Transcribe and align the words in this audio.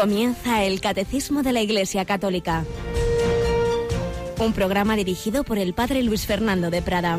Comienza 0.00 0.64
el 0.64 0.80
Catecismo 0.80 1.42
de 1.42 1.52
la 1.52 1.60
Iglesia 1.60 2.06
Católica. 2.06 2.64
Un 4.38 4.54
programa 4.54 4.96
dirigido 4.96 5.44
por 5.44 5.58
el 5.58 5.74
Padre 5.74 6.02
Luis 6.02 6.24
Fernando 6.24 6.70
de 6.70 6.80
Prada. 6.80 7.18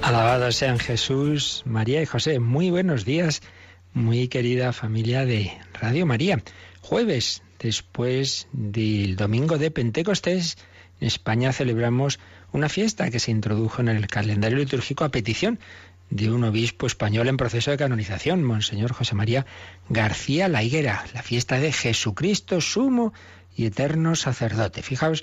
Alabados 0.00 0.56
sean 0.56 0.78
Jesús, 0.78 1.62
María 1.66 2.00
y 2.00 2.06
José. 2.06 2.40
Muy 2.40 2.70
buenos 2.70 3.04
días, 3.04 3.42
muy 3.92 4.28
querida 4.28 4.72
familia 4.72 5.26
de 5.26 5.52
Radio 5.74 6.06
María. 6.06 6.42
Jueves, 6.80 7.42
después 7.58 8.48
del 8.52 9.16
domingo 9.16 9.58
de 9.58 9.70
Pentecostés, 9.70 10.56
en 11.02 11.08
España 11.08 11.52
celebramos 11.52 12.18
una 12.56 12.68
fiesta 12.68 13.10
que 13.10 13.20
se 13.20 13.30
introdujo 13.30 13.80
en 13.82 13.88
el 13.88 14.06
calendario 14.06 14.58
litúrgico 14.58 15.04
a 15.04 15.10
petición 15.10 15.60
de 16.10 16.30
un 16.30 16.44
obispo 16.44 16.86
español 16.86 17.28
en 17.28 17.36
proceso 17.36 17.70
de 17.70 17.76
canonización, 17.76 18.42
Monseñor 18.42 18.92
José 18.92 19.14
María 19.14 19.44
García 19.88 20.48
La 20.48 20.62
Higuera, 20.62 21.04
la 21.14 21.22
fiesta 21.22 21.58
de 21.58 21.72
Jesucristo, 21.72 22.60
sumo 22.60 23.12
y 23.54 23.66
eterno 23.66 24.14
sacerdote. 24.14 24.82
Fijaos 24.82 25.22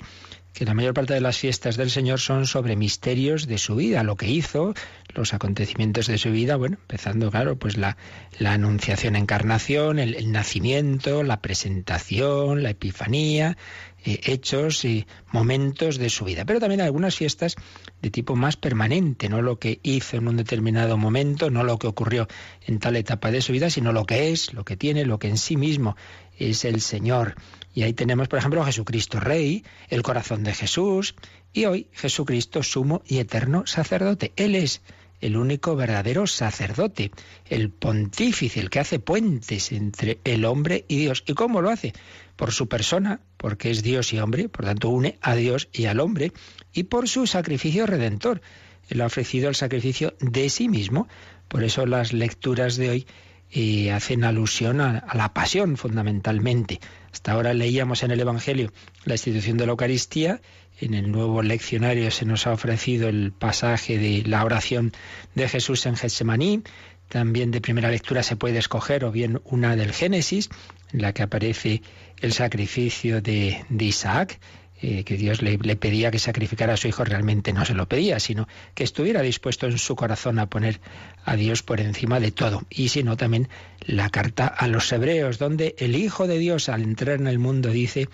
que 0.52 0.64
la 0.64 0.74
mayor 0.74 0.94
parte 0.94 1.14
de 1.14 1.20
las 1.20 1.38
fiestas 1.38 1.76
del 1.76 1.90
Señor 1.90 2.20
son 2.20 2.46
sobre 2.46 2.76
misterios 2.76 3.48
de 3.48 3.58
su 3.58 3.74
vida, 3.74 4.04
lo 4.04 4.16
que 4.16 4.28
hizo, 4.28 4.72
los 5.08 5.34
acontecimientos 5.34 6.06
de 6.06 6.16
su 6.16 6.30
vida, 6.30 6.54
bueno, 6.54 6.76
empezando, 6.80 7.30
claro, 7.30 7.58
pues 7.58 7.76
la, 7.76 7.96
la 8.38 8.52
anunciación, 8.52 9.16
encarnación, 9.16 9.98
el, 9.98 10.14
el 10.14 10.30
nacimiento, 10.30 11.24
la 11.24 11.40
presentación, 11.40 12.62
la 12.62 12.70
epifanía, 12.70 13.56
eh, 14.04 14.20
hechos 14.24 14.84
y 14.84 15.06
momentos 15.32 15.98
de 15.98 16.10
su 16.10 16.24
vida. 16.24 16.44
Pero 16.44 16.60
también 16.60 16.80
algunas 16.80 17.16
fiestas 17.16 17.56
de 18.02 18.10
tipo 18.10 18.36
más 18.36 18.56
permanente, 18.56 19.28
no 19.28 19.42
lo 19.42 19.58
que 19.58 19.80
hizo 19.82 20.16
en 20.16 20.28
un 20.28 20.36
determinado 20.36 20.96
momento, 20.96 21.50
no 21.50 21.64
lo 21.64 21.78
que 21.78 21.86
ocurrió 21.86 22.28
en 22.66 22.78
tal 22.78 22.96
etapa 22.96 23.30
de 23.30 23.42
su 23.42 23.52
vida, 23.52 23.70
sino 23.70 23.92
lo 23.92 24.04
que 24.04 24.30
es, 24.30 24.52
lo 24.52 24.64
que 24.64 24.76
tiene, 24.76 25.04
lo 25.04 25.18
que 25.18 25.28
en 25.28 25.38
sí 25.38 25.56
mismo 25.56 25.96
es 26.38 26.64
el 26.64 26.80
Señor. 26.80 27.34
Y 27.72 27.82
ahí 27.82 27.94
tenemos, 27.94 28.28
por 28.28 28.38
ejemplo, 28.38 28.64
Jesucristo 28.64 29.20
Rey, 29.20 29.64
el 29.88 30.02
corazón 30.02 30.44
de 30.44 30.54
Jesús, 30.54 31.14
y 31.52 31.64
hoy 31.64 31.88
Jesucristo 31.92 32.62
sumo 32.62 33.02
y 33.06 33.18
eterno 33.18 33.66
sacerdote. 33.66 34.32
Él 34.36 34.54
es 34.54 34.82
el 35.20 35.36
único 35.36 35.74
verdadero 35.74 36.26
sacerdote, 36.26 37.10
el 37.48 37.70
pontífice, 37.70 38.60
el 38.60 38.68
que 38.68 38.80
hace 38.80 38.98
puentes 38.98 39.72
entre 39.72 40.20
el 40.24 40.44
hombre 40.44 40.84
y 40.88 40.98
Dios. 40.98 41.24
¿Y 41.26 41.32
cómo 41.32 41.62
lo 41.62 41.70
hace? 41.70 41.94
Por 42.36 42.52
su 42.52 42.68
persona, 42.68 43.20
porque 43.36 43.70
es 43.70 43.82
Dios 43.82 44.12
y 44.12 44.18
hombre, 44.18 44.48
por 44.48 44.64
tanto 44.64 44.88
une 44.88 45.18
a 45.20 45.34
Dios 45.34 45.68
y 45.72 45.86
al 45.86 46.00
hombre, 46.00 46.32
y 46.72 46.84
por 46.84 47.08
su 47.08 47.26
sacrificio 47.26 47.86
redentor. 47.86 48.40
Él 48.88 49.00
ha 49.00 49.06
ofrecido 49.06 49.48
el 49.48 49.54
sacrificio 49.54 50.14
de 50.20 50.50
sí 50.50 50.68
mismo. 50.68 51.08
Por 51.48 51.64
eso 51.64 51.86
las 51.86 52.12
lecturas 52.12 52.76
de 52.76 52.90
hoy 52.90 53.06
eh, 53.50 53.92
hacen 53.92 54.24
alusión 54.24 54.80
a, 54.80 54.98
a, 54.98 55.16
la 55.16 55.32
pasión 55.32 55.76
fundamentalmente. 55.76 56.80
Hasta 57.12 57.32
ahora 57.32 57.54
leíamos 57.54 58.02
en 58.02 58.10
el 58.10 58.20
Evangelio 58.20 58.72
la 59.04 59.14
institución 59.14 59.56
de 59.56 59.66
la 59.66 59.70
Eucaristía 59.70 60.40
en 60.80 60.94
el 60.94 61.10
nuevo 61.12 61.42
leccionario 61.42 62.10
se 62.10 62.24
nos 62.24 62.46
ha 62.46 62.52
ofrecido 62.52 63.08
el 63.08 63.32
pasaje 63.32 63.96
de 63.96 64.24
la 64.26 64.44
oración 64.44 64.92
de 65.34 65.48
Jesús 65.48 65.86
en 65.86 65.96
Getsemaní. 65.96 66.62
También 67.08 67.50
de 67.50 67.60
primera 67.60 67.90
lectura 67.90 68.22
se 68.22 68.36
puede 68.36 68.58
escoger 68.58 69.04
o 69.04 69.12
bien 69.12 69.40
una 69.44 69.76
del 69.76 69.92
Génesis, 69.92 70.48
en 70.92 71.02
la 71.02 71.12
que 71.12 71.22
aparece 71.22 71.82
el 72.20 72.32
sacrificio 72.32 73.20
de, 73.20 73.64
Isaac, 73.78 74.40
eh, 74.80 75.04
que 75.04 75.16
Dios 75.16 75.42
le, 75.42 75.56
le, 75.58 75.76
pedía 75.76 76.10
que 76.10 76.18
sacrificara 76.18 76.74
a 76.74 76.76
su 76.76 76.88
hijo, 76.88 77.04
realmente 77.04 77.52
no 77.52 77.64
se 77.64 77.74
lo 77.74 77.88
pedía, 77.88 78.20
sino 78.20 78.48
que 78.74 78.84
estuviera 78.84 79.22
dispuesto 79.22 79.66
en 79.66 79.78
su 79.78 79.96
corazón 79.96 80.38
a 80.38 80.48
poner 80.48 80.80
a 81.24 81.36
Dios 81.36 81.62
por 81.62 81.80
encima 81.80 82.20
de 82.20 82.32
todo. 82.32 82.62
Y 82.70 82.88
si 82.88 83.02
no, 83.02 83.16
también 83.16 83.48
la 83.80 84.10
carta 84.10 84.46
a 84.46 84.66
los 84.66 84.90
hebreos, 84.92 85.38
donde 85.38 85.74
el 85.78 85.96
Hijo 85.96 86.26
de 86.26 86.38
Dios 86.38 86.68
al 86.68 86.82
entrar 86.82 87.20
en 87.20 87.26
el 87.26 87.38
mundo 87.38 87.70
dice, 87.70 88.08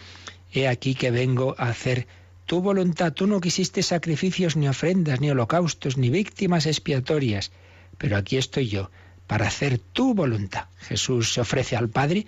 he 0.53 0.69
aquí 0.69 0.95
que 0.95 1.11
vengo 1.11 1.55
a 1.59 1.69
hacer 1.69 2.07
tu 2.47 2.61
voluntad. 2.61 3.13
Tú 3.13 3.27
no 3.27 3.41
quisiste 3.41 3.83
sacrificios 3.83 4.57
ni 4.57 4.69
ofrendas, 4.69 5.21
ni 5.21 5.31
holocaustos, 5.31 5.97
ni 5.97 6.11
víctimas 6.11 6.67
expiatorias, 6.67 7.53
pero 8.01 8.17
aquí 8.17 8.39
estoy 8.39 8.67
yo 8.67 8.91
para 9.27 9.47
hacer 9.47 9.79
tu 9.79 10.15
voluntad. 10.15 10.65
Jesús 10.79 11.35
se 11.35 11.43
ofrece 11.43 11.77
al 11.77 11.91
Padre 11.91 12.27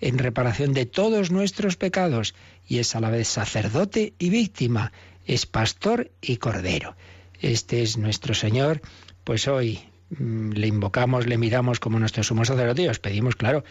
en 0.00 0.18
reparación 0.18 0.74
de 0.74 0.84
todos 0.84 1.30
nuestros 1.30 1.76
pecados 1.76 2.34
y 2.66 2.80
es 2.80 2.96
a 2.96 3.00
la 3.00 3.08
vez 3.08 3.28
sacerdote 3.28 4.14
y 4.18 4.30
víctima, 4.30 4.92
es 5.24 5.46
pastor 5.46 6.10
y 6.20 6.38
cordero. 6.38 6.96
Este 7.40 7.82
es 7.82 7.96
nuestro 7.98 8.34
Señor, 8.34 8.82
pues 9.22 9.46
hoy 9.46 9.78
mmm, 10.10 10.50
le 10.50 10.66
invocamos, 10.66 11.28
le 11.28 11.38
miramos 11.38 11.78
como 11.78 12.00
nuestro 12.00 12.24
sumo 12.24 12.44
sacerdote 12.44 12.82
y 12.82 12.88
os 12.88 12.98
pedimos, 12.98 13.36
claro, 13.36 13.62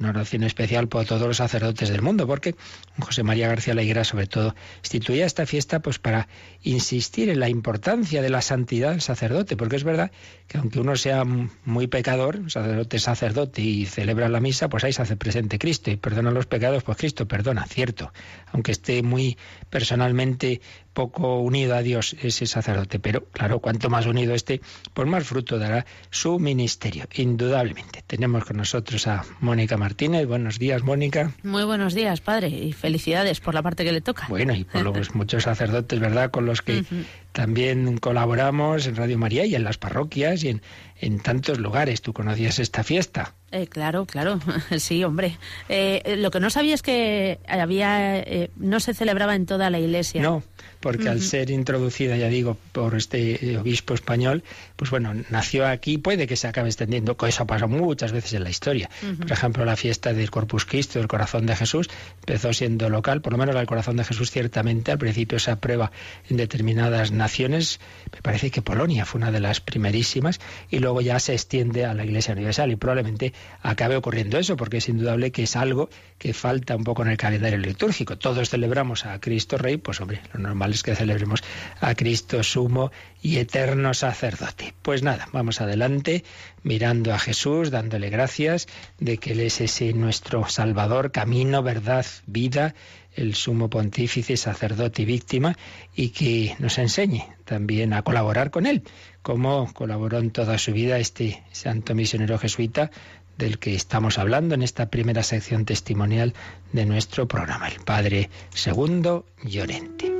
una 0.00 0.10
oración 0.10 0.42
especial 0.42 0.88
por 0.88 1.04
todos 1.04 1.26
los 1.26 1.36
sacerdotes 1.36 1.90
del 1.90 2.00
mundo, 2.02 2.26
porque 2.26 2.56
José 2.98 3.22
María 3.22 3.48
García 3.48 3.74
Leguera, 3.74 4.02
sobre 4.02 4.26
todo, 4.26 4.54
instituía 4.82 5.26
esta 5.26 5.46
fiesta 5.46 5.80
pues 5.80 5.98
para 5.98 6.26
insistir 6.62 7.28
en 7.28 7.38
la 7.38 7.48
importancia 7.48 8.22
de 8.22 8.30
la 8.30 8.40
santidad 8.40 8.90
del 8.90 9.02
sacerdote, 9.02 9.56
porque 9.56 9.76
es 9.76 9.84
verdad 9.84 10.10
que 10.48 10.58
aunque 10.58 10.80
uno 10.80 10.96
sea 10.96 11.24
muy 11.24 11.86
pecador, 11.86 12.50
sacerdote 12.50 12.98
sacerdote 12.98 13.62
y 13.62 13.86
celebra 13.86 14.28
la 14.28 14.40
misa, 14.40 14.68
pues 14.68 14.84
ahí 14.84 14.92
se 14.92 15.02
hace 15.02 15.16
presente 15.16 15.58
Cristo 15.58 15.90
y 15.90 15.96
perdona 15.96 16.30
los 16.30 16.46
pecados, 16.46 16.82
pues 16.82 16.96
Cristo 16.96 17.28
perdona, 17.28 17.66
cierto, 17.66 18.12
aunque 18.52 18.72
esté 18.72 19.02
muy 19.02 19.36
personalmente 19.68 20.62
poco 20.92 21.40
unido 21.40 21.74
a 21.76 21.82
Dios 21.82 22.16
ese 22.20 22.46
sacerdote, 22.46 22.98
pero 22.98 23.24
claro, 23.26 23.60
cuanto 23.60 23.90
más 23.90 24.06
unido 24.06 24.34
esté, 24.34 24.60
pues 24.94 25.08
más 25.08 25.24
fruto 25.26 25.58
dará 25.58 25.86
su 26.10 26.38
ministerio, 26.38 27.06
indudablemente. 27.14 28.02
Tenemos 28.06 28.44
con 28.44 28.56
nosotros 28.56 29.06
a 29.06 29.24
Mónica 29.40 29.76
Martínez. 29.76 30.26
Buenos 30.26 30.58
días, 30.58 30.82
Mónica. 30.82 31.32
Muy 31.42 31.64
buenos 31.64 31.94
días, 31.94 32.20
padre, 32.20 32.48
y 32.48 32.72
felicidades 32.72 33.40
por 33.40 33.54
la 33.54 33.62
parte 33.62 33.84
que 33.84 33.92
le 33.92 34.00
toca. 34.00 34.26
Bueno, 34.28 34.54
y 34.54 34.64
por 34.64 34.82
los 34.82 35.14
muchos 35.14 35.44
sacerdotes, 35.44 35.98
¿verdad?, 36.00 36.30
con 36.30 36.46
los 36.46 36.62
que 36.62 36.78
uh 36.78 36.82
-huh. 36.82 37.04
también 37.32 37.98
colaboramos 37.98 38.86
en 38.86 38.96
Radio 38.96 39.18
María 39.18 39.44
y 39.46 39.54
en 39.54 39.64
las 39.64 39.78
parroquias 39.78 40.42
y 40.44 40.48
en, 40.48 40.62
en 41.00 41.20
tantos 41.20 41.58
lugares. 41.58 42.02
¿Tú 42.02 42.12
conocías 42.12 42.58
esta 42.58 42.84
fiesta? 42.84 43.34
Eh, 43.52 43.66
claro, 43.66 44.06
claro, 44.06 44.38
sí, 44.78 45.02
hombre. 45.02 45.36
Eh, 45.68 46.16
lo 46.18 46.30
que 46.30 46.38
no 46.38 46.50
sabía 46.50 46.74
es 46.74 46.82
que 46.82 47.40
había, 47.48 48.18
eh, 48.18 48.50
no 48.56 48.78
se 48.78 48.94
celebraba 48.94 49.34
en 49.34 49.46
toda 49.46 49.70
la 49.70 49.80
iglesia. 49.80 50.22
No, 50.22 50.44
porque 50.78 51.04
uh 51.04 51.06
-huh. 51.06 51.10
al 51.10 51.20
ser 51.20 51.50
introducida, 51.50 52.16
ya 52.16 52.28
digo, 52.28 52.56
por 52.72 52.94
este 52.94 53.58
obispo 53.58 53.94
español, 53.94 54.44
pues 54.76 54.90
bueno, 54.92 55.12
nació 55.30 55.66
aquí, 55.66 55.98
puede 55.98 56.28
que 56.28 56.36
se 56.36 56.46
acabe 56.46 56.68
extendiendo, 56.68 57.16
eso 57.26 57.42
ha 57.42 57.46
pasado 57.46 57.68
muchas 57.68 58.12
veces 58.12 58.34
en 58.34 58.44
la 58.44 58.50
historia. 58.50 58.88
Uh 59.02 59.06
-huh. 59.06 59.18
Por 59.18 59.32
ejemplo, 59.32 59.64
la 59.64 59.76
fiesta 59.76 60.12
del 60.12 60.30
Corpus 60.30 60.64
Christi, 60.64 60.98
del 61.00 61.08
Corazón 61.08 61.44
de 61.46 61.56
Jesús, 61.56 61.90
empezó 62.20 62.52
siendo 62.52 62.88
local, 62.88 63.20
por 63.20 63.32
lo 63.32 63.38
menos 63.38 63.56
el 63.56 63.66
Corazón 63.66 63.96
de 63.96 64.04
Jesús 64.04 64.30
ciertamente, 64.30 64.92
al 64.92 64.98
principio 64.98 65.40
se 65.40 65.50
aprueba 65.50 65.90
en 66.28 66.36
determinadas 66.36 67.10
naciones, 67.10 67.80
me 68.12 68.22
parece 68.22 68.52
que 68.52 68.62
Polonia 68.62 69.04
fue 69.06 69.18
una 69.18 69.32
de 69.32 69.40
las 69.40 69.60
primerísimas, 69.60 70.38
y 70.70 70.78
luego 70.78 70.89
ya 71.00 71.20
se 71.20 71.34
extiende 71.34 71.84
a 71.84 71.94
la 71.94 72.04
Iglesia 72.04 72.34
Universal, 72.34 72.72
y 72.72 72.76
probablemente 72.76 73.32
acabe 73.62 73.96
ocurriendo 73.96 74.38
eso, 74.38 74.56
porque 74.56 74.78
es 74.78 74.88
indudable 74.88 75.30
que 75.30 75.44
es 75.44 75.54
algo 75.54 75.90
que 76.18 76.34
falta 76.34 76.74
un 76.74 76.84
poco 76.84 77.02
en 77.02 77.08
el 77.08 77.16
calendario 77.16 77.58
litúrgico. 77.58 78.18
Todos 78.18 78.50
celebramos 78.50 79.06
a 79.06 79.20
Cristo 79.20 79.58
Rey, 79.58 79.76
pues 79.76 80.00
hombre, 80.00 80.20
lo 80.32 80.40
normal 80.40 80.72
es 80.72 80.82
que 80.82 80.96
celebremos 80.96 81.42
a 81.80 81.94
Cristo 81.94 82.42
sumo 82.42 82.90
y 83.22 83.36
eterno 83.36 83.94
sacerdote. 83.94 84.74
Pues 84.82 85.02
nada, 85.02 85.28
vamos 85.32 85.60
adelante, 85.60 86.24
mirando 86.62 87.14
a 87.14 87.18
Jesús, 87.18 87.70
dándole 87.70 88.10
gracias 88.10 88.66
de 88.98 89.18
que 89.18 89.32
Él 89.32 89.40
es 89.40 89.60
ese 89.60 89.92
nuestro 89.92 90.48
Salvador, 90.48 91.12
camino, 91.12 91.62
verdad, 91.62 92.06
vida, 92.26 92.74
el 93.14 93.34
sumo 93.34 93.68
pontífice, 93.68 94.36
sacerdote 94.36 95.02
y 95.02 95.04
víctima, 95.04 95.56
y 95.94 96.10
que 96.10 96.54
nos 96.58 96.78
enseñe 96.78 97.26
también 97.44 97.92
a 97.92 98.02
colaborar 98.02 98.50
con 98.50 98.66
Él, 98.66 98.82
como 99.22 99.72
colaboró 99.72 100.18
en 100.18 100.30
toda 100.30 100.58
su 100.58 100.72
vida 100.72 100.98
este 100.98 101.42
santo 101.52 101.94
misionero 101.94 102.38
jesuita 102.38 102.90
del 103.36 103.58
que 103.58 103.74
estamos 103.74 104.18
hablando 104.18 104.54
en 104.54 104.62
esta 104.62 104.90
primera 104.90 105.22
sección 105.22 105.64
testimonial 105.64 106.34
de 106.72 106.86
nuestro 106.86 107.26
programa, 107.26 107.68
el 107.68 107.80
Padre 107.80 108.30
Segundo 108.50 109.26
Llorente. 109.42 110.12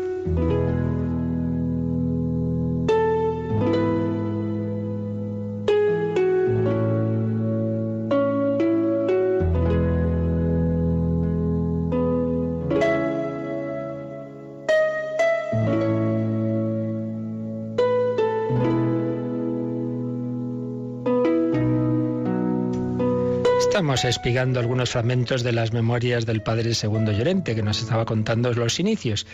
Estamos 24.00 24.16
explicando 24.16 24.60
algunos 24.60 24.88
fragmentos 24.88 25.42
de 25.42 25.52
las 25.52 25.74
memorias 25.74 26.24
del 26.24 26.40
padre 26.40 26.72
Segundo 26.72 27.12
Llorente, 27.12 27.54
que 27.54 27.62
nos 27.62 27.82
estaba 27.82 28.06
contando 28.06 28.50
los 28.54 28.80
inicios 28.80 29.26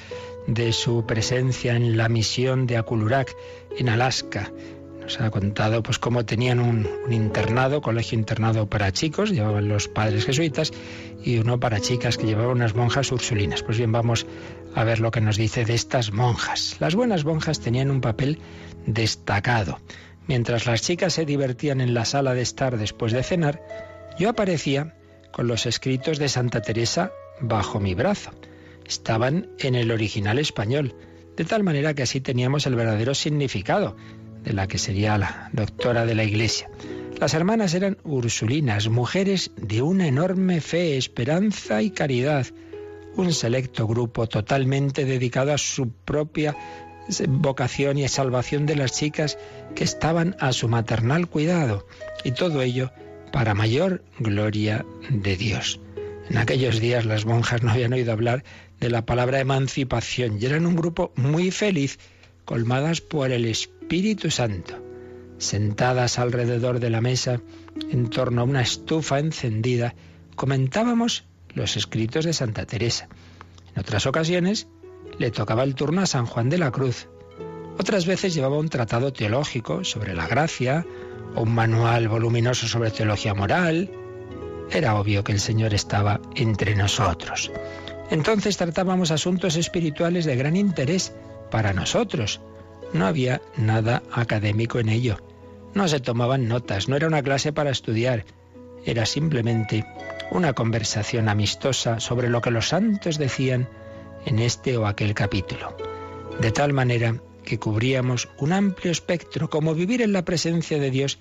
de 0.48 0.72
su 0.72 1.06
presencia 1.06 1.76
en 1.76 1.96
la 1.96 2.08
misión 2.08 2.66
de 2.66 2.76
Akulurak, 2.76 3.32
en 3.78 3.88
Alaska. 3.88 4.50
nos 5.00 5.20
ha 5.20 5.30
contado 5.30 5.84
pues 5.84 6.00
cómo 6.00 6.26
tenían 6.26 6.58
un, 6.58 6.88
un, 7.06 7.12
internado, 7.12 7.80
colegio 7.80 8.18
internado 8.18 8.68
para 8.68 8.90
chicos, 8.90 9.30
llevaban 9.30 9.68
los 9.68 9.86
padres 9.86 10.26
jesuitas, 10.26 10.72
y 11.22 11.38
uno 11.38 11.60
para 11.60 11.78
chicas 11.78 12.18
que 12.18 12.26
llevaban 12.26 12.56
unas 12.56 12.74
monjas 12.74 13.12
ursulinas. 13.12 13.62
Pues 13.62 13.78
bien, 13.78 13.92
vamos 13.92 14.26
a 14.74 14.82
ver 14.82 14.98
lo 14.98 15.12
que 15.12 15.20
nos 15.20 15.36
dice 15.36 15.64
de 15.64 15.74
estas 15.74 16.10
monjas. 16.12 16.74
Las 16.80 16.96
buenas 16.96 17.24
monjas 17.24 17.60
tenían 17.60 17.88
un 17.88 18.00
papel 18.00 18.40
destacado. 18.84 19.78
Mientras 20.26 20.66
las 20.66 20.82
chicas 20.82 21.12
se 21.12 21.24
divertían 21.24 21.80
en 21.80 21.94
la 21.94 22.04
sala 22.04 22.34
de 22.34 22.42
estar 22.42 22.76
después 22.76 23.12
de 23.12 23.22
cenar, 23.22 23.62
yo 24.18 24.30
aparecía 24.30 24.94
con 25.32 25.46
los 25.46 25.66
escritos 25.66 26.18
de 26.18 26.28
Santa 26.28 26.62
Teresa 26.62 27.12
bajo 27.40 27.80
mi 27.80 27.94
brazo. 27.94 28.30
Estaban 28.86 29.48
en 29.58 29.74
el 29.74 29.90
original 29.90 30.38
español, 30.38 30.94
de 31.36 31.44
tal 31.44 31.62
manera 31.62 31.94
que 31.94 32.02
así 32.02 32.20
teníamos 32.20 32.66
el 32.66 32.76
verdadero 32.76 33.14
significado 33.14 33.96
de 34.42 34.52
la 34.52 34.66
que 34.66 34.78
sería 34.78 35.18
la 35.18 35.50
doctora 35.52 36.06
de 36.06 36.14
la 36.14 36.24
Iglesia. 36.24 36.70
Las 37.18 37.34
hermanas 37.34 37.74
eran 37.74 37.98
ursulinas, 38.04 38.88
mujeres 38.88 39.50
de 39.56 39.82
una 39.82 40.06
enorme 40.06 40.60
fe, 40.60 40.96
esperanza 40.96 41.82
y 41.82 41.90
caridad, 41.90 42.46
un 43.16 43.32
selecto 43.32 43.86
grupo 43.86 44.26
totalmente 44.28 45.04
dedicado 45.04 45.52
a 45.52 45.58
su 45.58 45.90
propia 45.90 46.56
vocación 47.28 47.98
y 47.98 48.08
salvación 48.08 48.66
de 48.66 48.76
las 48.76 48.92
chicas 48.92 49.38
que 49.74 49.84
estaban 49.84 50.36
a 50.40 50.52
su 50.52 50.68
maternal 50.68 51.28
cuidado, 51.28 51.86
y 52.24 52.32
todo 52.32 52.62
ello 52.62 52.92
para 53.32 53.55
mayor 53.55 54.05
gloria 54.19 54.84
de 55.08 55.37
Dios. 55.37 55.81
En 56.28 56.38
aquellos 56.38 56.81
días 56.81 57.05
las 57.05 57.25
monjas 57.25 57.62
no 57.62 57.70
habían 57.70 57.93
oído 57.93 58.12
hablar 58.12 58.44
de 58.81 58.90
la 58.90 59.06
palabra 59.06 59.40
emancipación 59.40 60.38
y 60.40 60.46
eran 60.46 60.67
un 60.67 60.76
grupo 60.76 61.12
muy 61.17 61.50
feliz, 61.50 61.99
colmadas 62.44 63.00
por 63.00 63.31
el 63.32 63.44
Espíritu 63.44 64.31
Santo. 64.31 64.82
Sentadas 65.38 66.19
alrededor 66.19 66.81
de 66.81 66.90
la 66.90 67.00
mesa, 67.00 67.40
en 67.90 68.08
torno 68.08 68.40
a 68.40 68.44
una 68.44 68.62
estufa 68.62 69.19
encendida, 69.19 69.94
comentábamos 70.34 71.25
los 71.55 71.76
escritos 71.76 72.25
de 72.25 72.32
Santa 72.32 72.67
Teresa. 72.67 73.08
En 73.75 73.81
otras 73.81 74.06
ocasiones 74.06 74.67
le 75.19 75.31
tocaba 75.31 75.62
el 75.62 75.75
turno 75.75 76.02
a 76.02 76.06
San 76.06 76.26
Juan 76.26 76.49
de 76.49 76.58
la 76.58 76.70
Cruz. 76.70 77.08
Otras 77.78 78.06
veces 78.06 78.34
llevaba 78.34 78.58
un 78.58 78.69
tratado 78.69 79.12
teológico 79.12 79.84
sobre 79.84 80.14
la 80.14 80.26
gracia 80.26 80.87
un 81.36 81.54
manual 81.54 82.08
voluminoso 82.08 82.66
sobre 82.66 82.90
teología 82.90 83.34
moral. 83.34 83.90
Era 84.70 84.96
obvio 84.96 85.22
que 85.22 85.32
el 85.32 85.40
Señor 85.40 85.74
estaba 85.74 86.20
entre 86.34 86.74
nosotros. 86.74 87.52
Entonces 88.10 88.56
tratábamos 88.56 89.10
asuntos 89.10 89.56
espirituales 89.56 90.24
de 90.24 90.36
gran 90.36 90.56
interés 90.56 91.12
para 91.50 91.72
nosotros. 91.72 92.40
No 92.92 93.06
había 93.06 93.40
nada 93.56 94.02
académico 94.12 94.78
en 94.78 94.88
ello. 94.88 95.18
No 95.74 95.88
se 95.88 96.00
tomaban 96.00 96.48
notas, 96.48 96.88
no 96.88 96.96
era 96.96 97.06
una 97.06 97.22
clase 97.22 97.52
para 97.52 97.70
estudiar. 97.70 98.24
Era 98.84 99.04
simplemente 99.04 99.84
una 100.30 100.52
conversación 100.52 101.28
amistosa 101.28 102.00
sobre 102.00 102.28
lo 102.28 102.40
que 102.40 102.50
los 102.50 102.68
santos 102.68 103.18
decían 103.18 103.68
en 104.24 104.38
este 104.38 104.76
o 104.76 104.86
aquel 104.86 105.14
capítulo. 105.14 105.76
De 106.40 106.50
tal 106.50 106.72
manera 106.72 107.16
que 107.46 107.58
cubríamos 107.58 108.28
un 108.38 108.52
amplio 108.52 108.93
espectro, 108.93 109.48
como 109.48 109.75
vivir 109.75 110.02
en 110.02 110.12
la 110.12 110.26
presencia 110.26 110.78
de 110.78 110.90
Dios 110.90 111.19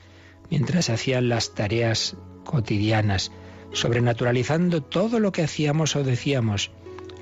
mientras 0.50 0.90
hacían 0.90 1.30
las 1.30 1.54
tareas 1.54 2.18
cotidianas, 2.44 3.32
sobrenaturalizando 3.72 4.84
todo 4.84 5.22
lo 5.22 5.32
que 5.32 5.44
hacíamos 5.44 5.96
o 5.96 6.04
decíamos, 6.04 6.72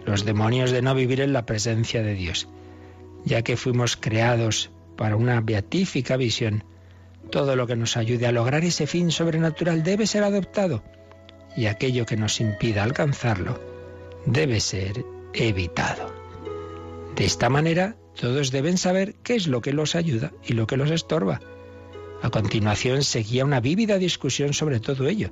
los 0.06 0.26
demonios 0.26 0.72
de 0.72 0.82
no 0.82 0.96
vivir 0.96 1.22
en 1.22 1.34
la 1.34 1.46
presencia 1.46 2.02
de 2.02 2.16
Dios. 2.16 2.50
Ya 3.26 3.44
que 3.44 3.56
fuimos 3.56 3.96
creados 3.96 4.72
para 4.98 5.16
una 5.16 5.40
beatífica 5.42 6.18
visión, 6.18 6.64
todo 7.30 7.56
lo 7.56 7.68
que 7.68 7.76
nos 7.76 7.96
ayude 7.96 8.26
a 8.26 8.32
lograr 8.32 8.64
ese 8.64 8.88
fin 8.88 9.12
sobrenatural 9.12 9.84
debe 9.84 10.08
ser 10.08 10.24
adoptado 10.24 10.84
y 11.56 11.68
aquello 11.68 12.06
que 12.06 12.18
nos 12.18 12.42
impida 12.42 12.84
alcanzarlo 12.84 13.60
debe 14.26 14.60
ser 14.60 15.06
evitado. 15.34 16.23
De 17.16 17.26
esta 17.26 17.50
manera, 17.50 17.96
todos 18.20 18.52
deben 18.52 18.78
saber 18.78 19.16
qué 19.24 19.36
es 19.36 19.48
lo 19.48 19.62
que 19.62 19.74
los 19.74 19.96
ayuda 19.96 20.32
y 20.44 20.54
lo 20.54 20.68
que 20.68 20.78
los 20.78 20.92
estorba. 20.92 21.40
A 22.22 22.30
continuación 22.30 23.04
seguía 23.04 23.46
una 23.46 23.60
vívida 23.60 23.98
discusión 23.98 24.54
sobre 24.54 24.80
todo 24.80 25.08
ello, 25.08 25.32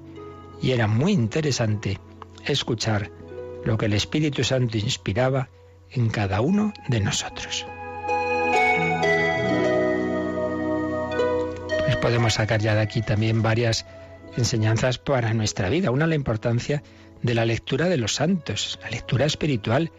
y 0.61 0.71
era 0.71 0.87
muy 0.87 1.11
interesante 1.11 1.99
escuchar 2.45 3.11
lo 3.65 3.77
que 3.77 3.85
el 3.85 3.93
Espíritu 3.93 4.43
Santo 4.43 4.77
inspiraba 4.77 5.49
en 5.89 6.09
cada 6.09 6.41
uno 6.41 6.73
de 6.87 6.99
nosotros. 6.99 7.65
Pues 11.85 11.95
podemos 11.97 12.35
sacar 12.35 12.61
ya 12.61 12.75
de 12.75 12.81
aquí 12.81 13.01
también 13.01 13.41
varias 13.41 13.85
enseñanzas 14.37 14.97
para 14.97 15.33
nuestra 15.33 15.69
vida. 15.69 15.91
Una, 15.91 16.07
la 16.07 16.15
importancia 16.15 16.83
de 17.21 17.35
la 17.35 17.45
lectura 17.45 17.89
de 17.89 17.97
los 17.97 18.15
santos, 18.15 18.79
la 18.81 18.89
lectura 18.89 19.25
espiritual. 19.25 19.91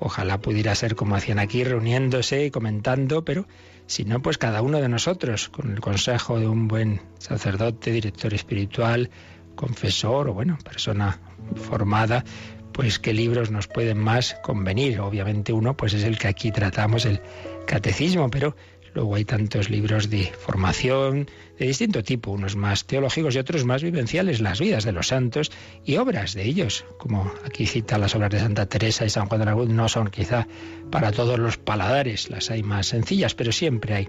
Ojalá 0.00 0.40
pudiera 0.40 0.74
ser 0.74 0.94
como 0.94 1.16
hacían 1.16 1.38
aquí, 1.38 1.64
reuniéndose 1.64 2.44
y 2.44 2.50
comentando, 2.50 3.24
pero 3.24 3.46
si 3.86 4.04
no, 4.04 4.20
pues 4.20 4.38
cada 4.38 4.62
uno 4.62 4.80
de 4.80 4.88
nosotros, 4.88 5.48
con 5.48 5.72
el 5.72 5.80
consejo 5.80 6.38
de 6.38 6.46
un 6.46 6.68
buen 6.68 7.00
sacerdote, 7.18 7.90
director 7.90 8.34
espiritual, 8.34 9.10
confesor 9.54 10.28
o 10.28 10.34
bueno, 10.34 10.56
persona 10.62 11.18
formada, 11.56 12.24
pues 12.72 13.00
qué 13.00 13.12
libros 13.12 13.50
nos 13.50 13.66
pueden 13.66 13.98
más 13.98 14.36
convenir. 14.42 15.00
Obviamente 15.00 15.52
uno 15.52 15.76
pues 15.76 15.94
es 15.94 16.04
el 16.04 16.16
que 16.16 16.28
aquí 16.28 16.52
tratamos, 16.52 17.06
el 17.06 17.20
catecismo, 17.66 18.30
pero 18.30 18.54
luego 18.98 19.14
hay 19.14 19.24
tantos 19.24 19.70
libros 19.70 20.10
de 20.10 20.24
formación, 20.24 21.30
de 21.56 21.66
distinto 21.68 22.02
tipo, 22.02 22.32
unos 22.32 22.56
más 22.56 22.84
teológicos 22.84 23.36
y 23.36 23.38
otros 23.38 23.64
más 23.64 23.80
vivenciales, 23.80 24.40
las 24.40 24.58
vidas 24.58 24.82
de 24.82 24.90
los 24.90 25.06
santos 25.06 25.52
y 25.84 25.98
obras 25.98 26.34
de 26.34 26.42
ellos, 26.42 26.84
como 26.98 27.32
aquí 27.44 27.66
cita 27.66 27.96
las 27.96 28.16
obras 28.16 28.32
de 28.32 28.40
Santa 28.40 28.66
Teresa 28.66 29.04
y 29.04 29.10
San 29.10 29.28
Juan 29.28 29.38
de 29.38 29.46
la 29.46 29.52
Cruz, 29.52 29.68
no 29.68 29.88
son 29.88 30.10
quizá 30.10 30.48
para 30.90 31.12
todos 31.12 31.38
los 31.38 31.58
paladares, 31.58 32.28
las 32.28 32.50
hay 32.50 32.64
más 32.64 32.88
sencillas, 32.88 33.36
pero 33.36 33.52
siempre 33.52 33.94
hay 33.94 34.08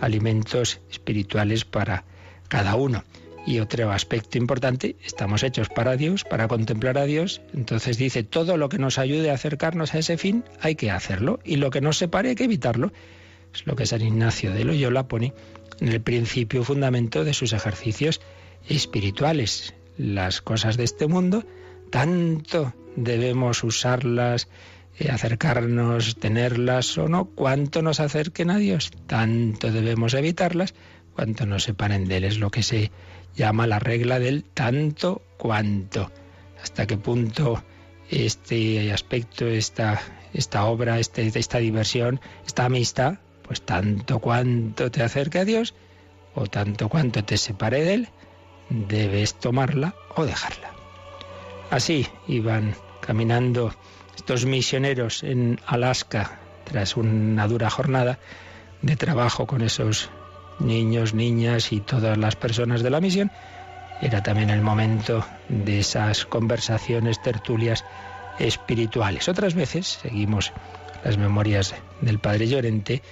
alimentos 0.00 0.80
espirituales 0.90 1.64
para 1.64 2.04
cada 2.48 2.74
uno. 2.74 3.04
Y 3.46 3.60
otro 3.60 3.92
aspecto 3.92 4.36
importante, 4.36 4.96
estamos 5.04 5.44
hechos 5.44 5.68
para 5.68 5.96
Dios, 5.96 6.24
para 6.24 6.48
contemplar 6.48 6.98
a 6.98 7.04
Dios. 7.04 7.40
Entonces 7.52 7.98
dice, 7.98 8.24
todo 8.24 8.56
lo 8.56 8.68
que 8.68 8.78
nos 8.78 8.98
ayude 8.98 9.30
a 9.30 9.34
acercarnos 9.34 9.94
a 9.94 9.98
ese 9.98 10.16
fin, 10.16 10.42
hay 10.60 10.74
que 10.74 10.90
hacerlo. 10.90 11.38
Y 11.44 11.56
lo 11.56 11.70
que 11.70 11.82
nos 11.82 11.98
separe, 11.98 12.30
hay 12.30 12.34
que 12.34 12.44
evitarlo. 12.44 12.90
Es 13.54 13.66
lo 13.66 13.76
que 13.76 13.86
San 13.86 14.02
Ignacio 14.02 14.52
de 14.52 14.64
Loyola 14.64 15.06
pone 15.06 15.32
en 15.80 15.88
el 15.88 16.00
principio 16.00 16.64
fundamento 16.64 17.24
de 17.24 17.34
sus 17.34 17.52
ejercicios 17.52 18.20
espirituales. 18.68 19.74
Las 19.96 20.42
cosas 20.42 20.76
de 20.76 20.84
este 20.84 21.06
mundo, 21.06 21.44
tanto 21.90 22.74
debemos 22.96 23.62
usarlas, 23.62 24.48
eh, 24.98 25.08
acercarnos, 25.10 26.16
tenerlas 26.16 26.98
o 26.98 27.08
no, 27.08 27.26
cuanto 27.26 27.80
nos 27.80 28.00
acerquen 28.00 28.50
a 28.50 28.58
Dios, 28.58 28.90
tanto 29.06 29.70
debemos 29.70 30.14
evitarlas, 30.14 30.74
cuanto 31.14 31.46
nos 31.46 31.64
separen 31.64 32.06
de 32.06 32.16
Él. 32.16 32.24
Es 32.24 32.38
lo 32.38 32.50
que 32.50 32.62
se 32.62 32.90
llama 33.36 33.66
la 33.68 33.78
regla 33.78 34.18
del 34.18 34.44
tanto 34.44 35.22
cuanto. 35.36 36.10
Hasta 36.60 36.86
qué 36.86 36.96
punto 36.96 37.62
este 38.10 38.92
aspecto, 38.92 39.46
esta, 39.46 40.00
esta 40.32 40.64
obra, 40.64 40.98
este, 40.98 41.30
esta 41.38 41.58
diversión, 41.58 42.20
esta 42.46 42.64
amistad, 42.64 43.18
pues 43.46 43.62
tanto 43.62 44.18
cuanto 44.18 44.90
te 44.90 45.02
acerque 45.02 45.38
a 45.38 45.44
Dios 45.44 45.74
o 46.34 46.46
tanto 46.46 46.88
cuanto 46.88 47.24
te 47.24 47.36
separe 47.36 47.84
de 47.84 47.94
Él, 47.94 48.08
debes 48.70 49.34
tomarla 49.34 49.94
o 50.16 50.24
dejarla. 50.24 50.70
Así 51.70 52.06
iban 52.26 52.74
caminando 53.00 53.74
estos 54.16 54.46
misioneros 54.46 55.22
en 55.22 55.60
Alaska 55.66 56.38
tras 56.64 56.96
una 56.96 57.46
dura 57.46 57.70
jornada 57.70 58.18
de 58.82 58.96
trabajo 58.96 59.46
con 59.46 59.62
esos 59.62 60.10
niños, 60.58 61.14
niñas 61.14 61.72
y 61.72 61.80
todas 61.80 62.16
las 62.18 62.36
personas 62.36 62.82
de 62.82 62.90
la 62.90 63.00
misión. 63.00 63.30
Era 64.00 64.22
también 64.22 64.50
el 64.50 64.60
momento 64.60 65.24
de 65.48 65.80
esas 65.80 66.24
conversaciones, 66.24 67.22
tertulias 67.22 67.84
espirituales. 68.38 69.28
Otras 69.28 69.54
veces, 69.54 69.98
seguimos 70.02 70.52
las 71.04 71.18
memorias 71.18 71.74
del 72.00 72.18
Padre 72.18 72.48
Llorente, 72.48 73.02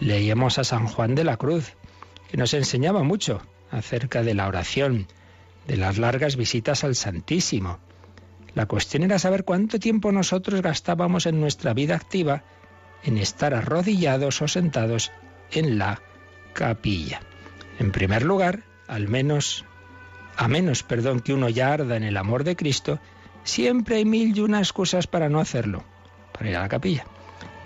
leíamos 0.00 0.58
a 0.58 0.64
San 0.64 0.86
Juan 0.86 1.14
de 1.14 1.24
la 1.24 1.36
Cruz, 1.36 1.74
que 2.30 2.36
nos 2.36 2.54
enseñaba 2.54 3.02
mucho 3.02 3.42
acerca 3.70 4.22
de 4.22 4.34
la 4.34 4.48
oración, 4.48 5.06
de 5.66 5.76
las 5.76 5.98
largas 5.98 6.36
visitas 6.36 6.84
al 6.84 6.94
Santísimo. 6.94 7.78
La 8.54 8.66
cuestión 8.66 9.02
era 9.02 9.18
saber 9.18 9.44
cuánto 9.44 9.78
tiempo 9.78 10.12
nosotros 10.12 10.60
gastábamos 10.60 11.26
en 11.26 11.40
nuestra 11.40 11.72
vida 11.72 11.96
activa 11.96 12.44
en 13.02 13.16
estar 13.16 13.54
arrodillados 13.54 14.42
o 14.42 14.48
sentados 14.48 15.10
en 15.50 15.78
la 15.78 16.00
capilla. 16.52 17.20
En 17.78 17.92
primer 17.92 18.22
lugar, 18.22 18.62
al 18.86 19.08
menos, 19.08 19.64
a 20.36 20.48
menos, 20.48 20.82
perdón, 20.82 21.20
que 21.20 21.32
uno 21.32 21.48
ya 21.48 21.72
arda 21.72 21.96
en 21.96 22.04
el 22.04 22.16
amor 22.16 22.44
de 22.44 22.56
Cristo, 22.56 23.00
siempre 23.44 23.96
hay 23.96 24.04
mil 24.04 24.36
y 24.36 24.40
una 24.40 24.58
excusas 24.58 25.06
para 25.06 25.28
no 25.28 25.40
hacerlo, 25.40 25.84
para 26.32 26.50
ir 26.50 26.56
a 26.56 26.60
la 26.60 26.68
capilla. 26.68 27.06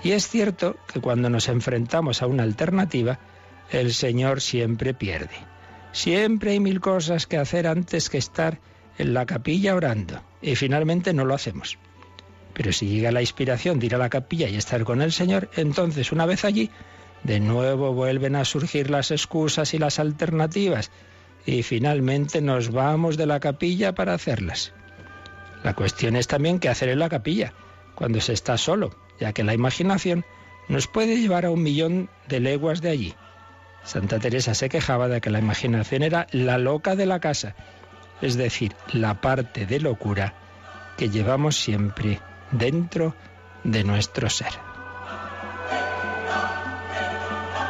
Y 0.06 0.12
es 0.12 0.28
cierto 0.28 0.76
que 0.86 1.00
cuando 1.00 1.28
nos 1.28 1.48
enfrentamos 1.48 2.22
a 2.22 2.28
una 2.28 2.44
alternativa, 2.44 3.18
el 3.72 3.92
Señor 3.92 4.40
siempre 4.40 4.94
pierde. 4.94 5.34
Siempre 5.90 6.52
hay 6.52 6.60
mil 6.60 6.78
cosas 6.78 7.26
que 7.26 7.38
hacer 7.38 7.66
antes 7.66 8.08
que 8.08 8.18
estar 8.18 8.60
en 8.98 9.14
la 9.14 9.26
capilla 9.26 9.75
orando. 9.75 10.22
Y 10.40 10.54
finalmente 10.54 11.12
no 11.12 11.25
lo 11.25 11.34
hacemos. 11.34 11.76
Pero 12.54 12.72
si 12.72 12.86
llega 12.86 13.10
la 13.10 13.20
inspiración 13.20 13.80
de 13.80 13.86
ir 13.86 13.96
a 13.96 13.98
la 13.98 14.08
capilla 14.08 14.48
y 14.48 14.54
estar 14.54 14.84
con 14.84 15.02
el 15.02 15.10
Señor, 15.10 15.50
entonces 15.56 16.12
una 16.12 16.25
vez 16.25 16.44
allí, 16.44 16.70
de 17.25 17.40
nuevo 17.40 17.92
vuelven 17.92 18.36
a 18.36 18.44
surgir 18.44 18.90
las 18.90 19.10
excusas 19.10 19.75
y 19.75 19.78
las 19.78 19.98
alternativas. 19.98 20.92
Y 21.46 21.64
finalmente 21.64 22.40
nos 22.40 22.70
vamos 22.70 23.16
de 23.16 23.26
la 23.26 23.40
capilla 23.40 23.92
para 23.96 24.14
hacerlas. 24.14 24.72
La 25.64 25.75
cuestión 25.75 26.14
es 26.14 26.28
también 26.28 26.60
qué 26.60 26.68
hacer 26.68 26.90
en 26.90 27.00
la 27.00 27.08
capilla 27.08 27.54
cuando 27.96 28.20
se 28.20 28.34
está 28.34 28.56
solo, 28.56 28.94
ya 29.20 29.32
que 29.32 29.44
la 29.44 29.54
imaginación 29.54 30.25
nos 30.68 30.87
puede 30.87 31.16
llevar 31.16 31.46
a 31.46 31.50
un 31.50 31.62
millón 31.62 32.08
de 32.28 32.40
leguas 32.40 32.80
de 32.80 32.90
allí. 32.90 33.14
Santa 33.85 34.18
Teresa 34.18 34.54
se 34.54 34.68
quejaba 34.68 35.08
de 35.08 35.20
que 35.20 35.30
la 35.30 35.38
imaginación 35.38 36.02
era 36.02 36.26
la 36.32 36.58
loca 36.58 36.96
de 36.96 37.06
la 37.06 37.20
casa, 37.20 37.54
es 38.20 38.37
decir, 38.37 38.75
la 38.92 39.20
parte 39.20 39.66
de 39.66 39.80
locura 39.80 40.35
que 40.96 41.08
llevamos 41.08 41.56
siempre 41.56 42.20
dentro 42.50 43.14
de 43.62 43.85
nuestro 43.85 44.28
ser. 44.28 44.52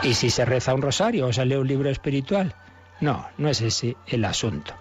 ¿Y 0.03 0.15
si 0.15 0.31
se 0.31 0.45
reza 0.45 0.75
un 0.75 0.83
rosario 0.83 1.27
o 1.27 1.33
se 1.33 1.45
lee 1.45 1.57
un 1.57 1.67
libro 1.67 1.91
espiritual? 1.91 2.55
No, 3.01 3.27
no 3.39 3.49
es 3.49 3.61
ese 3.61 3.97
el 4.07 4.25
asunto. 4.25 4.75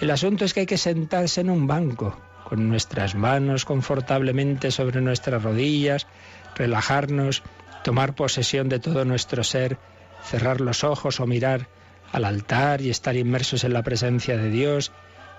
El 0.00 0.10
asunto 0.10 0.44
es 0.44 0.52
que 0.52 0.60
hay 0.60 0.66
que 0.66 0.76
sentarse 0.76 1.40
en 1.40 1.50
un 1.50 1.66
banco, 1.66 2.16
con 2.48 2.68
nuestras 2.68 3.16
manos 3.16 3.64
confortablemente 3.64 4.70
sobre 4.70 5.00
nuestras 5.00 5.42
rodillas, 5.42 6.06
relajarnos, 6.54 7.42
tomar 7.82 8.14
posesión 8.14 8.68
de 8.68 8.78
todo 8.78 9.04
nuestro 9.04 9.42
ser, 9.42 9.78
cerrar 10.22 10.60
los 10.60 10.84
ojos 10.84 11.18
o 11.18 11.26
mirar 11.26 11.66
al 12.12 12.24
altar 12.24 12.82
y 12.82 12.90
estar 12.90 13.16
inmersos 13.16 13.64
en 13.64 13.72
la 13.72 13.82
presencia 13.82 14.36
de 14.36 14.48
Dios, 14.50 14.92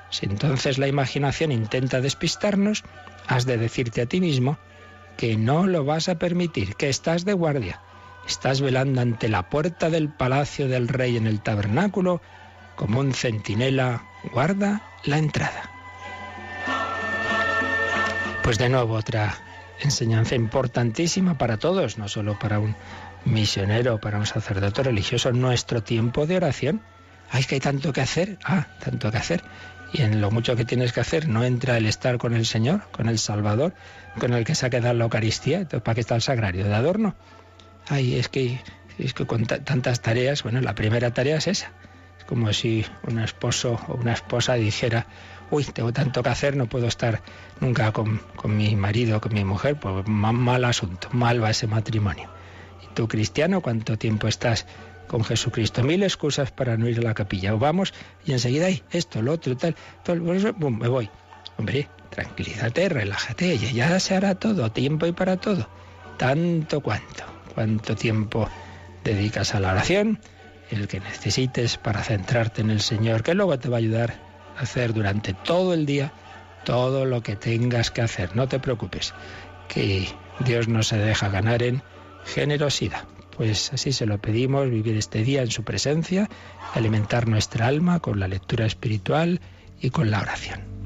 si 0.10 0.26
entonces 0.26 0.78
la 0.80 0.90
imaginación 0.90 1.54
intenta 1.54 2.02
despistarnos, 2.02 2.84
has 3.26 3.46
de 3.46 3.58
decirte 3.58 4.02
a 4.02 4.06
ti 4.06 4.20
mismo 4.20 4.58
que 5.16 5.38
no 5.38 5.66
lo 5.66 5.86
vas 5.86 6.10
a 6.10 6.20
permitir, 6.20 6.76
que 6.76 6.90
estás 6.90 7.24
de 7.24 7.32
guardia, 7.32 7.80
estás 8.28 8.60
velando 8.60 9.00
ante 9.00 9.30
la 9.30 9.50
puerta 9.50 9.90
del 9.90 10.10
palacio 10.10 10.68
del 10.68 10.90
rey 10.90 11.16
en 11.16 11.26
el 11.26 11.40
tabernáculo, 11.40 12.22
como 12.76 13.00
un 13.00 13.14
centinela 13.14 14.04
guarda 14.34 14.82
la 15.06 15.18
entrada. 15.18 15.77
Pues 18.48 18.58
de 18.58 18.70
nuevo 18.70 18.94
otra 18.94 19.38
enseñanza 19.82 20.34
importantísima 20.34 21.38
para 21.38 21.58
todos, 21.58 21.98
no 21.98 22.08
solo 22.08 22.40
para 22.40 22.60
un 22.60 22.78
misionero, 23.26 24.00
para 24.00 24.20
un 24.20 24.26
sacerdote 24.26 24.84
religioso, 24.84 25.34
nuestro 25.34 25.84
tiempo 25.84 26.26
de 26.26 26.38
oración. 26.38 26.82
Ay, 27.30 27.44
que 27.44 27.56
hay 27.56 27.60
tanto 27.60 27.92
que 27.92 28.00
hacer. 28.00 28.40
Ah, 28.46 28.68
tanto 28.80 29.12
que 29.12 29.18
hacer. 29.18 29.44
Y 29.92 30.02
en 30.02 30.22
lo 30.22 30.32
mucho 30.32 30.56
que 30.56 30.64
tienes 30.64 30.94
que 30.94 31.02
hacer 31.02 31.28
no 31.28 31.44
entra 31.44 31.76
el 31.76 31.86
estar 31.88 32.18
con 32.18 32.34
el 32.34 32.46
Señor, 32.46 32.90
con 32.92 33.10
el 33.10 33.20
Salvador, 33.20 33.74
con 34.18 34.32
el 34.32 34.46
que 34.46 34.56
se 34.56 34.66
ha 34.66 34.70
quedado 34.70 34.94
la 34.94 35.04
Eucaristía. 35.04 35.68
¿para 35.68 35.96
qué 35.96 36.00
está 36.00 36.16
el 36.16 36.22
sagrario 36.22 36.64
de 36.64 36.74
adorno? 36.74 37.16
Ay, 37.90 38.16
es 38.16 38.30
que, 38.30 38.62
es 38.98 39.14
que 39.14 39.26
con 39.26 39.46
tantas 39.46 40.00
tareas, 40.00 40.44
bueno, 40.44 40.62
la 40.62 40.74
primera 40.74 41.12
tarea 41.12 41.36
es 41.36 41.48
esa. 41.48 41.74
Es 42.18 42.24
como 42.24 42.54
si 42.54 42.86
un 43.04 43.20
esposo 43.20 43.78
o 43.90 43.96
una 43.96 44.14
esposa 44.14 44.54
dijera, 44.54 45.06
uy, 45.52 45.64
tengo 45.66 45.94
tanto 45.94 46.24
que 46.24 46.30
hacer, 46.30 46.56
no 46.56 46.68
puedo 46.68 46.88
estar 46.88 47.22
nunca 47.60 47.92
con, 47.92 48.20
con 48.36 48.56
mi 48.56 48.76
marido, 48.76 49.22
con 49.22 49.34
mi 49.34 49.44
mujer, 49.44 49.80
pues 49.80 50.08
mal, 50.08 50.66
asunto, 50.66 51.10
mal 51.12 51.44
va 51.44 51.50
ese 51.50 51.68
matrimonio. 51.68 52.30
¿Y 52.84 52.94
tú, 52.94 53.08
cristiano, 53.08 53.62
cuánto 53.62 53.98
tiempo 53.98 54.28
estás 54.28 54.66
con 55.08 55.24
Jesucristo. 55.24 55.84
Mil 55.84 56.04
excusas 56.04 56.52
para 56.52 56.78
no 56.78 56.88
ir 56.88 57.00
a 57.00 57.02
la 57.02 57.14
capilla. 57.14 57.56
O 57.56 57.60
vamos 57.60 57.94
y 58.26 58.34
enseguida 58.34 58.68
hay 58.68 58.84
esto, 58.92 59.22
lo 59.22 59.34
otro, 59.34 59.58
tal, 59.58 59.76
tal, 60.04 60.20
bum, 60.20 60.78
me 60.78 60.88
voy. 60.88 61.10
Hombre, 61.58 61.88
tranquilízate, 62.12 62.90
relájate, 62.90 63.58
ya 63.58 64.00
se 64.00 64.16
hará 64.16 64.36
todo, 64.36 64.72
tiempo 64.72 65.08
y 65.08 65.12
para 65.12 65.38
todo. 65.38 65.68
Tanto 66.18 66.82
cuanto, 66.82 67.24
cuánto 67.56 67.96
tiempo 67.96 68.48
dedicas 69.04 69.56
a 69.56 69.60
la 69.60 69.72
oración, 69.72 70.20
el 70.70 70.88
que 70.88 71.00
necesites 71.00 71.78
para 71.78 72.04
centrarte 72.04 72.62
en 72.62 72.70
el 72.70 72.82
Señor, 72.82 73.24
que 73.24 73.34
luego 73.34 73.58
te 73.58 73.70
va 73.70 73.78
a 73.78 73.80
ayudar 73.80 74.27
hacer 74.58 74.94
durante 74.94 75.34
todo 75.34 75.74
el 75.74 75.86
día 75.86 76.12
todo 76.66 77.06
lo 77.06 77.24
que 77.24 77.36
tengas 77.36 77.92
que 77.92 78.02
hacer. 78.02 78.36
No 78.36 78.48
te 78.48 78.60
preocupes, 78.60 79.14
que 79.68 80.08
Dios 80.40 80.68
no 80.68 80.84
se 80.84 80.98
deja 80.98 81.30
ganar 81.30 81.64
en 81.64 81.82
generosidad. 82.26 83.06
Pues 83.36 83.72
así 83.72 83.94
se 83.94 84.06
lo 84.06 84.18
pedimos, 84.18 84.70
vivir 84.70 84.98
este 84.98 85.24
día 85.24 85.44
en 85.44 85.52
su 85.52 85.64
presencia, 85.64 86.30
alimentar 86.74 87.28
nuestra 87.28 87.68
alma 87.68 88.00
con 88.00 88.20
la 88.20 88.28
lectura 88.28 88.66
espiritual 88.66 89.42
y 89.80 89.92
con 89.92 90.10
la 90.10 90.22
oración. 90.22 90.77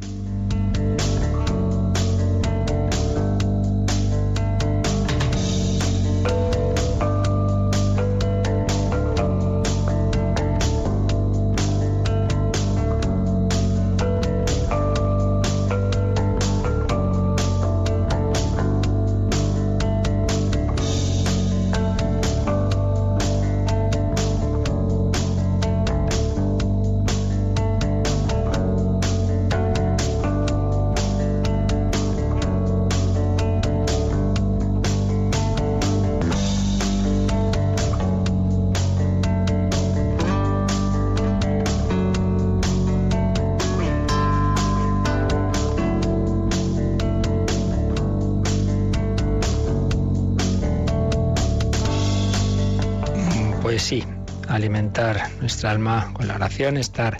Nuestra 55.62 55.72
alma 55.72 56.12
con 56.14 56.28
la 56.28 56.36
oración, 56.36 56.78
estar 56.78 57.20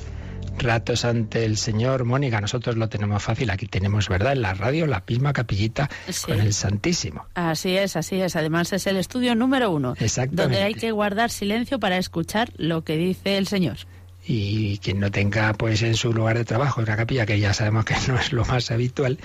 ratos 0.58 1.06
ante 1.06 1.46
el 1.46 1.58
Señor. 1.58 2.06
Mónica, 2.06 2.42
nosotros 2.42 2.76
lo 2.76 2.90
tenemos 2.90 3.22
fácil. 3.22 3.52
Aquí 3.52 3.68
tenemos, 3.68 4.10
¿verdad? 4.10 4.32
En 4.32 4.42
la 4.42 4.56
radio 4.56 4.88
la 4.88 5.04
misma 5.08 5.32
capillita 5.32 5.92
con 6.26 6.40
el 6.40 6.52
Santísimo. 6.52 7.28
Así 7.36 7.78
es, 7.78 7.96
así 7.96 8.20
es. 8.20 8.36
Además 8.36 8.74
es 8.74 8.88
el 8.88 8.98
estudio 8.98 9.36
número 9.36 9.70
uno. 9.70 9.94
Exactamente. 10.00 10.42
Donde 10.42 10.64
hay 10.64 10.74
que 10.74 10.92
guardar 10.92 11.30
silencio 11.30 11.80
para 11.80 11.98
escuchar 11.98 12.52
lo 12.58 12.84
que 12.84 12.98
dice 12.98 13.38
el 13.38 13.46
Señor 13.46 13.78
y 14.26 14.78
quien 14.78 15.00
no 15.00 15.10
tenga 15.10 15.54
pues 15.54 15.82
en 15.82 15.96
su 15.96 16.14
lugar 16.14 16.38
de 16.38 16.46
trabajo 16.46 16.82
una 16.82 16.96
capilla 16.96 17.26
que 17.26 17.40
ya 17.40 17.54
sabemos 17.54 17.86
que 17.86 17.96
no 18.08 18.20
es 18.20 18.32
lo 18.32 18.46
más 18.46 18.70
habitual 18.72 19.20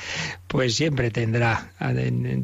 pues 0.47 0.75
siempre 0.75 1.11
tendrá 1.11 1.73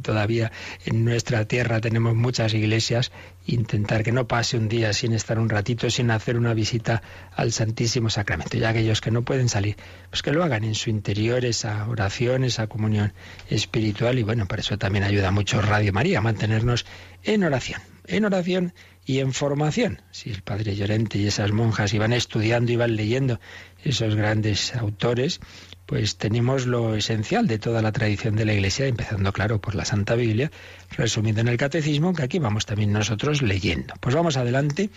todavía 0.02 0.52
en 0.84 1.04
nuestra 1.04 1.46
tierra 1.46 1.80
tenemos 1.80 2.14
muchas 2.14 2.52
iglesias 2.54 3.10
intentar 3.46 4.02
que 4.02 4.12
no 4.12 4.28
pase 4.28 4.56
un 4.56 4.68
día 4.68 4.92
sin 4.92 5.12
estar 5.12 5.38
un 5.38 5.48
ratito 5.48 5.88
sin 5.90 6.10
hacer 6.10 6.36
una 6.36 6.54
visita 6.54 7.02
al 7.34 7.50
Santísimo 7.50 8.08
Sacramento. 8.08 8.56
Y 8.56 8.62
aquellos 8.62 9.00
que 9.00 9.10
no 9.10 9.22
pueden 9.22 9.48
salir 9.48 9.76
pues 10.10 10.22
que 10.22 10.30
lo 10.30 10.44
hagan 10.44 10.64
en 10.64 10.74
su 10.74 10.90
interior 10.90 11.44
esa 11.44 11.88
oración 11.88 12.44
esa 12.44 12.66
comunión 12.66 13.12
espiritual 13.48 14.18
y 14.18 14.22
bueno 14.22 14.46
por 14.46 14.60
eso 14.60 14.78
también 14.78 15.04
ayuda 15.04 15.30
mucho 15.30 15.60
Radio 15.60 15.92
María 15.92 16.18
a 16.18 16.22
mantenernos 16.22 16.86
en 17.24 17.44
oración 17.44 17.91
en 18.06 18.24
oración 18.24 18.74
y 19.04 19.18
en 19.18 19.32
formación. 19.32 20.02
Si 20.10 20.30
el 20.30 20.42
padre 20.42 20.76
Llorente 20.76 21.18
y 21.18 21.26
esas 21.26 21.52
monjas 21.52 21.92
iban 21.92 22.12
estudiando, 22.12 22.72
iban 22.72 22.96
leyendo 22.96 23.40
esos 23.84 24.14
grandes 24.14 24.74
autores, 24.74 25.40
pues 25.86 26.16
tenemos 26.16 26.66
lo 26.66 26.94
esencial 26.94 27.46
de 27.46 27.58
toda 27.58 27.82
la 27.82 27.92
tradición 27.92 28.36
de 28.36 28.44
la 28.44 28.54
Iglesia, 28.54 28.86
empezando, 28.86 29.32
claro, 29.32 29.60
por 29.60 29.74
la 29.74 29.84
Santa 29.84 30.14
Biblia, 30.14 30.50
resumiendo 30.90 31.40
en 31.40 31.48
el 31.48 31.56
Catecismo, 31.56 32.14
que 32.14 32.22
aquí 32.22 32.38
vamos 32.38 32.66
también 32.66 32.92
nosotros 32.92 33.42
leyendo. 33.42 33.94
Pues 34.00 34.14
vamos 34.14 34.36
adelante 34.36 34.90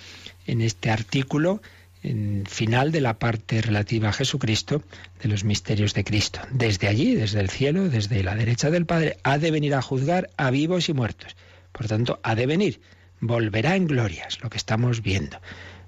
en 0.45 0.61
este 0.61 0.91
artículo 0.91 1.61
en 2.03 2.45
final 2.45 2.91
de 2.91 3.01
la 3.01 3.17
parte 3.17 3.61
relativa 3.61 4.09
a 4.09 4.13
Jesucristo, 4.13 4.83
de 5.21 5.27
los 5.27 5.43
misterios 5.43 5.95
de 5.95 6.03
Cristo. 6.03 6.39
Desde 6.51 6.87
allí, 6.87 7.15
desde 7.15 7.39
el 7.39 7.49
cielo, 7.49 7.89
desde 7.89 8.21
la 8.21 8.35
derecha 8.35 8.69
del 8.69 8.85
Padre, 8.85 9.17
ha 9.23 9.39
de 9.39 9.49
venir 9.49 9.73
a 9.73 9.81
juzgar 9.81 10.29
a 10.37 10.51
vivos 10.51 10.87
y 10.87 10.93
muertos. 10.93 11.35
Por 11.71 11.87
tanto, 11.87 12.19
ha 12.21 12.35
de 12.35 12.45
venir 12.45 12.79
volverá 13.27 13.75
en 13.75 13.87
glorias, 13.87 14.39
lo 14.41 14.49
que 14.49 14.57
estamos 14.57 15.01
viendo. 15.01 15.39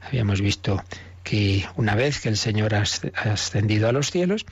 Habíamos 0.01 0.41
visto 0.41 0.84
que 1.24 1.65
una 1.75 1.96
vez 1.96 2.22
que 2.22 2.29
el 2.29 2.38
Señor 2.38 2.74
ha 2.74 2.84
ascendido 3.15 3.89
a 3.89 3.91
los 3.91 4.12
cielos, 4.12 4.46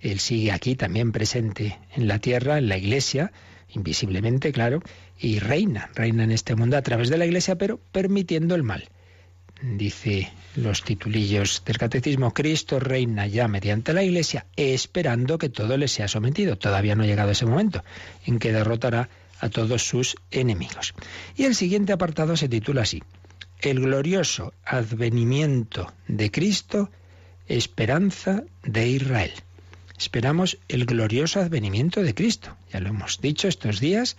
Él 0.00 0.18
sigue 0.20 0.52
aquí 0.52 0.74
también 0.74 1.12
presente 1.12 1.78
en 1.94 2.08
la 2.08 2.18
tierra, 2.18 2.58
en 2.58 2.68
la 2.68 2.76
iglesia, 2.76 3.32
invisiblemente, 3.68 4.52
claro, 4.52 4.82
y 5.18 5.38
reina, 5.38 5.90
reina 5.94 6.24
en 6.24 6.32
este 6.32 6.54
mundo 6.54 6.76
a 6.76 6.82
través 6.82 7.08
de 7.08 7.18
la 7.18 7.26
iglesia, 7.26 7.56
pero 7.56 7.78
permitiendo 7.92 8.54
el 8.54 8.62
mal. 8.62 8.88
dice 9.62 10.30
los 10.56 10.82
titulillos 10.82 11.62
del 11.64 11.78
catecismo, 11.78 12.32
Cristo 12.32 12.80
reina 12.80 13.26
ya 13.26 13.46
mediante 13.46 13.92
la 13.92 14.02
Iglesia, 14.02 14.46
esperando 14.56 15.38
que 15.38 15.50
todo 15.50 15.76
le 15.76 15.86
sea 15.86 16.08
sometido. 16.08 16.56
Todavía 16.56 16.94
no 16.94 17.02
ha 17.02 17.06
llegado 17.06 17.30
ese 17.30 17.46
momento 17.46 17.84
en 18.24 18.38
que 18.38 18.52
derrotará 18.52 19.08
a 19.40 19.48
todos 19.48 19.86
sus 19.86 20.16
enemigos. 20.30 20.94
Y 21.36 21.44
el 21.44 21.54
siguiente 21.54 21.92
apartado 21.92 22.36
se 22.36 22.48
titula 22.48 22.82
así, 22.82 23.02
El 23.60 23.80
glorioso 23.80 24.52
advenimiento 24.64 25.92
de 26.08 26.30
Cristo, 26.30 26.90
esperanza 27.46 28.44
de 28.62 28.88
Israel. 28.88 29.32
Esperamos 29.98 30.58
el 30.68 30.84
glorioso 30.84 31.40
advenimiento 31.40 32.02
de 32.02 32.14
Cristo. 32.14 32.56
Ya 32.72 32.80
lo 32.80 32.90
hemos 32.90 33.20
dicho 33.20 33.48
estos 33.48 33.80
días, 33.80 34.16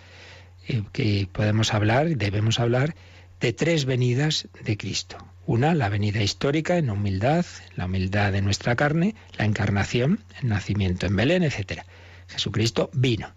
eh, 0.67 0.83
que 0.91 1.27
podemos 1.31 1.73
hablar, 1.73 2.07
debemos 2.17 2.59
hablar, 2.59 2.95
de 3.39 3.53
tres 3.53 3.85
venidas 3.85 4.47
de 4.63 4.77
Cristo. 4.77 5.17
Una, 5.45 5.75
la 5.75 5.89
venida 5.89 6.23
histórica 6.23 6.77
en 6.77 6.89
humildad, 6.89 7.45
la 7.75 7.85
humildad 7.85 8.31
de 8.31 8.41
nuestra 8.41 8.75
carne, 8.75 9.15
la 9.37 9.45
encarnación, 9.45 10.23
el 10.41 10.49
nacimiento 10.49 11.05
en 11.05 11.15
Belén, 11.15 11.43
etc. 11.43 11.83
Jesucristo 12.27 12.89
vino. 12.93 13.33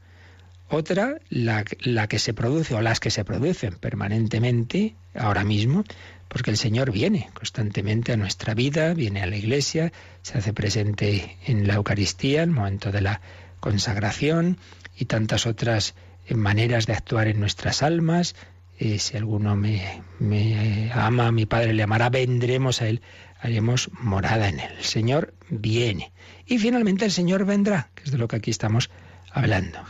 Otra, 0.73 1.17
la, 1.31 1.65
que 1.65 2.19
se 2.21 2.33
produce 2.33 2.77
o 2.77 2.81
las 2.81 3.00
que 3.00 3.11
se 3.11 3.25
producen 3.25 3.75
permanentemente 3.75 4.95
ahora 5.17 5.43
mismo, 5.43 5.83
porque 6.29 6.53
el 6.53 6.57
Señor 6.57 6.93
viene 6.93 7.29
constantemente 7.35 8.12
a 8.12 8.17
nuestra 8.17 8.55
vida, 8.55 8.95
viene 8.95 9.21
a 9.21 9.27
la 9.27 9.37
iglesia, 9.37 9.93
se 10.23 10.39
hace 10.39 10.53
presente 10.53 11.37
en 11.45 11.67
la 11.67 11.75
Eucaristía, 11.75 12.45
en 12.45 12.50
el 12.50 12.55
momento 12.55 12.93
de 12.93 13.00
la 13.00 13.21
consagración 13.59 14.59
y 14.97 15.07
tantas 15.07 15.45
otras 15.45 15.97
maneras 16.33 16.87
de 16.87 16.93
actuar 16.93 17.27
en 17.27 17.41
nuestras 17.41 17.83
almas, 17.83 18.37
eh, 18.79 19.00
si 19.00 19.17
alguno 19.17 19.57
me, 19.57 20.03
me 20.21 20.93
ama, 20.95 21.33
mi 21.33 21.47
Padre 21.47 21.73
le 21.73 21.83
amará, 21.83 22.11
vendremos 22.11 22.81
a 22.81 22.87
Él, 22.87 23.03
haremos 23.41 23.91
morada 24.00 24.49
en 24.49 24.61
Él. 24.61 24.71
El 24.79 24.85
Señor 24.85 25.35
viene. 25.49 26.12
Y 26.47 26.59
finalmente 26.59 27.05
el 27.05 27.11
Señor 27.11 27.45
vendrá, 27.45 27.91
que 27.97 28.05
es 28.05 28.12
de 28.12 28.19
lo 28.19 28.29
que 28.29 28.37
aquí 28.37 28.53
estamos 28.53 28.89
hablando. 28.89 29.10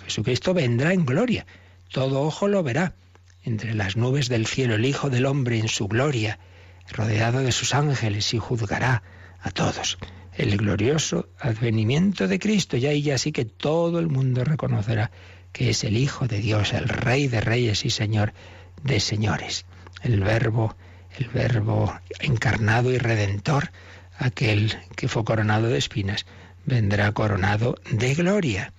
Jesucristo 0.04 0.54
vendrá 0.54 0.92
en 0.92 1.06
gloria. 1.06 1.46
Todo 1.90 2.22
ojo 2.22 2.48
lo 2.48 2.62
verá. 2.62 2.94
Entre 3.42 3.74
las 3.74 3.96
nubes 3.96 4.28
del 4.28 4.46
cielo, 4.46 4.74
el 4.74 4.84
Hijo 4.84 5.08
del 5.08 5.26
Hombre 5.26 5.58
en 5.58 5.68
su 5.68 5.88
gloria, 5.88 6.38
rodeado 6.90 7.40
de 7.40 7.52
sus 7.52 7.74
ángeles, 7.74 8.34
y 8.34 8.38
juzgará 8.38 9.02
a 9.40 9.50
todos. 9.50 9.98
El 10.34 10.56
glorioso 10.56 11.28
advenimiento 11.38 12.28
de 12.28 12.38
Cristo, 12.38 12.76
y 12.76 13.02
ya 13.02 13.18
sí 13.18 13.32
que 13.32 13.44
todo 13.44 13.98
el 13.98 14.08
mundo 14.08 14.44
reconocerá 14.44 15.10
que 15.52 15.70
es 15.70 15.84
el 15.84 15.96
Hijo 15.96 16.28
de 16.28 16.38
Dios, 16.38 16.72
el 16.72 16.88
Rey 16.88 17.28
de 17.28 17.40
Reyes 17.40 17.84
y 17.84 17.90
Señor 17.90 18.32
de 18.82 19.00
señores. 19.00 19.66
El 20.02 20.20
verbo, 20.20 20.76
el 21.18 21.28
verbo 21.28 21.92
encarnado 22.20 22.90
y 22.90 22.98
redentor, 22.98 23.70
aquel 24.18 24.78
que 24.96 25.08
fue 25.08 25.24
coronado 25.24 25.68
de 25.68 25.78
espinas, 25.78 26.26
vendrá 26.64 27.12
coronado 27.12 27.76
de 27.90 28.14
gloria. 28.14 28.72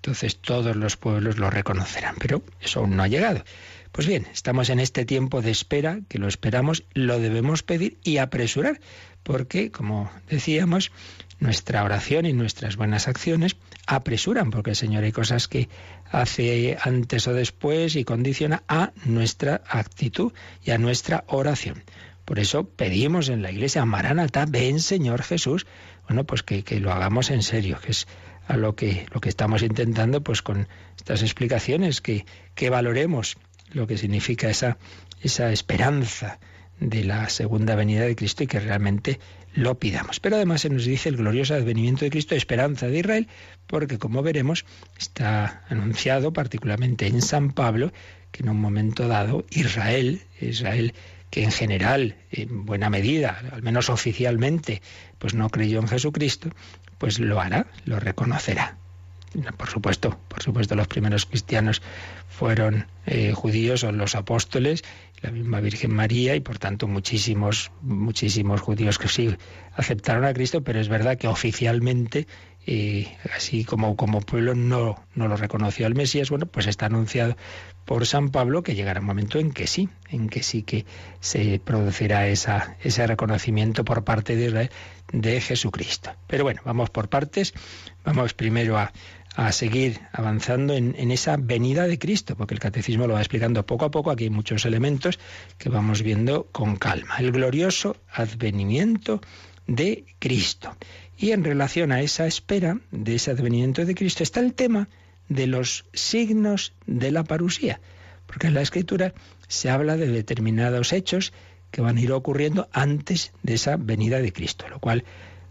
Entonces 0.00 0.40
todos 0.40 0.76
los 0.76 0.96
pueblos 0.96 1.36
lo 1.36 1.50
reconocerán, 1.50 2.16
pero 2.18 2.42
eso 2.60 2.80
aún 2.80 2.96
no 2.96 3.02
ha 3.02 3.08
llegado. 3.08 3.44
Pues 3.92 4.06
bien, 4.06 4.26
estamos 4.32 4.70
en 4.70 4.80
este 4.80 5.04
tiempo 5.04 5.42
de 5.42 5.50
espera, 5.50 6.00
que 6.08 6.18
lo 6.18 6.26
esperamos, 6.26 6.84
lo 6.94 7.18
debemos 7.18 7.62
pedir 7.62 7.98
y 8.02 8.16
apresurar, 8.16 8.80
porque, 9.22 9.70
como 9.70 10.10
decíamos, 10.28 10.90
nuestra 11.38 11.84
oración 11.84 12.24
y 12.24 12.32
nuestras 12.32 12.76
buenas 12.76 13.08
acciones 13.08 13.56
apresuran, 13.86 14.50
porque 14.50 14.70
el 14.70 14.76
Señor 14.76 15.04
hay 15.04 15.12
cosas 15.12 15.48
que 15.48 15.68
hace 16.10 16.78
antes 16.80 17.26
o 17.28 17.34
después 17.34 17.94
y 17.96 18.04
condiciona 18.04 18.62
a 18.68 18.92
nuestra 19.04 19.62
actitud 19.68 20.32
y 20.64 20.70
a 20.70 20.78
nuestra 20.78 21.24
oración. 21.26 21.82
Por 22.24 22.38
eso 22.38 22.64
pedimos 22.64 23.28
en 23.28 23.42
la 23.42 23.50
iglesia, 23.50 23.84
Maranatá, 23.84 24.46
ven 24.48 24.78
Señor 24.78 25.22
Jesús. 25.22 25.66
Bueno, 26.06 26.24
pues 26.24 26.42
que, 26.44 26.62
lo 26.78 26.92
hagamos 26.92 27.30
en 27.30 27.42
serio, 27.42 27.78
que 27.82 27.90
es 27.90 28.06
a 28.50 28.56
lo 28.56 28.74
que, 28.74 29.06
lo 29.14 29.20
que 29.20 29.28
estamos 29.28 29.62
intentando 29.62 30.22
pues 30.22 30.42
con 30.42 30.66
estas 30.96 31.22
explicaciones, 31.22 32.00
que, 32.00 32.26
que 32.56 32.68
valoremos 32.68 33.36
lo 33.72 33.86
que 33.86 33.96
significa 33.96 34.50
esa, 34.50 34.76
esa 35.22 35.52
esperanza 35.52 36.40
de 36.80 37.04
la 37.04 37.28
segunda 37.28 37.76
venida 37.76 38.02
de 38.02 38.16
Cristo 38.16 38.42
y 38.42 38.48
que 38.48 38.58
realmente 38.58 39.20
lo 39.54 39.78
pidamos. 39.78 40.18
Pero 40.18 40.34
además 40.34 40.62
se 40.62 40.70
nos 40.70 40.84
dice 40.84 41.10
el 41.10 41.16
glorioso 41.16 41.54
advenimiento 41.54 42.04
de 42.04 42.10
Cristo, 42.10 42.34
esperanza 42.34 42.88
de 42.88 42.98
Israel, 42.98 43.28
porque 43.68 43.98
como 43.98 44.20
veremos 44.20 44.64
está 44.98 45.62
anunciado 45.68 46.32
particularmente 46.32 47.06
en 47.06 47.22
San 47.22 47.52
Pablo 47.52 47.92
que 48.32 48.42
en 48.42 48.48
un 48.48 48.60
momento 48.60 49.06
dado 49.06 49.44
Israel, 49.50 50.22
Israel 50.40 50.92
que 51.30 51.44
en 51.44 51.52
general, 51.52 52.16
en 52.30 52.66
buena 52.66 52.90
medida, 52.90 53.40
al 53.52 53.62
menos 53.62 53.88
oficialmente, 53.88 54.82
pues 55.18 55.34
no 55.34 55.48
creyó 55.48 55.80
en 55.80 55.88
Jesucristo, 55.88 56.50
pues 56.98 57.18
lo 57.18 57.40
hará, 57.40 57.66
lo 57.84 58.00
reconocerá. 58.00 58.76
Por 59.56 59.68
supuesto, 59.68 60.18
por 60.26 60.42
supuesto, 60.42 60.74
los 60.74 60.88
primeros 60.88 61.24
cristianos 61.24 61.82
fueron 62.28 62.86
eh, 63.06 63.32
judíos 63.32 63.84
o 63.84 63.92
los 63.92 64.16
apóstoles, 64.16 64.82
la 65.22 65.30
misma 65.30 65.60
Virgen 65.60 65.94
María 65.94 66.34
y 66.34 66.40
por 66.40 66.58
tanto 66.58 66.88
muchísimos, 66.88 67.70
muchísimos 67.80 68.60
judíos 68.60 68.98
que 68.98 69.06
sí 69.06 69.36
aceptaron 69.76 70.24
a 70.24 70.34
Cristo, 70.34 70.64
pero 70.64 70.80
es 70.80 70.88
verdad 70.88 71.16
que 71.16 71.28
oficialmente, 71.28 72.26
eh, 72.66 73.16
así 73.36 73.64
como, 73.64 73.96
como 73.96 74.20
pueblo, 74.20 74.56
no, 74.56 75.00
no 75.14 75.28
lo 75.28 75.36
reconoció 75.36 75.86
al 75.86 75.94
Mesías. 75.94 76.28
Bueno, 76.30 76.46
pues 76.46 76.66
está 76.66 76.86
anunciado 76.86 77.36
por 77.90 78.06
San 78.06 78.28
Pablo 78.28 78.62
que 78.62 78.76
llegará 78.76 79.00
un 79.00 79.06
momento 79.06 79.40
en 79.40 79.50
que 79.50 79.66
sí, 79.66 79.88
en 80.10 80.28
que 80.28 80.44
sí 80.44 80.62
que 80.62 80.86
se 81.18 81.58
producirá 81.58 82.28
esa, 82.28 82.76
ese 82.84 83.04
reconocimiento 83.04 83.84
por 83.84 84.04
parte 84.04 84.36
de 84.36 84.46
Israel 84.46 84.70
de 85.12 85.40
Jesucristo. 85.40 86.12
Pero 86.28 86.44
bueno, 86.44 86.60
vamos 86.64 86.88
por 86.90 87.08
partes. 87.08 87.52
Vamos 88.04 88.32
primero 88.32 88.78
a 88.78 88.92
a 89.34 89.50
seguir 89.50 90.00
avanzando 90.12 90.74
en, 90.74 91.10
esa 91.10 91.36
venida 91.36 91.88
de 91.88 91.98
Cristo, 91.98 92.36
porque 92.36 92.54
el 92.54 92.60
catecismo 92.60 93.08
lo 93.08 93.14
va 93.14 93.20
explicando 93.20 93.66
poco 93.66 93.86
a 93.86 93.90
poco, 93.90 94.12
aquí 94.12 94.24
hay 94.24 94.30
muchos 94.30 94.64
elementos 94.64 95.18
que 95.58 95.68
vamos 95.68 96.02
viendo 96.02 96.46
con 96.52 96.76
calma. 96.76 97.16
El 97.18 97.32
glorioso 97.32 97.96
advenimiento 98.12 99.20
de 99.66 100.04
Cristo. 100.20 100.76
Y 101.16 101.32
en 101.32 101.42
relación 101.42 101.90
a 101.90 102.02
esa 102.02 102.26
espera 102.26 102.78
de 102.92 103.16
ese 103.16 103.32
advenimiento 103.32 103.84
de 103.84 103.94
Cristo 103.96 104.22
está 104.22 104.38
el 104.40 104.54
tema 104.54 104.88
de 105.30 105.46
los 105.46 105.86
signos 105.94 106.74
de 106.86 107.10
la 107.10 107.24
parusía, 107.24 107.80
porque 108.26 108.48
en 108.48 108.54
la 108.54 108.60
escritura 108.60 109.14
se 109.48 109.70
habla 109.70 109.96
de 109.96 110.08
determinados 110.08 110.92
hechos 110.92 111.32
que 111.70 111.80
van 111.80 111.96
a 111.96 112.00
ir 112.00 112.12
ocurriendo 112.12 112.68
antes 112.72 113.32
de 113.42 113.54
esa 113.54 113.76
venida 113.76 114.20
de 114.20 114.32
Cristo, 114.32 114.68
lo 114.68 114.80
cual 114.80 115.04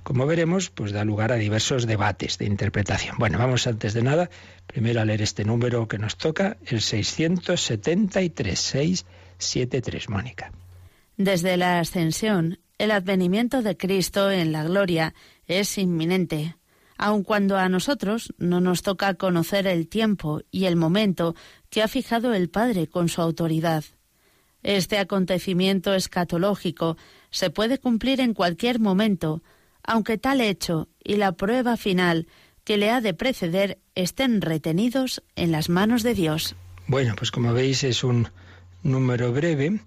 como 0.03 0.25
veremos, 0.25 0.69
pues 0.69 0.91
da 0.91 1.03
lugar 1.05 1.31
a 1.31 1.35
diversos 1.35 1.85
debates 1.85 2.37
de 2.37 2.45
interpretación. 2.45 3.17
Bueno, 3.19 3.37
vamos 3.37 3.67
antes 3.67 3.93
de 3.93 4.01
nada, 4.01 4.29
primero 4.65 5.01
a 5.01 5.05
leer 5.05 5.21
este 5.21 5.45
número 5.45 5.87
que 5.87 5.97
nos 5.97 6.17
toca, 6.17 6.57
el 6.65 6.81
673, 6.81 8.59
673, 8.59 10.09
Mónica. 10.09 10.51
Desde 11.15 11.57
la 11.57 11.79
ascensión, 11.79 12.59
el 12.77 12.91
advenimiento 12.91 13.61
de 13.61 13.77
Cristo 13.77 14.31
en 14.31 14.51
la 14.51 14.63
gloria 14.63 15.13
es 15.47 15.77
inminente, 15.77 16.55
aun 16.99 17.23
cuando 17.23 17.57
a 17.57 17.69
nosotros 17.69 18.33
no 18.37 18.59
nos 18.59 18.81
toca 18.83 19.13
conocer 19.13 19.65
el 19.67 19.87
tiempo 19.87 20.41
y 20.51 20.65
el 20.65 20.75
momento 20.75 21.33
que 21.69 21.81
ha 21.81 21.87
fijado 21.87 22.33
el 22.33 22.49
Padre 22.49 22.87
con 22.87 23.07
su 23.07 23.21
autoridad. 23.21 23.85
Este 24.63 24.97
acontecimiento 24.97 25.93
escatológico 25.93 26.97
se 27.29 27.49
puede 27.49 27.77
cumplir 27.77 28.19
en 28.19 28.33
cualquier 28.33 28.81
momento, 28.81 29.41
aunque 29.81 30.17
tal 30.17 30.41
hecho 30.41 30.89
y 31.01 31.15
la 31.15 31.31
prueba 31.31 31.77
final 31.77 32.27
que 32.65 32.75
le 32.75 32.91
ha 32.91 32.99
de 32.99 33.13
preceder 33.13 33.79
estén 33.95 34.41
retenidos 34.41 35.23
en 35.37 35.53
las 35.53 35.69
manos 35.69 36.03
de 36.03 36.13
Dios. 36.13 36.57
Bueno, 36.87 37.15
pues 37.17 37.31
como 37.31 37.53
veis 37.53 37.85
es 37.85 38.03
un 38.03 38.27
número 38.83 39.31
breve 39.31 39.79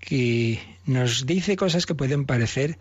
que 0.00 0.60
nos 0.86 1.24
dice 1.24 1.54
cosas 1.54 1.86
que 1.86 1.94
pueden 1.94 2.26
parecer 2.26 2.78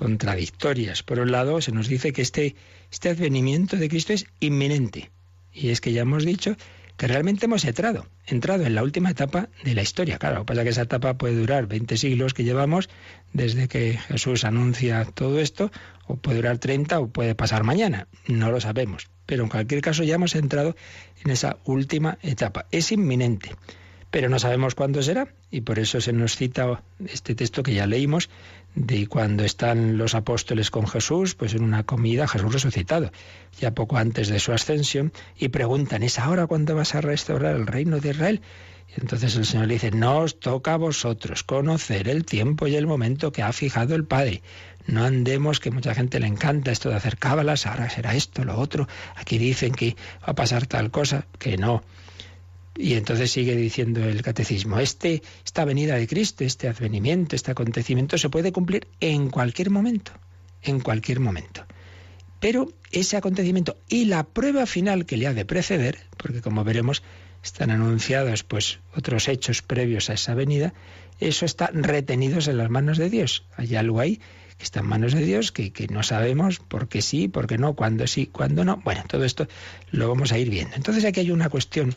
contradictorias. 0.00 1.02
Por 1.02 1.18
un 1.18 1.30
lado, 1.30 1.60
se 1.60 1.72
nos 1.72 1.86
dice 1.86 2.14
que 2.14 2.22
este, 2.22 2.56
este 2.90 3.10
advenimiento 3.10 3.76
de 3.76 3.90
Cristo 3.90 4.14
es 4.14 4.24
inminente. 4.40 5.10
Y 5.52 5.68
es 5.68 5.82
que 5.82 5.92
ya 5.92 6.00
hemos 6.00 6.24
dicho 6.24 6.56
que 6.96 7.06
realmente 7.06 7.44
hemos 7.44 7.66
entrado, 7.66 8.06
entrado 8.26 8.64
en 8.64 8.74
la 8.74 8.82
última 8.82 9.10
etapa 9.10 9.50
de 9.62 9.74
la 9.74 9.82
historia. 9.82 10.16
Claro, 10.16 10.36
lo 10.36 10.40
que 10.40 10.46
pasa 10.46 10.64
que 10.64 10.70
esa 10.70 10.82
etapa 10.82 11.18
puede 11.18 11.36
durar 11.36 11.66
20 11.66 11.98
siglos 11.98 12.32
que 12.32 12.44
llevamos 12.44 12.88
desde 13.34 13.68
que 13.68 13.98
Jesús 14.08 14.44
anuncia 14.44 15.04
todo 15.04 15.38
esto, 15.38 15.70
o 16.06 16.16
puede 16.16 16.38
durar 16.38 16.56
30 16.56 16.98
o 16.98 17.08
puede 17.08 17.34
pasar 17.34 17.62
mañana, 17.62 18.08
no 18.26 18.50
lo 18.50 18.58
sabemos. 18.58 19.10
Pero 19.26 19.42
en 19.42 19.50
cualquier 19.50 19.82
caso 19.82 20.02
ya 20.02 20.14
hemos 20.14 20.34
entrado 20.34 20.76
en 21.22 21.30
esa 21.30 21.58
última 21.66 22.16
etapa. 22.22 22.64
Es 22.70 22.90
inminente, 22.90 23.50
pero 24.10 24.30
no 24.30 24.38
sabemos 24.38 24.74
cuándo 24.74 25.02
será 25.02 25.28
y 25.50 25.60
por 25.60 25.78
eso 25.78 26.00
se 26.00 26.14
nos 26.14 26.36
cita 26.36 26.82
este 27.06 27.34
texto 27.34 27.62
que 27.62 27.74
ya 27.74 27.86
leímos 27.86 28.30
de 28.74 29.06
cuando 29.06 29.44
están 29.44 29.98
los 29.98 30.14
apóstoles 30.14 30.70
con 30.70 30.86
Jesús, 30.86 31.34
pues 31.34 31.54
en 31.54 31.62
una 31.62 31.82
comida, 31.82 32.28
Jesús 32.28 32.52
resucitado, 32.52 33.10
ya 33.58 33.72
poco 33.72 33.96
antes 33.96 34.28
de 34.28 34.38
su 34.38 34.52
ascensión, 34.52 35.12
y 35.36 35.48
preguntan, 35.48 36.02
¿es 36.02 36.18
ahora 36.18 36.46
cuando 36.46 36.74
vas 36.74 36.94
a 36.94 37.00
restaurar 37.00 37.56
el 37.56 37.66
reino 37.66 37.98
de 37.98 38.10
Israel? 38.10 38.40
Y 38.96 39.00
entonces 39.00 39.36
el 39.36 39.46
Señor 39.46 39.68
le 39.68 39.74
dice, 39.74 39.90
no 39.90 40.18
os 40.18 40.40
toca 40.40 40.74
a 40.74 40.76
vosotros 40.76 41.44
conocer 41.44 42.08
el 42.08 42.24
tiempo 42.24 42.66
y 42.66 42.76
el 42.76 42.86
momento 42.86 43.32
que 43.32 43.42
ha 43.42 43.52
fijado 43.52 43.94
el 43.94 44.04
Padre. 44.04 44.42
No 44.86 45.04
andemos, 45.04 45.60
que 45.60 45.70
mucha 45.70 45.94
gente 45.94 46.18
le 46.18 46.26
encanta 46.26 46.72
esto 46.72 46.88
de 46.88 46.96
hacer 46.96 47.16
cábalas, 47.16 47.66
ahora 47.66 47.90
será 47.90 48.14
esto, 48.14 48.44
lo 48.44 48.58
otro, 48.58 48.88
aquí 49.14 49.38
dicen 49.38 49.72
que 49.72 49.94
va 50.22 50.32
a 50.32 50.34
pasar 50.34 50.66
tal 50.66 50.90
cosa, 50.90 51.26
que 51.38 51.56
no. 51.56 51.82
Y 52.80 52.94
entonces 52.94 53.30
sigue 53.30 53.54
diciendo 53.56 54.02
el 54.02 54.22
catecismo, 54.22 54.78
este, 54.78 55.22
esta 55.44 55.66
venida 55.66 55.96
de 55.96 56.08
Cristo, 56.08 56.44
este 56.44 56.66
advenimiento, 56.66 57.36
este 57.36 57.50
acontecimiento 57.50 58.16
se 58.16 58.30
puede 58.30 58.52
cumplir 58.52 58.88
en 59.00 59.28
cualquier 59.28 59.68
momento, 59.68 60.12
en 60.62 60.80
cualquier 60.80 61.20
momento. 61.20 61.66
Pero 62.40 62.72
ese 62.90 63.18
acontecimiento 63.18 63.76
y 63.86 64.06
la 64.06 64.24
prueba 64.24 64.64
final 64.64 65.04
que 65.04 65.18
le 65.18 65.26
ha 65.26 65.34
de 65.34 65.44
preceder, 65.44 65.98
porque 66.16 66.40
como 66.40 66.64
veremos 66.64 67.02
están 67.44 67.70
anunciados 67.70 68.44
pues 68.44 68.80
otros 68.96 69.28
hechos 69.28 69.60
previos 69.60 70.08
a 70.08 70.14
esa 70.14 70.34
venida, 70.34 70.72
eso 71.18 71.44
está 71.44 71.70
retenidos 71.74 72.48
en 72.48 72.56
las 72.56 72.70
manos 72.70 72.96
de 72.96 73.10
Dios. 73.10 73.44
Hay 73.56 73.76
algo 73.76 74.00
ahí 74.00 74.20
que 74.56 74.64
está 74.64 74.80
en 74.80 74.86
manos 74.86 75.14
de 75.14 75.24
Dios, 75.24 75.52
que, 75.52 75.72
que 75.72 75.86
no 75.88 76.02
sabemos 76.02 76.58
por 76.58 76.88
qué 76.88 77.02
sí, 77.02 77.28
por 77.28 77.46
qué 77.46 77.56
no, 77.58 77.74
cuándo 77.74 78.06
sí, 78.06 78.26
cuándo 78.26 78.64
no. 78.64 78.76
Bueno, 78.84 79.04
todo 79.06 79.24
esto 79.24 79.48
lo 79.90 80.08
vamos 80.08 80.32
a 80.32 80.38
ir 80.38 80.50
viendo. 80.50 80.76
Entonces 80.76 81.04
aquí 81.04 81.20
hay 81.20 81.30
una 81.30 81.48
cuestión 81.48 81.94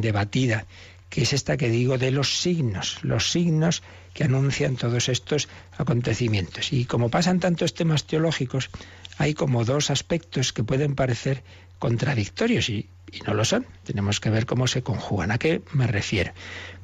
debatida, 0.00 0.66
que 1.10 1.22
es 1.22 1.32
esta 1.32 1.56
que 1.56 1.68
digo 1.68 1.98
de 1.98 2.10
los 2.10 2.40
signos, 2.40 2.98
los 3.02 3.30
signos 3.30 3.82
que 4.14 4.24
anuncian 4.24 4.76
todos 4.76 5.08
estos 5.08 5.48
acontecimientos. 5.76 6.72
Y 6.72 6.84
como 6.84 7.10
pasan 7.10 7.40
tantos 7.40 7.74
temas 7.74 8.04
teológicos, 8.04 8.70
hay 9.18 9.34
como 9.34 9.64
dos 9.64 9.90
aspectos 9.90 10.52
que 10.52 10.64
pueden 10.64 10.94
parecer 10.94 11.42
contradictorios 11.78 12.68
y, 12.68 12.88
no 13.26 13.34
lo 13.34 13.44
son. 13.44 13.66
Tenemos 13.84 14.20
que 14.20 14.30
ver 14.30 14.46
cómo 14.46 14.66
se 14.66 14.82
conjugan. 14.82 15.32
¿A 15.32 15.38
qué 15.38 15.60
me 15.72 15.86
refiero? 15.86 16.32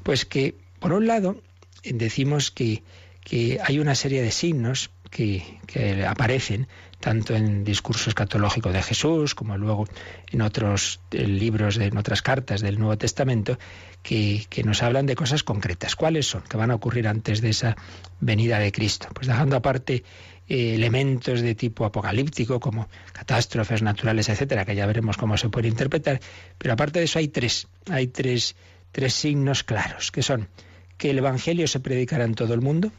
Pues 0.03 0.25
que, 0.25 0.53
por 0.79 0.93
un 0.93 1.07
lado, 1.07 1.41
decimos 1.83 2.51
que, 2.51 2.83
que 3.23 3.59
hay 3.63 3.79
una 3.79 3.95
serie 3.95 4.21
de 4.21 4.29
signos 4.29 4.91
que, 5.09 5.59
aparecen 6.07 6.67
tanto 6.99 7.35
en 7.35 7.63
discursos 7.63 8.07
escatológicos 8.07 8.73
de 8.73 8.83
Jesús 8.83 9.35
como 9.35 9.57
luego 9.57 9.87
en 10.31 10.41
otros 10.41 10.99
libros, 11.11 11.77
en 11.77 11.97
otras 11.97 12.21
cartas 12.21 12.61
del 12.61 12.77
Nuevo 12.77 12.97
Testamento, 12.97 13.57
que, 14.03 14.45
nos 14.65 14.83
hablan 14.83 15.05
de 15.05 15.15
cosas 15.15 15.43
concretas. 15.43 15.95
¿Cuáles 15.95 16.27
son? 16.27 16.41
Que 16.41 16.57
van 16.57 16.71
a 16.71 16.75
ocurrir 16.75 17.07
antes 17.07 17.41
de 17.41 17.49
esa 17.49 17.75
venida 18.19 18.59
de 18.59 18.71
Cristo. 18.71 19.07
Pues 19.13 19.27
dejando 19.27 19.55
aparte 19.55 20.03
eh, 20.47 20.75
elementos 20.75 21.41
de 21.41 21.55
tipo 21.55 21.85
apocalíptico 21.85 22.59
como 22.59 22.87
catástrofes 23.13 23.81
naturales, 23.81 24.29
etcétera, 24.29 24.65
que 24.65 24.75
ya 24.75 24.85
veremos 24.85 25.17
cómo 25.17 25.37
se 25.37 25.49
puede 25.49 25.67
interpretar. 25.67 26.19
Pero 26.57 26.73
aparte 26.73 26.99
de 26.99 27.05
eso 27.05 27.19
hay 27.19 27.29
tres, 27.29 27.67
hay 27.89 28.07
tres, 28.07 28.55
tres 28.91 29.13
signos 29.13 29.63
claros, 29.63 30.11
que 30.11 30.21
son 30.21 30.49
que 30.97 31.11
el 31.11 31.17
Evangelio 31.17 31.65
se 31.67 31.79
predicará 31.79 32.25
en 32.25 32.35
todo 32.35 32.53
el 32.53 32.59
mundo, 32.59 32.91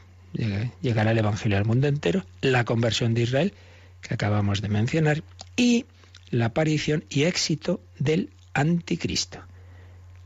llegará 0.80 1.10
el 1.10 1.18
Evangelio 1.18 1.58
al 1.58 1.66
mundo 1.66 1.86
entero, 1.86 2.24
la 2.40 2.64
conversión 2.64 3.12
de 3.12 3.22
Israel, 3.22 3.52
que 4.00 4.14
acabamos 4.14 4.62
de 4.62 4.68
mencionar, 4.68 5.22
y 5.56 5.86
la 6.30 6.46
aparición 6.46 7.04
y 7.08 7.24
éxito 7.24 7.80
del 7.98 8.30
anticristo. 8.54 9.40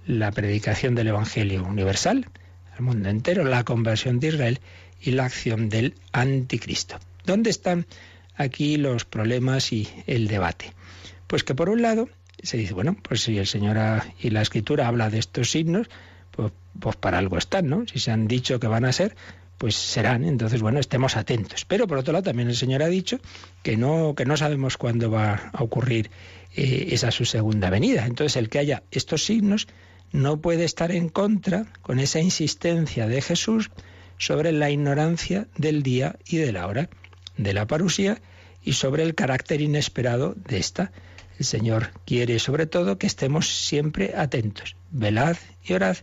La 0.06 0.30
predicación 0.32 0.94
del 0.94 1.08
Evangelio 1.08 1.64
universal 1.64 2.28
al 2.76 2.82
mundo 2.82 3.08
entero, 3.08 3.44
la 3.44 3.64
conversión 3.64 4.20
de 4.20 4.28
Israel 4.28 4.60
y 5.00 5.12
la 5.12 5.24
acción 5.24 5.68
del 5.68 5.94
anticristo. 6.12 6.98
¿Dónde 7.24 7.50
están 7.50 7.86
aquí 8.36 8.76
los 8.76 9.04
problemas 9.04 9.72
y 9.72 9.88
el 10.06 10.28
debate? 10.28 10.72
Pues 11.26 11.44
que 11.44 11.54
por 11.54 11.68
un 11.68 11.82
lado 11.82 12.08
se 12.42 12.56
dice, 12.56 12.74
bueno, 12.74 12.96
pues 13.00 13.22
si 13.22 13.38
el 13.38 13.46
Señor 13.46 13.76
y 14.20 14.30
la 14.30 14.42
Escritura 14.42 14.88
habla 14.88 15.08
de 15.08 15.18
estos 15.18 15.50
signos, 15.50 15.88
pues, 16.30 16.52
pues 16.78 16.96
para 16.96 17.18
algo 17.18 17.38
están, 17.38 17.68
¿no? 17.68 17.86
Si 17.86 17.98
se 17.98 18.10
han 18.10 18.26
dicho 18.26 18.58
que 18.60 18.66
van 18.66 18.84
a 18.84 18.92
ser, 18.92 19.16
pues 19.64 19.76
serán. 19.76 20.26
Entonces, 20.26 20.60
bueno, 20.60 20.78
estemos 20.78 21.16
atentos. 21.16 21.64
Pero 21.64 21.86
por 21.86 21.96
otro 21.96 22.12
lado, 22.12 22.24
también 22.24 22.50
el 22.50 22.54
Señor 22.54 22.82
ha 22.82 22.88
dicho 22.88 23.18
que 23.62 23.78
no, 23.78 24.14
que 24.14 24.26
no 24.26 24.36
sabemos 24.36 24.76
cuándo 24.76 25.10
va 25.10 25.48
a 25.54 25.62
ocurrir 25.62 26.10
eh, 26.54 26.88
esa 26.90 27.10
su 27.10 27.24
segunda 27.24 27.70
venida. 27.70 28.04
Entonces, 28.04 28.36
el 28.36 28.50
que 28.50 28.58
haya 28.58 28.82
estos 28.90 29.24
signos 29.24 29.66
no 30.12 30.42
puede 30.42 30.64
estar 30.64 30.92
en 30.92 31.08
contra 31.08 31.64
con 31.80 31.98
esa 31.98 32.20
insistencia 32.20 33.06
de 33.06 33.22
Jesús 33.22 33.70
sobre 34.18 34.52
la 34.52 34.68
ignorancia 34.68 35.48
del 35.56 35.82
día 35.82 36.16
y 36.26 36.36
de 36.36 36.52
la 36.52 36.66
hora 36.66 36.90
de 37.38 37.54
la 37.54 37.66
parusía 37.66 38.20
y 38.62 38.74
sobre 38.74 39.02
el 39.02 39.14
carácter 39.14 39.62
inesperado 39.62 40.34
de 40.46 40.58
esta. 40.58 40.92
El 41.38 41.46
Señor 41.46 41.92
quiere 42.04 42.38
sobre 42.38 42.66
todo 42.66 42.98
que 42.98 43.06
estemos 43.06 43.48
siempre 43.48 44.12
atentos. 44.14 44.76
Velad 44.90 45.38
y 45.64 45.72
orad, 45.72 45.96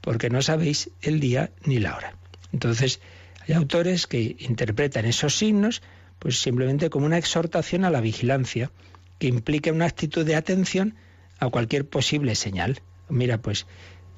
porque 0.00 0.30
no 0.30 0.40
sabéis 0.40 0.88
el 1.00 1.18
día 1.18 1.50
ni 1.64 1.80
la 1.80 1.96
hora. 1.96 2.21
Entonces, 2.52 3.00
hay 3.46 3.54
autores 3.54 4.06
que 4.06 4.36
interpretan 4.38 5.04
esos 5.04 5.36
signos 5.36 5.82
pues 6.18 6.40
simplemente 6.40 6.88
como 6.88 7.06
una 7.06 7.18
exhortación 7.18 7.84
a 7.84 7.90
la 7.90 8.00
vigilancia, 8.00 8.70
que 9.18 9.26
implica 9.26 9.72
una 9.72 9.86
actitud 9.86 10.24
de 10.24 10.36
atención 10.36 10.94
a 11.40 11.48
cualquier 11.48 11.84
posible 11.84 12.36
señal. 12.36 12.80
Mira, 13.08 13.38
pues 13.38 13.66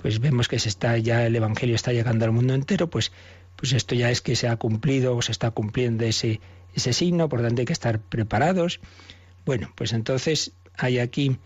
pues 0.03 0.21
vemos 0.21 0.49
que 0.49 0.59
se 0.59 0.69
está 0.69 0.99
ya 0.99 1.25
el 1.25 1.35
evangelio 1.35 1.75
está 1.75 1.95
llegando 1.95 2.27
al 2.27 2.33
mundo 2.33 2.53
entero, 2.53 2.91
pues 2.91 3.11
pues 3.57 3.73
esto 3.73 3.95
ya 3.95 4.11
es 4.11 4.21
que 4.21 4.37
se 4.37 4.49
ha 4.49 4.57
cumplido 4.57 5.17
o 5.17 5.23
se 5.23 5.33
está 5.33 5.51
cumpliendo 5.51 6.05
ese 6.05 6.41
ese 6.75 6.93
signo, 6.93 7.31
por 7.31 7.41
tanto 7.41 7.63
hay 7.63 7.67
que 7.67 7.73
estar 7.73 8.01
preparados. 8.01 8.81
Bueno, 9.47 9.73
pues 9.75 9.95
entonces 9.95 10.53
hay 10.77 10.99
aquí 10.99 11.39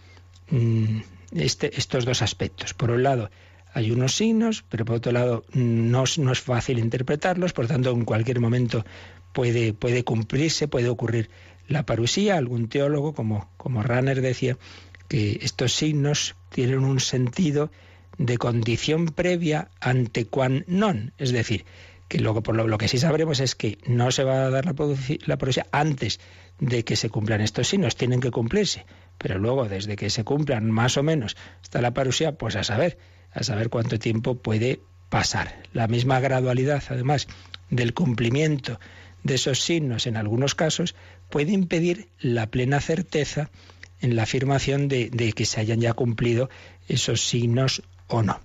mm, 0.50 0.98
este, 1.36 1.78
estos 1.78 2.04
dos 2.04 2.22
aspectos. 2.22 2.74
Por 2.74 2.90
un 2.90 3.04
lado, 3.04 3.30
hay 3.78 3.92
unos 3.92 4.16
signos, 4.16 4.64
pero 4.68 4.84
por 4.84 4.96
otro 4.96 5.12
lado 5.12 5.44
no, 5.52 6.02
no 6.18 6.32
es 6.32 6.40
fácil 6.40 6.80
interpretarlos, 6.80 7.52
por 7.52 7.68
tanto 7.68 7.90
en 7.92 8.04
cualquier 8.04 8.40
momento 8.40 8.84
puede, 9.32 9.72
puede 9.72 10.02
cumplirse, 10.02 10.66
puede 10.66 10.88
ocurrir 10.88 11.30
la 11.68 11.86
parusía. 11.86 12.36
Algún 12.36 12.68
teólogo, 12.68 13.14
como, 13.14 13.48
como 13.56 13.84
Ranner 13.84 14.20
decía, 14.20 14.58
que 15.06 15.38
estos 15.42 15.74
signos 15.74 16.34
tienen 16.50 16.80
un 16.80 16.98
sentido 16.98 17.70
de 18.18 18.36
condición 18.36 19.06
previa 19.06 19.70
ante 19.80 20.26
quan 20.26 20.64
non, 20.66 21.12
es 21.16 21.30
decir, 21.30 21.64
que 22.08 22.18
luego 22.18 22.42
por 22.42 22.56
lo, 22.56 22.78
que 22.78 22.88
sí 22.88 22.98
sabremos 22.98 23.38
es 23.38 23.54
que 23.54 23.78
no 23.86 24.10
se 24.10 24.24
va 24.24 24.46
a 24.46 24.50
dar 24.50 24.66
la, 24.66 24.74
la 25.24 25.38
parusía 25.38 25.66
antes 25.70 26.18
de 26.58 26.82
que 26.82 26.96
se 26.96 27.10
cumplan 27.10 27.42
estos 27.42 27.68
signos, 27.68 27.94
tienen 27.94 28.20
que 28.20 28.32
cumplirse, 28.32 28.86
pero 29.18 29.38
luego 29.38 29.68
desde 29.68 29.96
que 29.96 30.10
se 30.10 30.24
cumplan 30.24 30.70
más 30.70 30.96
o 30.96 31.02
menos 31.02 31.36
hasta 31.62 31.82
la 31.82 31.92
parusía, 31.92 32.32
pues 32.32 32.56
a 32.56 32.64
saber 32.64 32.98
a 33.32 33.42
saber 33.42 33.68
cuánto 33.68 33.98
tiempo 33.98 34.36
puede 34.36 34.80
pasar. 35.08 35.62
La 35.72 35.88
misma 35.88 36.20
gradualidad, 36.20 36.82
además, 36.88 37.28
del 37.70 37.94
cumplimiento 37.94 38.80
de 39.22 39.34
esos 39.34 39.60
signos 39.62 40.06
en 40.06 40.16
algunos 40.16 40.54
casos 40.54 40.94
puede 41.28 41.52
impedir 41.52 42.08
la 42.20 42.46
plena 42.46 42.80
certeza 42.80 43.50
en 44.00 44.16
la 44.16 44.22
afirmación 44.22 44.88
de, 44.88 45.32
que 45.34 45.44
se 45.44 45.60
hayan 45.60 45.80
ya 45.80 45.92
cumplido 45.92 46.50
esos 46.88 47.26
signos 47.26 47.82
o 48.06 48.22
no. 48.22 48.40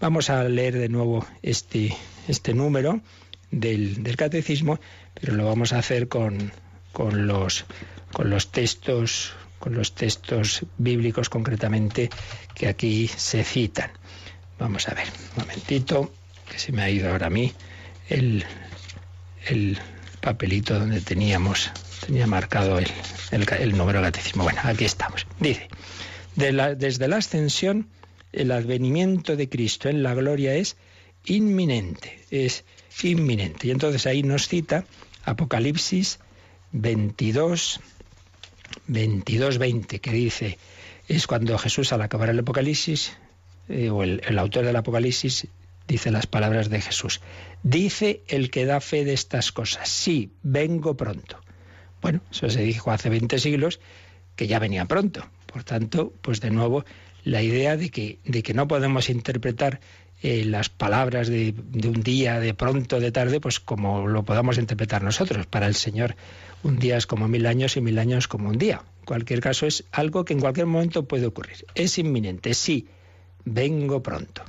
Vamos 0.00 0.30
a 0.30 0.44
leer 0.44 0.76
de 0.78 0.88
nuevo 0.88 1.26
este, 1.42 1.96
este 2.26 2.54
número 2.54 3.00
del, 3.50 4.02
del, 4.02 4.16
catecismo, 4.16 4.78
pero 5.14 5.34
lo 5.34 5.46
vamos 5.46 5.72
a 5.72 5.78
hacer 5.78 6.08
con, 6.08 6.52
con, 6.92 7.26
los, 7.26 7.64
con 8.12 8.30
los 8.30 8.50
textos 8.50 9.32
con 9.58 9.74
los 9.74 9.94
textos 9.94 10.64
bíblicos 10.76 11.28
concretamente 11.28 12.10
que 12.54 12.68
aquí 12.68 13.08
se 13.08 13.44
citan. 13.44 13.90
Vamos 14.58 14.88
a 14.88 14.94
ver, 14.94 15.06
un 15.36 15.44
momentito, 15.44 16.12
que 16.50 16.58
se 16.58 16.72
me 16.72 16.82
ha 16.82 16.90
ido 16.90 17.10
ahora 17.10 17.26
a 17.26 17.30
mí 17.30 17.52
el, 18.08 18.44
el 19.46 19.78
papelito 20.20 20.78
donde 20.78 21.00
teníamos, 21.00 21.70
tenía 22.04 22.26
marcado 22.26 22.78
el, 22.78 22.88
el, 23.30 23.76
número 23.76 24.00
de 24.00 24.06
catecismo. 24.06 24.44
Bueno, 24.44 24.60
aquí 24.64 24.84
estamos. 24.84 25.26
Dice, 25.40 25.68
desde 26.34 27.08
la 27.08 27.16
ascensión, 27.16 27.88
el 28.32 28.52
advenimiento 28.52 29.36
de 29.36 29.48
Cristo 29.48 29.88
en 29.88 30.02
la 30.02 30.14
gloria 30.14 30.54
es 30.54 30.76
inminente, 31.24 32.24
es 32.30 32.64
inminente. 33.02 33.68
Y 33.68 33.70
entonces 33.70 34.06
ahí 34.06 34.22
nos 34.22 34.48
cita 34.48 34.84
Apocalipsis 35.24 36.18
22, 36.72 37.80
22, 38.86 39.58
20, 39.58 40.00
que 40.00 40.10
dice, 40.12 40.58
es 41.08 41.26
cuando 41.26 41.58
Jesús 41.58 41.92
al 41.92 42.02
acabar 42.02 42.30
el 42.30 42.38
Apocalipsis 42.38 43.16
eh, 43.68 43.90
o 43.90 44.02
el, 44.02 44.38
autor 44.38 44.64
del 44.64 44.76
Apocalipsis 44.76 45.48
dice 45.86 46.10
las 46.10 46.26
palabras 46.26 46.68
de 46.68 46.80
Jesús. 46.80 47.20
Dice 47.62 48.22
el 48.28 48.50
que 48.50 48.66
da 48.66 48.80
fe 48.80 49.04
de 49.04 49.14
estas 49.14 49.52
cosas, 49.52 49.88
sí, 49.88 50.32
vengo 50.42 50.96
pronto. 50.96 51.40
Bueno, 52.00 52.20
eso 52.30 52.48
se 52.50 52.62
dijo 52.62 52.90
hace 52.90 53.08
20 53.08 53.38
siglos, 53.38 53.80
que 54.36 54.46
ya 54.46 54.58
venía 54.58 54.84
pronto. 54.84 55.26
Por 55.46 55.64
tanto, 55.64 56.12
pues 56.20 56.40
de 56.40 56.50
nuevo, 56.50 56.84
la 57.24 57.42
idea 57.42 57.76
de 57.76 57.90
que, 57.90 58.18
de 58.24 58.42
que 58.42 58.54
no 58.54 58.68
podemos 58.68 59.10
interpretar 59.10 59.80
eh, 60.20 60.44
las 60.44 60.68
palabras 60.68 61.28
de, 61.28 61.54
un 61.84 62.02
día, 62.02 62.40
de 62.40 62.52
pronto, 62.52 62.98
de 62.98 63.12
tarde, 63.12 63.40
pues 63.40 63.60
como 63.60 64.08
lo 64.08 64.24
podamos 64.24 64.58
interpretar 64.58 65.02
nosotros. 65.02 65.46
Para 65.46 65.66
el 65.66 65.74
Señor 65.74 66.16
un 66.62 66.78
día 66.78 66.96
es 66.96 67.06
como 67.06 67.28
mil 67.28 67.46
años 67.46 67.76
y 67.76 67.80
mil 67.80 67.98
años 67.98 68.28
como 68.28 68.48
un 68.48 68.58
día. 68.58 68.82
En 69.00 69.04
cualquier 69.04 69.40
caso 69.40 69.66
es 69.66 69.84
algo 69.92 70.24
que 70.24 70.34
en 70.34 70.40
cualquier 70.40 70.66
momento 70.66 71.06
puede 71.06 71.26
ocurrir. 71.26 71.64
Es 71.74 71.98
inminente, 71.98 72.54
sí, 72.54 72.88
vengo 73.44 74.02
pronto. 74.02 74.42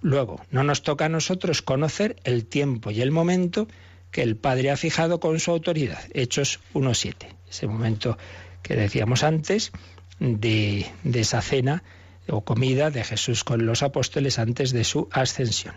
Luego, 0.00 0.40
no 0.50 0.64
nos 0.64 0.82
toca 0.82 1.06
a 1.06 1.08
nosotros 1.08 1.62
conocer 1.62 2.16
el 2.24 2.44
tiempo 2.44 2.90
y 2.90 3.00
el 3.00 3.10
momento 3.10 3.68
que 4.10 4.22
el 4.22 4.36
Padre 4.36 4.70
ha 4.70 4.76
fijado 4.76 5.18
con 5.18 5.40
su 5.40 5.50
autoridad. 5.50 5.98
Hechos 6.12 6.60
1.7. 6.74 7.14
Ese 7.50 7.66
momento 7.66 8.18
que 8.62 8.76
decíamos 8.76 9.24
antes 9.24 9.72
de, 10.20 10.86
de 11.02 11.20
esa 11.20 11.40
cena 11.42 11.82
o 12.28 12.44
comida 12.44 12.90
de 12.90 13.04
Jesús 13.04 13.44
con 13.44 13.66
los 13.66 13.82
apóstoles 13.82 14.38
antes 14.38 14.72
de 14.72 14.84
su 14.84 15.08
ascensión. 15.10 15.74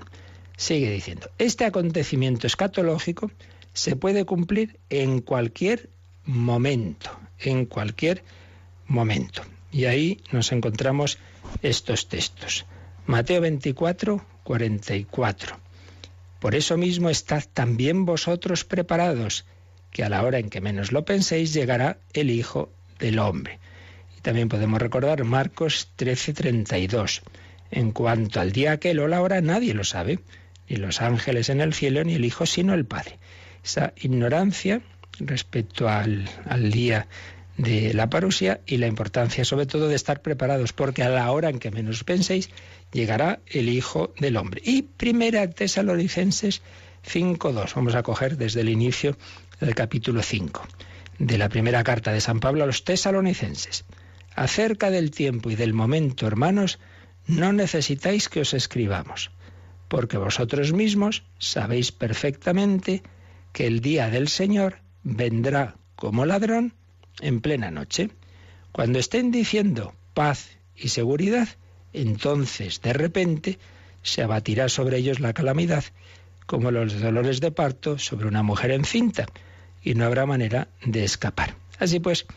Sigue 0.56 0.92
diciendo, 0.92 1.30
este 1.38 1.66
acontecimiento 1.66 2.48
escatológico 2.48 3.32
se 3.78 3.96
puede 3.96 4.26
cumplir 4.26 4.80
en 4.90 5.22
cualquier 5.22 5.92
momento, 6.26 7.12
en 7.38 7.68
cualquier 7.68 8.24
momento. 8.88 9.44
Y 9.72 9.86
ahí 9.86 10.20
nos 10.32 10.52
encontramos 10.52 11.20
estos 11.62 12.10
textos. 12.10 12.66
Mateo 13.06 13.40
24, 13.40 14.26
44. 14.44 15.60
Por 16.40 16.56
eso 16.56 16.76
mismo 16.76 17.12
estad 17.12 17.44
también 17.54 18.06
vosotros 18.06 18.66
preparados, 18.66 19.46
que 19.92 20.04
a 20.04 20.10
la 20.10 20.24
hora 20.24 20.40
en 20.40 20.50
que 20.50 20.60
menos 20.60 20.92
lo 20.92 21.06
penséis 21.06 21.54
llegará 21.54 22.00
el 22.14 22.32
Hijo 22.32 22.72
del 22.98 23.20
Hombre. 23.20 23.60
También 24.24 24.50
podemos 24.50 24.82
recordar 24.82 25.24
Marcos 25.24 25.90
13:32. 25.98 27.22
En 27.70 27.92
cuanto 27.92 28.40
al 28.40 28.52
día 28.52 28.72
aquel 28.72 29.00
o 29.00 29.08
la 29.08 29.22
hora, 29.22 29.40
nadie 29.42 29.76
lo 29.76 29.84
sabe, 29.84 30.20
ni 30.68 30.78
los 30.78 31.00
ángeles 31.00 31.50
en 31.50 31.62
el 31.62 31.76
cielo, 31.76 32.04
ni 32.04 32.16
el 32.16 32.26
Hijo, 32.26 32.48
sino 32.48 32.74
el 32.74 32.86
Padre. 32.86 33.20
Esa 33.68 33.92
ignorancia 33.98 34.80
respecto 35.20 35.90
al, 35.90 36.30
al 36.46 36.72
día 36.72 37.08
de 37.58 37.94
la 37.94 38.10
parusia 38.10 38.62
y 38.66 38.78
la 38.78 38.88
importancia 38.88 39.44
sobre 39.44 39.66
todo 39.66 39.90
de 39.90 39.96
estar 39.96 40.22
preparados, 40.22 40.72
porque 40.72 41.04
a 41.04 41.10
la 41.10 41.30
hora 41.32 41.50
en 41.50 41.60
que 41.60 41.70
menos 41.70 42.06
penséis, 42.06 42.50
llegará 42.94 43.42
el 43.46 43.68
Hijo 43.68 44.14
del 44.22 44.38
Hombre. 44.38 44.62
Y 44.64 44.84
primera 44.84 45.50
Tesalonicenses 45.50 46.62
5.2. 47.06 47.74
Vamos 47.76 47.96
a 47.96 48.04
coger 48.04 48.38
desde 48.38 48.62
el 48.62 48.70
inicio 48.70 49.18
del 49.60 49.76
capítulo 49.76 50.24
5 50.24 50.66
de 51.20 51.38
la 51.38 51.50
primera 51.50 51.84
carta 51.84 52.14
de 52.14 52.22
San 52.22 52.40
Pablo 52.40 52.64
a 52.64 52.68
los 52.68 52.86
tesalonicenses. 52.86 53.84
Acerca 54.34 54.92
del 54.92 55.12
tiempo 55.12 55.50
y 55.50 55.58
del 55.58 55.74
momento, 55.74 56.26
hermanos, 56.26 56.80
no 57.26 57.52
necesitáis 57.52 58.30
que 58.30 58.40
os 58.40 58.54
escribamos, 58.54 59.30
porque 59.90 60.16
vosotros 60.16 60.72
mismos 60.72 61.24
sabéis 61.38 61.92
perfectamente 61.92 63.04
que 63.58 63.66
el 63.66 63.82
día 63.82 64.12
del 64.12 64.28
Señor 64.28 64.82
vendrá 65.02 65.78
como 65.96 66.28
ladrón 66.28 66.76
en 67.22 67.42
plena 67.42 67.72
noche. 67.72 68.12
Cuando 68.72 69.00
estén 69.00 69.32
diciendo 69.32 69.96
paz 70.14 70.60
y 70.76 70.90
seguridad, 70.90 71.48
entonces 71.92 72.84
de 72.84 72.94
repente 72.94 73.58
se 74.04 74.22
abatirá 74.22 74.70
sobre 74.70 74.98
ellos 74.98 75.20
la 75.20 75.34
calamidad, 75.34 75.86
como 76.46 76.70
los 76.70 77.02
dolores 77.02 77.40
de 77.40 77.50
parto 77.50 77.98
sobre 77.98 78.28
una 78.28 78.44
mujer 78.44 78.70
encinta, 78.70 79.26
y 79.82 79.96
no 79.96 80.06
habrá 80.06 80.28
manera 80.28 80.68
de 80.86 81.04
escapar. 81.04 81.56
Así 81.80 82.00
pues, 82.00 82.28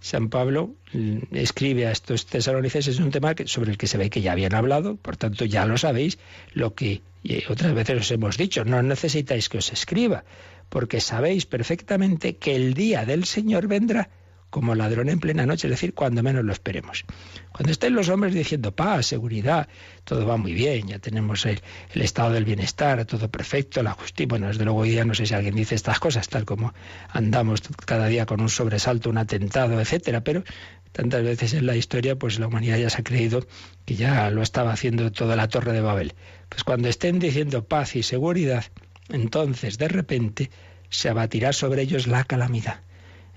San 0.00 0.30
Pablo 0.30 0.70
mm, 0.94 1.18
escribe 1.32 1.88
a 1.88 1.92
estos 1.92 2.24
tesalonicenses 2.24 3.00
un 3.00 3.10
tema 3.10 3.34
sobre 3.44 3.72
el 3.72 3.76
que 3.76 3.86
se 3.86 3.98
ve 3.98 4.08
que 4.08 4.22
ya 4.22 4.32
habían 4.32 4.54
hablado, 4.54 4.96
por 4.96 5.18
tanto 5.18 5.44
ya 5.44 5.66
lo 5.66 5.76
sabéis, 5.76 6.18
lo 6.54 6.74
que 6.74 7.02
otras 7.50 7.74
veces 7.74 8.00
os 8.00 8.10
hemos 8.12 8.38
dicho, 8.38 8.64
no 8.64 8.82
necesitáis 8.82 9.50
que 9.50 9.58
os 9.58 9.72
escriba, 9.72 10.24
porque 10.70 11.02
sabéis 11.02 11.44
perfectamente 11.44 12.38
que 12.38 12.56
el 12.56 12.72
día 12.72 13.04
del 13.04 13.26
Señor 13.26 13.66
vendrá 13.66 14.08
como 14.50 14.74
ladrón 14.74 15.08
en 15.08 15.20
plena 15.20 15.46
noche, 15.46 15.68
es 15.68 15.70
decir, 15.70 15.94
cuando 15.94 16.22
menos 16.22 16.44
lo 16.44 16.52
esperemos. 16.52 17.04
Cuando 17.52 17.70
estén 17.70 17.94
los 17.94 18.08
hombres 18.08 18.34
diciendo 18.34 18.74
paz, 18.74 19.06
seguridad, 19.06 19.68
todo 20.04 20.26
va 20.26 20.36
muy 20.36 20.52
bien, 20.52 20.88
ya 20.88 20.98
tenemos 20.98 21.46
el, 21.46 21.60
estado 21.94 22.32
del 22.32 22.44
bienestar, 22.44 23.04
todo 23.04 23.30
perfecto, 23.30 23.82
la 23.82 23.92
justicia, 23.92 24.26
bueno, 24.28 24.48
desde 24.48 24.64
luego 24.64 24.80
hoy 24.80 24.90
día 24.90 25.04
no 25.04 25.14
sé 25.14 25.26
si 25.26 25.34
alguien 25.34 25.54
dice 25.54 25.76
estas 25.76 26.00
cosas, 26.00 26.28
tal 26.28 26.44
como 26.44 26.74
andamos 27.10 27.62
cada 27.86 28.08
día 28.08 28.26
con 28.26 28.40
un 28.40 28.48
sobresalto, 28.48 29.08
un 29.08 29.18
atentado, 29.18 29.80
etcétera, 29.80 30.22
pero 30.22 30.42
tantas 30.90 31.22
veces 31.22 31.54
en 31.54 31.66
la 31.66 31.76
historia, 31.76 32.16
pues 32.16 32.40
la 32.40 32.48
humanidad 32.48 32.76
ya 32.76 32.90
se 32.90 33.00
ha 33.00 33.04
creído 33.04 33.46
que 33.84 33.94
ya 33.94 34.30
lo 34.30 34.42
estaba 34.42 34.72
haciendo 34.72 35.12
toda 35.12 35.36
la 35.36 35.48
torre 35.48 35.72
de 35.72 35.80
Babel. 35.80 36.14
Pues 36.48 36.64
cuando 36.64 36.88
estén 36.88 37.20
diciendo 37.20 37.64
paz 37.64 37.94
y 37.94 38.02
seguridad, 38.02 38.64
entonces 39.12 39.78
de 39.78 39.88
repente 39.88 40.50
se 40.88 41.08
abatirá 41.08 41.52
sobre 41.52 41.82
ellos 41.82 42.06
la 42.06 42.24
calamidad 42.24 42.80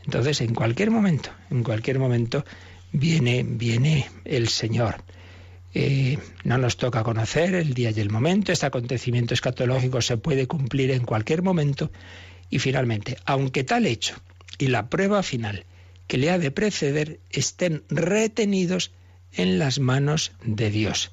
entonces, 0.05 0.41
en 0.41 0.53
cualquier 0.53 0.91
momento, 0.91 1.29
en 1.49 1.63
cualquier 1.63 1.99
momento 1.99 2.45
viene, 2.91 3.43
viene 3.43 4.09
el 4.25 4.49
Señor. 4.49 5.03
Eh, 5.73 6.19
no 6.43 6.57
nos 6.57 6.77
toca 6.77 7.03
conocer 7.03 7.55
el 7.55 7.73
día 7.73 7.91
y 7.91 7.99
el 7.99 8.11
momento, 8.11 8.51
este 8.51 8.65
acontecimiento 8.65 9.33
escatológico 9.33 10.01
se 10.01 10.17
puede 10.17 10.45
cumplir 10.45 10.91
en 10.91 11.03
cualquier 11.03 11.41
momento 11.41 11.91
y 12.49 12.59
finalmente, 12.59 13.17
aunque 13.25 13.63
tal 13.63 13.87
hecho 13.87 14.15
y 14.59 14.67
la 14.67 14.87
prueba 14.89 15.23
final 15.23 15.65
que 16.05 16.19
le 16.19 16.29
ha 16.29 16.37
de 16.37 16.51
preceder 16.51 17.19
estén 17.31 17.83
retenidos 17.89 18.91
en 19.31 19.57
las 19.57 19.79
manos 19.79 20.33
de 20.43 20.69
Dios. 20.69 21.11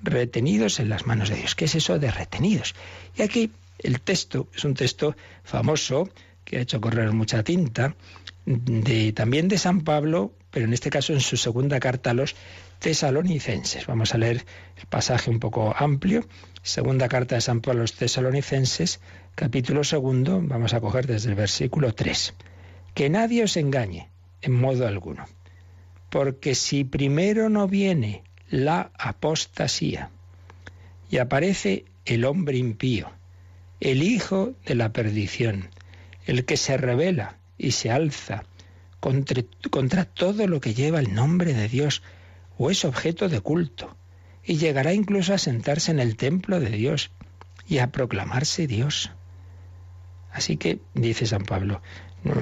Retenidos 0.00 0.78
en 0.78 0.90
las 0.90 1.06
manos 1.06 1.30
de 1.30 1.36
Dios. 1.36 1.54
¿Qué 1.56 1.64
es 1.64 1.74
eso 1.74 1.98
de 1.98 2.12
retenidos? 2.12 2.74
Y 3.16 3.22
aquí 3.22 3.50
el 3.86 4.00
texto 4.00 4.48
es 4.54 4.64
un 4.64 4.74
texto 4.74 5.16
famoso 5.44 6.08
que 6.44 6.58
ha 6.58 6.60
hecho 6.60 6.80
correr 6.80 7.12
mucha 7.12 7.42
tinta, 7.42 7.96
de, 8.44 9.12
también 9.12 9.48
de 9.48 9.58
San 9.58 9.82
Pablo, 9.82 10.32
pero 10.50 10.66
en 10.66 10.72
este 10.72 10.90
caso 10.90 11.12
en 11.12 11.20
su 11.20 11.36
segunda 11.36 11.80
carta 11.80 12.10
a 12.10 12.14
los 12.14 12.36
tesalonicenses. 12.78 13.86
Vamos 13.86 14.14
a 14.14 14.18
leer 14.18 14.44
el 14.76 14.86
pasaje 14.86 15.30
un 15.30 15.40
poco 15.40 15.74
amplio. 15.76 16.26
Segunda 16.62 17.08
carta 17.08 17.34
de 17.34 17.40
San 17.40 17.60
Pablo 17.60 17.80
a 17.80 17.82
los 17.82 17.94
tesalonicenses, 17.94 19.00
capítulo 19.34 19.84
segundo, 19.84 20.40
vamos 20.42 20.74
a 20.74 20.80
coger 20.80 21.06
desde 21.06 21.30
el 21.30 21.34
versículo 21.34 21.94
3. 21.94 22.34
Que 22.94 23.10
nadie 23.10 23.42
os 23.42 23.56
engañe 23.56 24.08
en 24.40 24.52
modo 24.52 24.86
alguno, 24.86 25.26
porque 26.10 26.54
si 26.54 26.84
primero 26.84 27.48
no 27.48 27.66
viene 27.66 28.22
la 28.48 28.90
apostasía 28.98 30.10
y 31.10 31.18
aparece 31.18 31.84
el 32.04 32.24
hombre 32.24 32.56
impío, 32.58 33.10
el 33.80 34.02
hijo 34.02 34.54
de 34.64 34.74
la 34.74 34.92
perdición, 34.92 35.68
el 36.26 36.44
que 36.44 36.56
se 36.56 36.76
revela 36.76 37.38
y 37.58 37.72
se 37.72 37.90
alza 37.90 38.44
contra, 39.00 39.42
contra, 39.70 40.04
todo 40.04 40.46
lo 40.46 40.60
que 40.60 40.74
lleva 40.74 40.98
el 40.98 41.14
nombre 41.14 41.54
de 41.54 41.68
Dios 41.68 42.02
o 42.58 42.70
es 42.70 42.84
objeto 42.84 43.28
de 43.28 43.40
culto, 43.40 43.96
y 44.44 44.56
llegará 44.56 44.94
incluso 44.94 45.34
a 45.34 45.38
sentarse 45.38 45.90
en 45.90 46.00
el 46.00 46.16
templo 46.16 46.60
de 46.60 46.70
Dios 46.70 47.10
y 47.68 47.78
a 47.78 47.90
proclamarse 47.90 48.66
Dios. 48.66 49.10
Así 50.32 50.56
que, 50.56 50.80
dice 50.94 51.26
San 51.26 51.44
Pablo, 51.44 51.82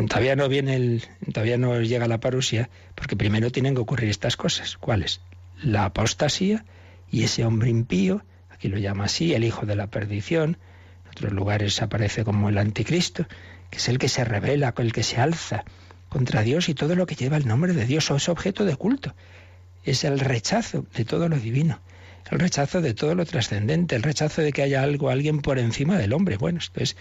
todavía 0.09 0.37
no 0.37 0.49
viene 0.49 0.77
el, 0.77 1.05
todavía 1.33 1.59
no 1.59 1.81
llega 1.81 2.09
la 2.09 2.21
parusia, 2.21 2.71
porque 2.95 3.17
primero 3.17 3.51
tienen 3.51 3.75
que 3.75 3.81
ocurrir 3.81 4.11
estas 4.11 4.37
cosas. 4.37 4.77
¿Cuáles? 4.77 5.21
La 5.63 5.87
apostasía 5.87 6.65
y 7.11 7.25
ese 7.25 7.45
hombre 7.45 7.71
impío, 7.71 8.25
aquí 8.51 8.69
lo 8.69 8.79
llama 8.79 9.05
así, 9.05 9.35
el 9.35 9.45
hijo 9.45 9.67
de 9.67 9.77
la 9.77 9.89
perdición, 9.89 10.59
otros 11.15 11.33
lugares 11.33 11.81
aparece 11.81 12.25
como 12.25 12.49
el 12.49 12.59
anticristo, 12.59 13.27
que 13.71 13.79
es 13.79 13.89
el 13.89 13.99
que 13.99 14.09
se 14.09 14.25
revela, 14.25 14.75
el 14.77 14.93
que 14.93 15.03
se 15.03 15.21
alza 15.21 15.65
contra 16.09 16.43
Dios 16.43 16.69
y 16.69 16.75
todo 16.75 16.95
lo 16.95 17.07
que 17.07 17.15
lleva 17.15 17.37
el 17.37 17.47
nombre 17.47 17.73
de 17.73 17.87
Dios 17.87 18.11
o 18.11 18.17
es 18.17 18.29
objeto 18.29 18.65
de 18.65 18.77
culto. 18.77 19.15
Es 19.85 20.05
el 20.05 20.21
rechazo 20.21 20.87
de 20.95 21.05
todo 21.05 21.29
lo 21.29 21.39
divino, 21.39 21.81
el 22.31 22.39
rechazo 22.39 22.81
de 22.81 22.95
todo 22.95 23.15
lo 23.15 23.27
trascendente, 23.27 23.97
el 23.97 24.03
rechazo 24.03 24.43
de 24.43 24.53
que 24.53 24.63
haya 24.63 24.83
algo, 24.83 25.11
alguien 25.11 25.41
por 25.41 25.59
encima 25.59 25.99
del 25.99 26.13
hombre. 26.13 26.37
Bueno, 26.37 26.59
esto 26.59 26.83
es 26.83 26.97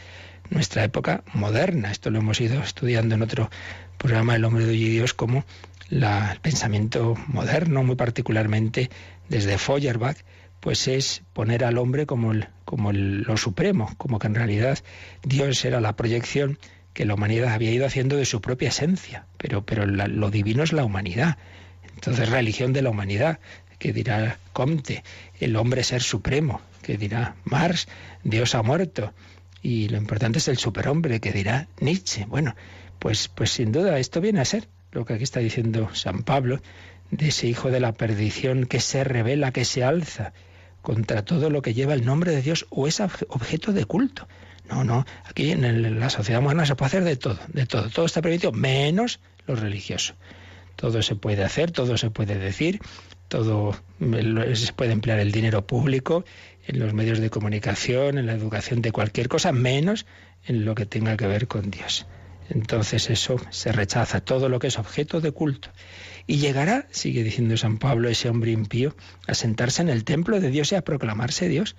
nuestra 0.49 0.83
época 0.83 1.23
moderna. 1.33 1.91
Esto 1.91 2.09
lo 2.09 2.19
hemos 2.19 2.41
ido 2.41 2.61
estudiando 2.61 3.15
en 3.15 3.21
otro 3.21 3.49
programa, 3.97 4.35
El 4.35 4.45
hombre 4.45 4.65
de 4.65 4.75
y 4.75 4.89
Dios, 4.89 5.13
como 5.13 5.45
el 5.89 6.39
pensamiento 6.41 7.15
moderno, 7.27 7.83
muy 7.83 7.95
particularmente 7.95 8.89
desde 9.29 9.57
Feuerbach, 9.57 10.17
pues 10.59 10.87
es 10.87 11.23
poner 11.33 11.63
al 11.63 11.77
hombre 11.77 12.05
como, 12.05 12.33
como 12.73 12.91
lo 12.91 13.37
supremo, 13.37 13.93
como 13.97 14.17
que 14.17 14.25
en 14.25 14.33
realidad 14.33 14.79
Dios 15.21 15.63
era 15.63 15.79
la 15.79 15.95
proyección 15.95 16.57
que 16.93 17.05
la 17.05 17.13
humanidad 17.13 17.53
había 17.53 17.69
ido 17.69 17.85
haciendo 17.85 18.17
de 18.17 18.25
su 18.25 18.41
propia 18.41 18.69
esencia, 18.69 19.27
pero, 19.37 19.63
pero 19.63 19.85
lo 19.85 20.31
divino 20.31 20.63
es 20.63 20.73
la 20.73 20.83
humanidad. 20.83 21.37
Entonces, 21.93 22.29
religión 22.29 22.73
de 22.73 22.81
la 22.81 22.89
humanidad, 22.89 23.39
que 23.77 23.93
dirá 23.93 24.39
Comte, 24.53 25.03
el 25.39 25.55
hombre 25.55 25.83
ser 25.83 26.01
supremo, 26.01 26.61
que 26.81 26.97
dirá 26.97 27.35
Marx, 27.43 27.87
Dios 28.23 28.55
ha 28.55 28.63
muerto. 28.63 29.13
Y 29.61 29.89
lo 29.89 29.97
importante 29.97 30.39
es 30.39 30.47
el 30.47 30.57
superhombre, 30.57 31.19
que 31.19 31.31
dirá 31.31 31.67
Nietzsche. 31.79 32.25
Bueno, 32.25 32.55
pues, 32.97 33.27
pues 33.27 33.51
sin 33.51 33.71
duda 33.71 33.99
esto 33.99 34.19
viene 34.19 34.41
a 34.41 34.45
ser 34.45 34.67
lo 34.93 35.05
que 35.05 35.13
aquí 35.13 35.23
está 35.23 35.41
diciendo 35.41 35.93
San 35.93 36.23
Pablo, 36.23 36.59
de 37.11 37.27
ese 37.27 37.45
hijo 37.45 37.69
de 37.69 37.81
la 37.81 37.91
perdición 37.91 38.65
que 38.65 38.79
se 38.79 39.03
revela, 39.03 39.51
que 39.51 39.63
se 39.63 39.83
alza 39.83 40.33
contra 40.83 41.23
todo 41.25 41.49
lo 41.49 41.63
que 41.63 41.73
lleva 41.73 41.95
el 41.95 42.05
nombre 42.05 42.31
de 42.31 42.43
Dios 42.43 42.67
o 42.69 42.87
es 42.87 42.99
objeto 42.99 43.73
de 43.73 43.85
culto. 43.85 44.27
No, 44.69 44.83
no, 44.83 45.05
aquí 45.25 45.51
en 45.51 45.99
la 45.99 46.09
sociedad 46.09 46.41
moderna 46.41 46.65
se 46.65 46.75
puede 46.75 46.87
hacer 46.87 47.03
de 47.03 47.15
todo, 47.15 47.39
de 47.47 47.65
todo. 47.65 47.89
Todo 47.89 48.05
está 48.05 48.21
permitido, 48.21 48.51
menos 48.51 49.19
lo 49.47 49.55
religioso. 49.55 50.13
Todo 50.75 51.01
se 51.01 51.15
puede 51.15 51.43
hacer, 51.43 51.71
todo 51.71 51.97
se 51.97 52.09
puede 52.09 52.37
decir, 52.37 52.81
todo 53.29 53.75
se 54.53 54.73
puede 54.73 54.91
emplear 54.91 55.19
el 55.19 55.31
dinero 55.31 55.65
público 55.65 56.25
en 56.67 56.79
los 56.79 56.93
medios 56.93 57.19
de 57.19 57.29
comunicación, 57.29 58.17
en 58.17 58.25
la 58.25 58.33
educación 58.33 58.81
de 58.81 58.91
cualquier 58.91 59.29
cosa, 59.29 59.51
menos 59.51 60.05
en 60.45 60.65
lo 60.65 60.75
que 60.75 60.85
tenga 60.85 61.15
que 61.17 61.27
ver 61.27 61.47
con 61.47 61.71
Dios. 61.71 62.05
Entonces 62.49 63.09
eso 63.09 63.37
se 63.51 63.71
rechaza, 63.71 64.19
todo 64.21 64.49
lo 64.49 64.59
que 64.59 64.67
es 64.67 64.77
objeto 64.77 65.21
de 65.21 65.31
culto. 65.31 65.69
Y 66.25 66.37
llegará, 66.37 66.87
sigue 66.91 67.23
diciendo 67.23 67.57
San 67.57 67.77
Pablo, 67.77 68.09
ese 68.09 68.29
hombre 68.29 68.51
impío, 68.51 68.95
a 69.27 69.33
sentarse 69.33 69.81
en 69.81 69.89
el 69.89 70.03
templo 70.03 70.39
de 70.39 70.49
Dios 70.49 70.71
y 70.71 70.75
a 70.75 70.83
proclamarse 70.83 71.49
Dios. 71.49 71.75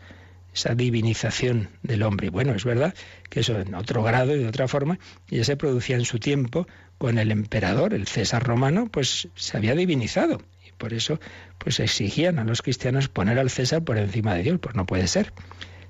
Esa 0.55 0.75
divinización 0.75 1.71
del 1.83 2.03
hombre. 2.05 2.31
Bueno, 2.31 2.55
es 2.55 2.65
verdad 2.65 2.95
que 3.29 3.41
eso 3.41 3.59
en 3.59 3.75
otro 3.75 4.03
grado 4.05 4.37
y 4.37 4.39
de 4.39 4.47
otra 4.47 4.69
forma 4.69 4.99
ya 5.29 5.43
se 5.43 5.57
producía 5.57 5.97
en 5.97 6.05
su 6.05 6.21
tiempo 6.21 6.69
con 6.99 7.19
el 7.19 7.33
emperador, 7.33 7.93
el 7.93 8.07
César 8.07 8.45
romano, 8.45 8.89
pues 8.91 9.29
se 9.35 9.57
había 9.57 9.75
divinizado. 9.75 10.43
Y 10.65 10.71
por 10.73 10.95
eso 10.95 11.19
pues 11.59 11.81
exigían 11.81 12.39
a 12.39 12.45
los 12.45 12.63
cristianos 12.63 13.09
poner 13.09 13.39
al 13.41 13.51
César 13.51 13.83
por 13.83 13.99
encima 13.99 14.35
de 14.35 14.45
Dios. 14.45 14.61
Pues 14.61 14.77
no 14.77 14.87
puede 14.87 15.09
ser. 15.09 15.33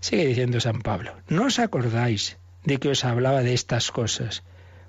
Sigue 0.01 0.27
diciendo 0.27 0.61
San 0.61 0.81
Pablo, 0.81 1.15
¿no 1.29 1.47
os 1.47 1.59
acordáis 1.59 2.39
de 2.65 2.79
que 2.79 2.89
os 2.89 3.05
hablaba 3.05 3.43
de 3.43 3.55
estas 3.55 3.91
cosas 3.91 4.43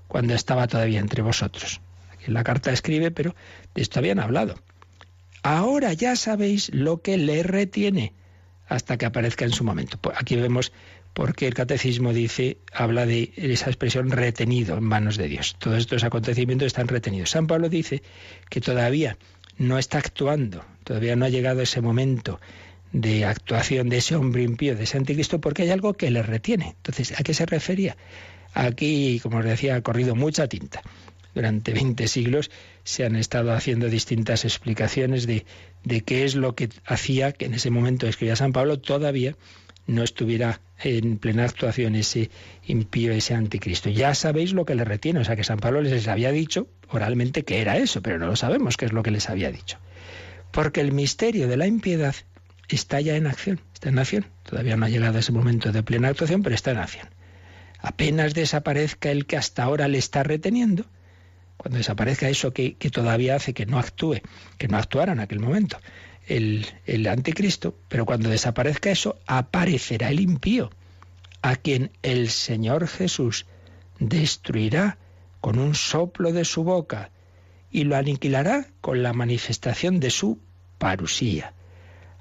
cuando 0.07 0.33
estaba 0.33 0.67
todavía 0.67 0.99
entre 0.99 1.21
vosotros. 1.21 1.81
En 2.25 2.33
la 2.33 2.43
carta 2.43 2.71
escribe, 2.71 3.11
pero 3.11 3.35
de 3.73 3.81
esto 3.81 3.99
habían 3.99 4.19
hablado. 4.19 4.55
Ahora 5.43 5.93
ya 5.93 6.15
sabéis 6.15 6.73
lo 6.73 7.01
que 7.01 7.17
le 7.17 7.43
retiene 7.43 8.13
hasta 8.67 8.97
que 8.97 9.05
aparezca 9.05 9.45
en 9.45 9.51
su 9.51 9.63
momento. 9.63 9.97
Pues 9.99 10.17
aquí 10.19 10.35
vemos 10.35 10.71
por 11.13 11.35
qué 11.35 11.47
el 11.47 11.53
catecismo 11.53 12.13
dice, 12.13 12.57
habla 12.73 13.05
de 13.05 13.31
esa 13.37 13.67
expresión 13.67 14.11
retenido 14.11 14.77
en 14.77 14.83
manos 14.83 15.17
de 15.17 15.27
Dios. 15.27 15.55
Todos 15.59 15.77
estos 15.77 16.03
acontecimientos 16.03 16.67
están 16.67 16.87
retenidos. 16.87 17.29
San 17.29 17.47
Pablo 17.47 17.69
dice 17.69 18.03
que 18.49 18.59
todavía 18.59 19.17
no 19.57 19.77
está 19.77 19.99
actuando, 19.99 20.65
todavía 20.83 21.15
no 21.15 21.25
ha 21.25 21.29
llegado 21.29 21.61
ese 21.61 21.79
momento 21.79 22.39
de 22.91 23.25
actuación 23.25 23.89
de 23.89 23.97
ese 23.97 24.15
hombre 24.15 24.43
impío, 24.43 24.75
de 24.75 24.83
ese 24.83 24.97
anticristo, 24.97 25.39
porque 25.39 25.63
hay 25.63 25.69
algo 25.69 25.93
que 25.93 26.11
le 26.11 26.23
retiene. 26.23 26.75
Entonces, 26.77 27.17
¿a 27.19 27.23
qué 27.23 27.33
se 27.33 27.45
refería? 27.45 27.95
Aquí, 28.53 29.19
como 29.21 29.37
os 29.37 29.45
decía, 29.45 29.75
ha 29.75 29.81
corrido 29.81 30.15
mucha 30.15 30.47
tinta. 30.47 30.81
Durante 31.35 31.73
20 31.73 32.07
siglos 32.07 32.49
se 32.83 33.05
han 33.05 33.15
estado 33.15 33.51
haciendo 33.53 33.89
distintas 33.89 34.45
explicaciones 34.45 35.27
de, 35.27 35.45
de 35.83 36.01
qué 36.01 36.23
es 36.23 36.35
lo 36.35 36.55
que 36.55 36.69
hacía 36.85 37.33
que 37.33 37.45
en 37.45 37.53
ese 37.53 37.69
momento 37.69 38.07
escribía 38.07 38.35
San 38.35 38.53
Pablo 38.53 38.79
todavía 38.79 39.35
no 39.85 40.01
estuviera 40.01 40.61
en 40.83 41.17
plena 41.17 41.43
actuación 41.43 41.95
ese 41.95 42.31
impío, 42.65 43.11
ese 43.13 43.35
anticristo. 43.35 43.89
Ya 43.89 44.15
sabéis 44.15 44.53
lo 44.53 44.65
que 44.65 44.75
le 44.75 44.83
retiene, 44.83 45.19
o 45.19 45.23
sea 45.23 45.35
que 45.35 45.43
San 45.43 45.59
Pablo 45.59 45.81
les 45.81 46.07
había 46.07 46.31
dicho 46.31 46.67
oralmente 46.89 47.43
que 47.43 47.61
era 47.61 47.77
eso, 47.77 48.01
pero 48.01 48.17
no 48.17 48.25
lo 48.25 48.35
sabemos 48.35 48.77
qué 48.77 48.85
es 48.85 48.93
lo 48.93 49.03
que 49.03 49.11
les 49.11 49.29
había 49.29 49.51
dicho. 49.51 49.77
Porque 50.51 50.81
el 50.81 50.91
misterio 50.91 51.47
de 51.47 51.57
la 51.57 51.67
impiedad 51.67 52.15
está 52.67 52.99
ya 53.01 53.15
en 53.15 53.27
acción, 53.27 53.59
está 53.73 53.89
en 53.89 53.99
acción. 53.99 54.25
Todavía 54.43 54.75
no 54.75 54.85
ha 54.85 54.89
llegado 54.89 55.19
ese 55.19 55.31
momento 55.31 55.71
de 55.71 55.83
plena 55.83 56.07
actuación, 56.07 56.41
pero 56.41 56.55
está 56.55 56.71
en 56.71 56.77
acción 56.77 57.07
apenas 57.85 58.33
desaparezca 58.33 59.11
el 59.11 59.27
que 59.27 59.37
hasta 59.37 59.63
ahora 59.63 59.87
le 59.87 59.99
está 59.99 60.23
reteniendo, 60.23 60.85
cuando 61.57 61.77
desaparezca 61.77 62.29
eso 62.29 62.51
que, 62.51 62.75
todavía 62.91 63.35
hace 63.35 63.53
que 63.53 63.65
no 63.65 63.79
actúe, 63.79 64.21
que 64.57 64.67
no 64.67 64.77
actuara 64.77 65.13
en 65.13 65.19
aquel 65.19 65.39
momento, 65.39 65.79
el, 66.27 66.65
el 66.85 67.07
anticristo, 67.07 67.75
pero 67.87 68.05
cuando 68.05 68.29
desaparezca 68.29 68.91
eso, 68.91 69.17
aparecerá 69.25 70.09
el 70.09 70.19
impío, 70.19 70.71
a 71.41 71.55
quien 71.55 71.91
el 72.01 72.29
Señor 72.29 72.87
Jesús 72.87 73.45
destruirá 73.99 74.97
con 75.41 75.59
un 75.59 75.75
soplo 75.75 76.31
de 76.31 76.45
su 76.45 76.63
boca 76.63 77.11
y 77.71 77.83
lo 77.83 77.95
aniquilará 77.95 78.67
con 78.81 79.03
la 79.03 79.13
manifestación 79.13 79.99
de 79.99 80.09
su 80.09 80.39
parusía 80.77 81.53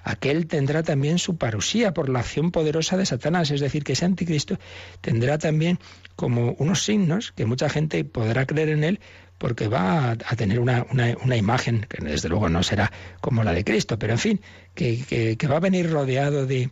aquel 0.05 0.47
tendrá 0.47 0.83
también 0.83 1.19
su 1.19 1.37
parusía 1.37 1.95
por 1.95 2.09
la 2.09 2.21
acción 2.21 2.53
poderosa 2.53 2.97
de 2.97 3.07
Satanás. 3.07 3.51
Es 3.51 3.61
decir, 3.61 3.83
que 3.83 3.95
ese 3.95 4.05
anticristo 4.05 4.59
tendrá 5.01 5.39
también 5.39 5.79
como 6.15 6.53
unos 6.59 6.85
signos 6.85 7.33
que 7.33 7.47
mucha 7.47 7.69
gente 7.69 8.05
podrá 8.05 8.47
creer 8.47 8.69
en 8.69 8.85
él 8.85 9.01
porque 9.45 9.69
va 9.69 10.13
a, 10.13 10.37
tener 10.37 10.59
una, 10.59 11.37
imagen 11.37 11.85
que 11.87 12.03
desde 12.03 12.31
luego 12.31 12.49
no 12.49 12.63
será 12.63 12.91
como 13.21 13.45
la 13.45 13.53
de 13.53 13.63
Cristo, 13.63 13.99
pero 13.99 14.15
en 14.15 14.19
fin, 14.19 14.41
que, 14.75 15.37
va 15.51 15.59
a 15.59 15.61
venir 15.61 15.91
rodeado 15.91 16.47
de, 16.47 16.71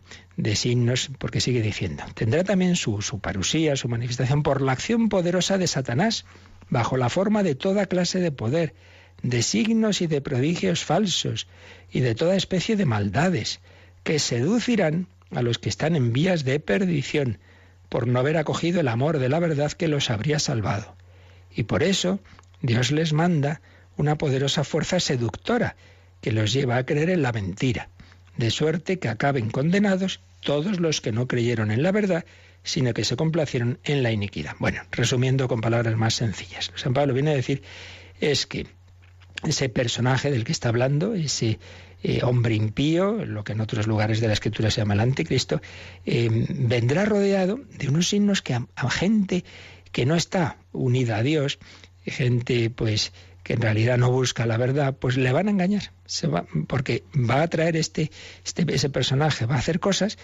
signos, 0.55 1.11
porque 1.19 1.39
sigue 1.39 1.61
diciendo, 1.61 2.03
tendrá 2.15 2.43
también 2.43 2.75
su, 2.75 3.03
su 3.03 3.19
parusía, 3.19 3.75
su 3.75 3.89
manifestación 3.89 4.41
por 4.41 4.63
la 4.63 4.71
acción 4.71 5.07
poderosa 5.07 5.59
de 5.59 5.67
Satanás, 5.67 6.25
bajo 6.67 6.97
la 6.97 7.09
forma 7.09 7.43
de 7.43 7.53
toda 7.53 7.85
clase 7.85 8.19
de 8.19 8.31
poder 8.31 8.73
de 9.21 9.43
signos 9.43 10.01
y 10.01 10.07
de 10.07 10.21
prodigios 10.21 10.83
falsos 10.83 11.45
y 11.91 11.99
de 11.99 12.15
toda 12.15 12.35
especie 12.35 12.75
de 12.75 12.85
maldades, 12.85 13.59
que 14.01 14.17
seducirán 14.17 15.05
a 15.29 15.43
los 15.43 15.59
que 15.59 15.69
están 15.69 15.95
en 15.95 16.11
vías 16.11 16.43
de 16.43 16.59
perdición, 16.59 17.37
por 17.89 18.07
no 18.07 18.17
haber 18.17 18.35
acogido 18.35 18.79
el 18.79 18.87
amor 18.87 19.19
de 19.19 19.29
la 19.29 19.37
verdad 19.37 19.71
que 19.73 19.87
los 19.87 20.09
habría 20.09 20.39
salvado. 20.39 20.95
Y 21.55 21.65
por 21.65 21.83
eso 21.83 22.19
Dios 22.63 22.91
les 22.91 23.13
manda 23.13 23.61
una 23.97 24.17
poderosa 24.17 24.63
fuerza 24.63 24.99
seductora 24.99 25.75
que 26.21 26.31
los 26.31 26.51
lleva 26.51 26.77
a 26.77 26.85
creer 26.85 27.11
en 27.11 27.21
la 27.21 27.31
mentira, 27.31 27.89
de 28.37 28.49
suerte 28.49 28.97
que 28.97 29.09
acaben 29.09 29.51
condenados 29.51 30.21
todos 30.39 30.79
los 30.79 31.01
que 31.01 31.11
no 31.11 31.27
creyeron 31.27 31.69
en 31.69 31.83
la 31.83 31.91
verdad, 31.91 32.25
sino 32.63 32.93
que 32.93 33.03
se 33.03 33.17
complacieron 33.17 33.79
en 33.83 34.01
la 34.01 34.11
iniquidad. 34.11 34.55
Bueno, 34.59 34.81
resumiendo 34.91 35.47
con 35.47 35.61
palabras 35.61 35.95
más 35.97 36.15
sencillas, 36.15 36.71
San 36.75 36.93
Pablo 36.93 37.13
viene 37.13 37.31
a 37.31 37.35
decir 37.35 37.61
es 38.21 38.47
que 38.47 38.65
ese 39.43 39.67
personaje 39.67 40.31
del 40.31 40.45
que 40.45 40.53
está 40.53 40.69
hablando, 40.69 41.13
ese 41.13 41.59
eh, 42.01 42.21
hombre 42.23 42.55
impío, 42.55 43.25
lo 43.25 43.43
que 43.43 43.51
en 43.51 43.61
otros 43.61 43.87
lugares 43.87 44.21
de 44.21 44.27
la 44.27 44.33
escritura 44.33 44.71
se 44.71 44.79
llama 44.79 44.93
el 44.93 45.01
anticristo, 45.01 45.61
eh, 46.05 46.29
vendrá 46.49 47.03
rodeado 47.03 47.59
de 47.77 47.89
unos 47.89 48.07
signos 48.07 48.41
que 48.41 48.53
a, 48.53 48.89
gente 48.89 49.43
que 49.91 50.05
no 50.05 50.15
está 50.15 50.57
unida 50.71 51.17
a 51.17 51.23
Dios, 51.23 51.59
gente 52.11 52.69
pues 52.69 53.13
que 53.43 53.53
en 53.53 53.61
realidad 53.61 53.97
no 53.97 54.09
busca 54.09 54.45
la 54.45 54.57
verdad, 54.57 54.95
pues 54.97 55.17
le 55.17 55.31
van 55.33 55.47
a 55.47 55.51
engañar, 55.51 55.91
se 56.05 56.27
va, 56.27 56.45
porque 56.67 57.03
va 57.13 57.41
a 57.41 57.47
traer 57.47 57.75
este, 57.75 58.09
este, 58.45 58.65
ese 58.73 58.89
personaje, 58.89 59.45
va 59.45 59.55
a 59.55 59.59
hacer 59.59 59.81
cosas 59.81 60.17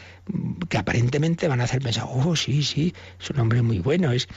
que 0.69 0.77
aparentemente 0.77 1.49
van 1.49 1.59
a 1.59 1.65
hacer 1.65 1.81
pensar, 1.81 2.05
oh 2.07 2.35
sí, 2.37 2.63
sí, 2.63 2.93
es 3.19 3.29
un 3.29 3.39
hombre 3.39 3.61
muy 3.61 3.79
bueno, 3.79 4.13
es 4.13 4.29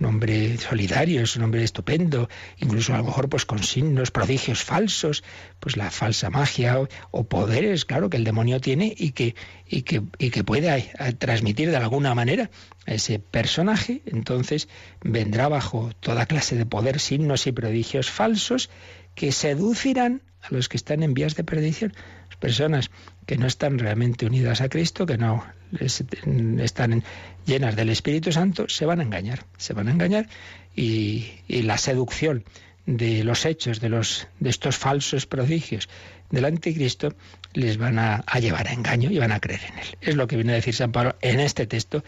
un 0.00 0.06
hombre 0.06 0.56
solidario, 0.58 1.22
es 1.22 1.36
un 1.36 1.42
hombre 1.42 1.64
estupendo, 1.64 2.28
incluso 2.58 2.94
a 2.94 2.98
lo 2.98 3.04
mejor 3.04 3.28
pues 3.28 3.44
con 3.44 3.62
signos, 3.62 4.10
prodigios 4.10 4.62
falsos, 4.62 5.24
pues 5.60 5.76
la 5.76 5.90
falsa 5.90 6.30
magia 6.30 6.78
o, 7.10 7.24
poderes, 7.24 7.84
claro, 7.84 8.10
que 8.10 8.16
el 8.16 8.24
demonio 8.24 8.60
tiene 8.60 8.94
y 8.96 9.12
que, 9.12 9.34
y 9.66 9.82
que, 9.82 10.02
y 10.18 10.30
que 10.30 10.44
puede 10.44 10.68
eh, 10.76 11.12
transmitir 11.18 11.70
de 11.70 11.76
alguna 11.76 12.14
manera 12.14 12.50
a 12.86 12.94
ese 12.94 13.18
personaje, 13.18 14.02
entonces 14.06 14.68
vendrá 15.02 15.48
bajo 15.48 15.90
toda 16.00 16.26
clase 16.26 16.56
de 16.56 16.66
poder, 16.66 17.00
signos 17.00 17.46
y 17.46 17.52
prodigios 17.52 18.10
falsos 18.10 18.70
que 19.14 19.32
seducirán 19.32 20.22
a 20.42 20.54
los 20.54 20.68
que 20.68 20.76
están 20.76 21.02
en 21.02 21.14
vías 21.14 21.34
de 21.34 21.44
perdición, 21.44 21.92
personas 22.38 22.90
que 23.26 23.36
no 23.36 23.46
están 23.46 23.78
realmente 23.78 24.26
unidas 24.26 24.60
a 24.60 24.68
Cristo, 24.68 25.06
que 25.06 25.18
no 25.18 25.44
están 26.58 27.02
llenas 27.48 27.74
del 27.74 27.88
Espíritu 27.88 28.30
Santo, 28.30 28.68
se 28.68 28.86
van 28.86 29.00
a 29.00 29.02
engañar, 29.02 29.44
se 29.56 29.72
van 29.72 29.88
a 29.88 29.90
engañar 29.90 30.28
y, 30.76 31.32
la 31.48 31.78
seducción 31.78 32.44
de 32.86 33.24
los 33.24 33.44
hechos, 33.44 33.80
de, 33.80 33.88
los, 33.88 34.28
de 34.38 34.50
estos 34.50 34.76
falsos 34.76 35.26
prodigios 35.26 35.88
del 36.30 36.44
anticristo, 36.44 37.14
les 37.54 37.78
van 37.78 37.98
a, 37.98 38.22
a, 38.26 38.38
llevar 38.38 38.68
a 38.68 38.72
engaño 38.72 39.10
y 39.10 39.18
van 39.18 39.32
a 39.32 39.40
creer 39.40 39.62
en 39.72 39.78
él. 39.78 39.86
Es 40.00 40.14
lo 40.14 40.26
que 40.26 40.36
viene 40.36 40.52
a 40.52 40.56
decir 40.56 40.74
San 40.74 40.92
Pablo 40.92 41.16
en 41.22 41.40
este 41.40 41.66
texto, 41.66 42.04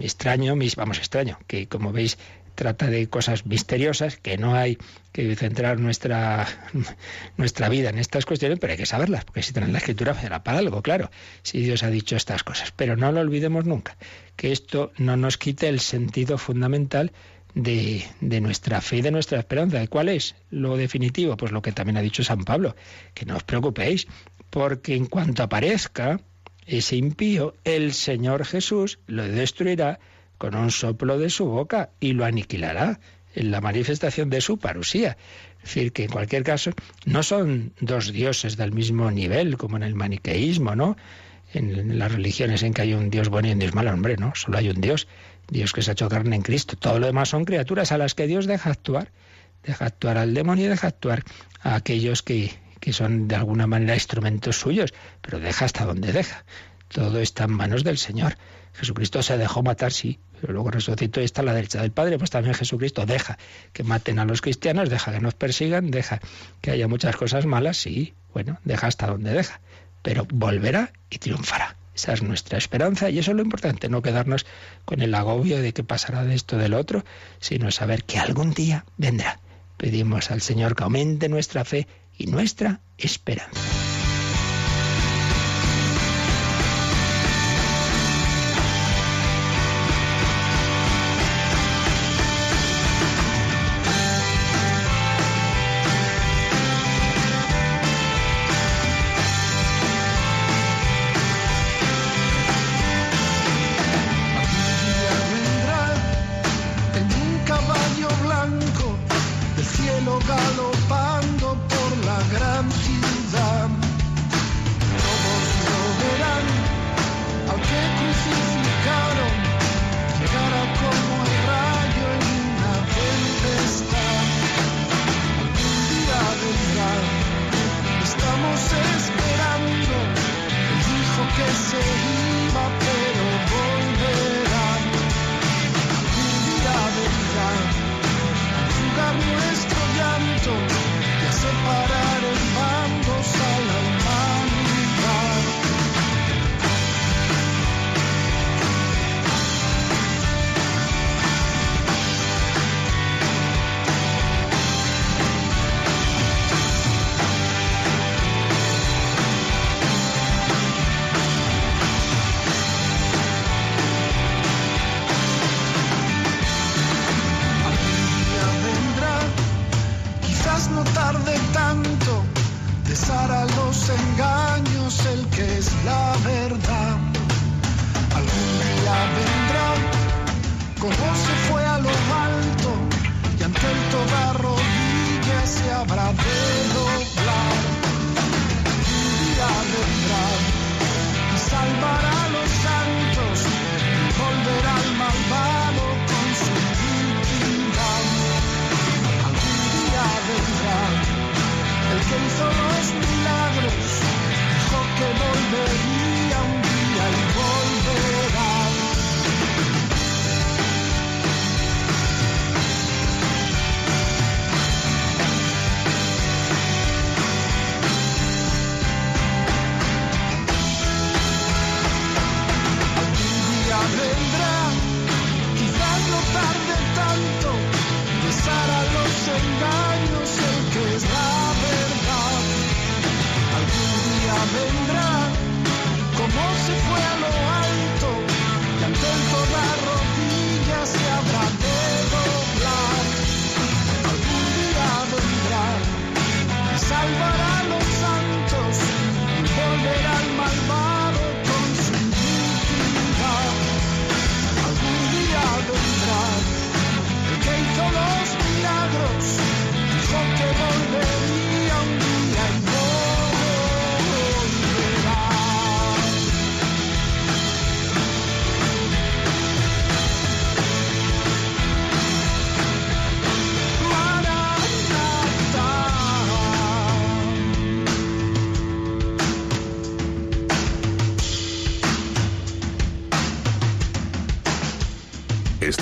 extraño, 0.00 0.56
mis, 0.56 0.76
vamos, 0.76 0.98
extraño, 0.98 1.38
que 1.46 1.68
como 1.68 1.92
veis 1.92 2.18
trata 2.54 2.88
de 2.88 3.08
cosas 3.08 3.46
misteriosas, 3.46 4.16
que 4.16 4.38
no 4.38 4.54
hay 4.54 4.78
que 5.12 5.34
centrar 5.36 5.78
nuestra, 5.78 6.46
nuestra 7.36 7.68
vida 7.68 7.90
en 7.90 7.98
estas 7.98 8.26
cuestiones, 8.26 8.58
pero 8.58 8.72
hay 8.72 8.78
que 8.78 8.86
saberlas, 8.86 9.24
porque 9.24 9.42
si 9.42 9.52
tienen 9.52 9.72
la 9.72 9.78
escritura 9.78 10.14
será 10.14 10.42
para 10.42 10.58
algo, 10.58 10.82
claro, 10.82 11.10
si 11.42 11.60
Dios 11.60 11.82
ha 11.82 11.90
dicho 11.90 12.16
estas 12.16 12.42
cosas. 12.42 12.72
Pero 12.72 12.96
no 12.96 13.12
lo 13.12 13.20
olvidemos 13.20 13.64
nunca, 13.64 13.96
que 14.36 14.52
esto 14.52 14.92
no 14.98 15.16
nos 15.16 15.38
quite 15.38 15.68
el 15.68 15.80
sentido 15.80 16.38
fundamental 16.38 17.12
de, 17.54 18.04
de, 18.20 18.40
nuestra 18.40 18.80
fe 18.80 18.98
y 18.98 19.02
de 19.02 19.10
nuestra 19.10 19.38
esperanza. 19.38 19.82
¿Y 19.82 19.88
cuál 19.88 20.08
es 20.08 20.34
lo 20.50 20.76
definitivo? 20.76 21.36
Pues 21.36 21.52
lo 21.52 21.62
que 21.62 21.72
también 21.72 21.96
ha 21.96 22.02
dicho 22.02 22.24
San 22.24 22.44
Pablo, 22.44 22.74
que 23.14 23.26
no 23.26 23.36
os 23.36 23.44
preocupéis, 23.44 24.06
porque 24.50 24.94
en 24.94 25.06
cuanto 25.06 25.42
aparezca 25.42 26.20
ese 26.66 26.96
impío, 26.96 27.54
el 27.64 27.92
Señor 27.92 28.44
Jesús 28.44 28.98
lo 29.06 29.26
destruirá 29.26 29.98
con 30.42 30.56
un 30.56 30.72
soplo 30.72 31.18
de 31.20 31.30
su 31.30 31.44
boca 31.44 31.90
y 32.00 32.14
lo 32.14 32.24
aniquilará 32.24 32.98
en 33.32 33.52
la 33.52 33.60
manifestación 33.60 34.28
de 34.28 34.40
su 34.40 34.58
parusía. 34.58 35.16
Es 35.58 35.66
decir, 35.66 35.92
que 35.92 36.02
en 36.02 36.10
cualquier 36.10 36.42
caso 36.42 36.72
no 37.04 37.22
son 37.22 37.74
dos 37.80 38.12
dioses 38.12 38.56
del 38.56 38.72
mismo 38.72 39.08
nivel 39.12 39.56
como 39.56 39.76
en 39.76 39.84
el 39.84 39.94
maniqueísmo, 39.94 40.74
¿no? 40.74 40.96
en 41.54 41.96
las 41.96 42.10
religiones 42.10 42.64
en 42.64 42.74
que 42.74 42.82
hay 42.82 42.92
un 42.92 43.08
Dios 43.08 43.28
bueno 43.28 43.46
y 43.46 43.52
un 43.52 43.60
Dios 43.60 43.72
malo, 43.72 43.92
hombre, 43.92 44.16
no, 44.16 44.32
solo 44.34 44.58
hay 44.58 44.68
un 44.68 44.80
Dios, 44.80 45.06
Dios 45.48 45.72
que 45.72 45.82
se 45.82 45.92
ha 45.92 45.92
hecho 45.92 46.08
carne 46.08 46.34
en 46.34 46.42
Cristo. 46.42 46.76
Todo 46.76 46.98
lo 46.98 47.06
demás 47.06 47.28
son 47.28 47.44
criaturas 47.44 47.92
a 47.92 47.98
las 47.98 48.16
que 48.16 48.26
Dios 48.26 48.46
deja 48.46 48.70
actuar, 48.70 49.12
deja 49.62 49.86
actuar 49.86 50.18
al 50.18 50.34
demonio 50.34 50.64
y 50.64 50.68
deja 50.70 50.88
actuar 50.88 51.22
a 51.60 51.76
aquellos 51.76 52.24
que, 52.24 52.50
que 52.80 52.92
son 52.92 53.28
de 53.28 53.36
alguna 53.36 53.68
manera 53.68 53.94
instrumentos 53.94 54.58
suyos, 54.58 54.92
pero 55.20 55.38
deja 55.38 55.66
hasta 55.66 55.84
donde 55.84 56.10
deja. 56.10 56.44
Todo 56.88 57.20
está 57.20 57.44
en 57.44 57.52
manos 57.52 57.84
del 57.84 57.98
Señor. 57.98 58.36
Jesucristo 58.74 59.22
se 59.22 59.38
dejó 59.38 59.62
matar, 59.62 59.92
sí, 59.92 60.18
pero 60.42 60.54
luego 60.54 60.72
resucitó 60.72 61.20
y 61.20 61.24
está 61.24 61.40
a 61.42 61.44
la 61.44 61.54
derecha 61.54 61.80
del 61.80 61.92
Padre, 61.92 62.18
pues 62.18 62.30
también 62.30 62.54
Jesucristo 62.54 63.06
deja 63.06 63.38
que 63.72 63.84
maten 63.84 64.18
a 64.18 64.24
los 64.24 64.40
cristianos, 64.40 64.90
deja 64.90 65.12
que 65.12 65.20
nos 65.20 65.34
persigan, 65.34 65.92
deja 65.92 66.20
que 66.60 66.72
haya 66.72 66.88
muchas 66.88 67.14
cosas 67.16 67.46
malas, 67.46 67.76
sí, 67.76 68.14
bueno, 68.34 68.58
deja 68.64 68.88
hasta 68.88 69.06
donde 69.06 69.32
deja, 69.32 69.60
pero 70.02 70.26
volverá 70.28 70.92
y 71.10 71.18
triunfará. 71.18 71.76
Esa 71.94 72.14
es 72.14 72.22
nuestra 72.22 72.58
esperanza 72.58 73.08
y 73.08 73.20
eso 73.20 73.30
es 73.30 73.36
lo 73.36 73.42
importante, 73.44 73.88
no 73.88 74.02
quedarnos 74.02 74.44
con 74.84 75.00
el 75.00 75.14
agobio 75.14 75.62
de 75.62 75.72
qué 75.72 75.84
pasará 75.84 76.24
de 76.24 76.34
esto 76.34 76.58
del 76.58 76.74
otro, 76.74 77.04
sino 77.38 77.70
saber 77.70 78.02
que 78.02 78.18
algún 78.18 78.52
día 78.52 78.84
vendrá. 78.96 79.38
Pedimos 79.76 80.32
al 80.32 80.40
Señor 80.40 80.74
que 80.74 80.82
aumente 80.82 81.28
nuestra 81.28 81.64
fe 81.64 81.86
y 82.18 82.26
nuestra 82.26 82.80
esperanza. 82.98 83.81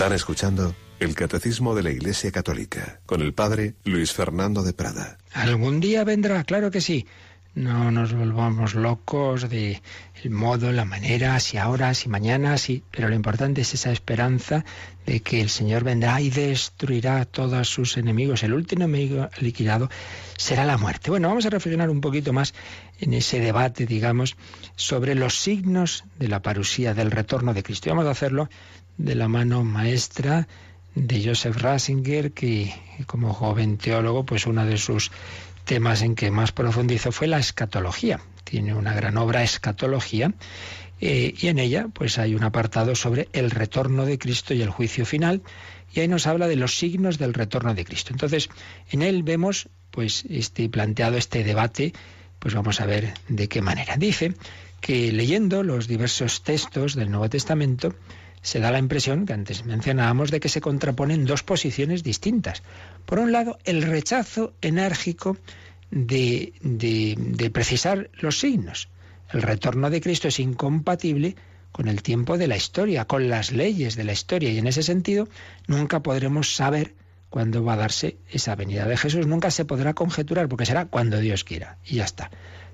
Están 0.00 0.14
escuchando 0.14 0.74
el 0.98 1.14
Catecismo 1.14 1.74
de 1.74 1.82
la 1.82 1.90
Iglesia 1.90 2.32
Católica 2.32 3.00
con 3.04 3.20
el 3.20 3.34
Padre 3.34 3.74
Luis 3.84 4.14
Fernando 4.14 4.62
de 4.62 4.72
Prada. 4.72 5.18
Algún 5.34 5.78
día 5.78 6.04
vendrá, 6.04 6.42
claro 6.44 6.70
que 6.70 6.80
sí. 6.80 7.06
No 7.54 7.90
nos 7.90 8.14
volvamos 8.14 8.74
locos 8.74 9.50
de 9.50 9.82
el 10.22 10.30
modo, 10.30 10.72
la 10.72 10.86
manera, 10.86 11.38
si 11.38 11.58
ahora, 11.58 11.92
si 11.92 12.08
mañana, 12.08 12.56
sí, 12.56 12.82
pero 12.90 13.10
lo 13.10 13.14
importante 13.14 13.60
es 13.60 13.74
esa 13.74 13.92
esperanza 13.92 14.64
de 15.04 15.20
que 15.20 15.42
el 15.42 15.50
Señor 15.50 15.84
vendrá 15.84 16.18
y 16.22 16.30
destruirá 16.30 17.20
a 17.20 17.24
todos 17.26 17.68
sus 17.68 17.98
enemigos. 17.98 18.42
El 18.42 18.54
último 18.54 18.84
enemigo 18.84 19.28
liquidado 19.40 19.90
será 20.38 20.64
la 20.64 20.78
muerte. 20.78 21.10
Bueno, 21.10 21.28
vamos 21.28 21.44
a 21.44 21.50
reflexionar 21.50 21.90
un 21.90 22.00
poquito 22.00 22.32
más 22.32 22.54
en 23.00 23.12
ese 23.12 23.40
debate, 23.40 23.84
digamos, 23.84 24.36
sobre 24.76 25.14
los 25.14 25.38
signos 25.40 26.04
de 26.18 26.28
la 26.28 26.40
parusía, 26.40 26.94
del 26.94 27.10
retorno 27.10 27.52
de 27.52 27.62
Cristo. 27.62 27.88
Y 27.88 27.90
vamos 27.90 28.06
a 28.06 28.12
hacerlo 28.12 28.48
de 29.04 29.14
la 29.14 29.28
mano 29.28 29.64
maestra 29.64 30.46
de 30.94 31.24
Joseph 31.24 31.56
Ratzinger, 31.56 32.32
que 32.32 32.72
como 33.06 33.32
joven 33.32 33.78
teólogo, 33.78 34.24
pues 34.24 34.46
uno 34.46 34.66
de 34.66 34.76
sus 34.76 35.10
temas 35.64 36.02
en 36.02 36.14
que 36.14 36.30
más 36.30 36.52
profundizó 36.52 37.12
fue 37.12 37.26
la 37.26 37.38
escatología. 37.38 38.20
Tiene 38.44 38.74
una 38.74 38.92
gran 38.94 39.16
obra 39.16 39.42
escatología 39.42 40.34
eh, 41.00 41.34
y 41.38 41.46
en 41.48 41.58
ella 41.58 41.86
pues 41.92 42.18
hay 42.18 42.34
un 42.34 42.44
apartado 42.44 42.94
sobre 42.94 43.28
el 43.32 43.50
retorno 43.50 44.04
de 44.04 44.18
Cristo 44.18 44.52
y 44.52 44.62
el 44.62 44.70
juicio 44.70 45.06
final 45.06 45.42
y 45.94 46.00
ahí 46.00 46.08
nos 46.08 46.26
habla 46.26 46.46
de 46.46 46.56
los 46.56 46.78
signos 46.78 47.18
del 47.18 47.34
retorno 47.34 47.74
de 47.74 47.84
Cristo. 47.84 48.12
Entonces, 48.12 48.48
en 48.90 49.02
él 49.02 49.22
vemos 49.22 49.68
pues 49.90 50.24
este 50.28 50.68
planteado 50.68 51.16
este 51.16 51.42
debate, 51.42 51.92
pues 52.38 52.54
vamos 52.54 52.80
a 52.80 52.86
ver 52.86 53.14
de 53.28 53.48
qué 53.48 53.62
manera. 53.62 53.96
Dice 53.96 54.34
que 54.80 55.12
leyendo 55.12 55.62
los 55.62 55.88
diversos 55.88 56.42
textos 56.42 56.94
del 56.94 57.10
Nuevo 57.10 57.28
Testamento 57.28 57.94
se 58.42 58.60
da 58.60 58.70
la 58.70 58.78
impresión, 58.78 59.26
que 59.26 59.32
antes 59.32 59.64
mencionábamos, 59.64 60.30
de 60.30 60.40
que 60.40 60.48
se 60.48 60.60
contraponen 60.60 61.26
dos 61.26 61.42
posiciones 61.42 62.02
distintas. 62.02 62.62
Por 63.04 63.18
un 63.18 63.32
lado, 63.32 63.58
el 63.64 63.82
rechazo 63.82 64.54
enérgico 64.60 65.36
de, 65.90 67.50
precisar 67.52 68.10
los 68.20 68.38
signos. 68.38 68.88
El 69.32 69.42
retorno 69.42 69.90
de 69.90 70.00
Cristo 70.00 70.28
es 70.28 70.40
incompatible 70.40 71.36
con 71.72 71.88
el 71.88 72.02
tiempo 72.02 72.38
de 72.38 72.48
la 72.48 72.56
historia, 72.56 73.04
con 73.04 73.28
las 73.28 73.52
leyes 73.52 73.94
de 73.94 74.04
la 74.04 74.12
historia, 74.12 74.50
y 74.50 74.58
en 74.58 74.66
ese 74.66 74.82
sentido 74.82 75.28
nunca 75.66 76.00
podremos 76.00 76.54
saber 76.54 76.94
cuándo 77.28 77.62
va 77.62 77.74
a 77.74 77.76
darse 77.76 78.16
esa 78.28 78.56
venida 78.56 78.86
de 78.86 78.96
Jesús. 78.96 79.26
Nunca 79.26 79.50
se 79.50 79.64
podrá 79.64 79.94
conjeturar, 79.94 80.48
porque 80.48 80.66
será 80.66 80.86
cuando 80.86 81.20
Dios 81.20 81.44
quiera, 81.44 81.78
y 81.84 81.96
ya 81.96 82.04
está. 82.04 82.30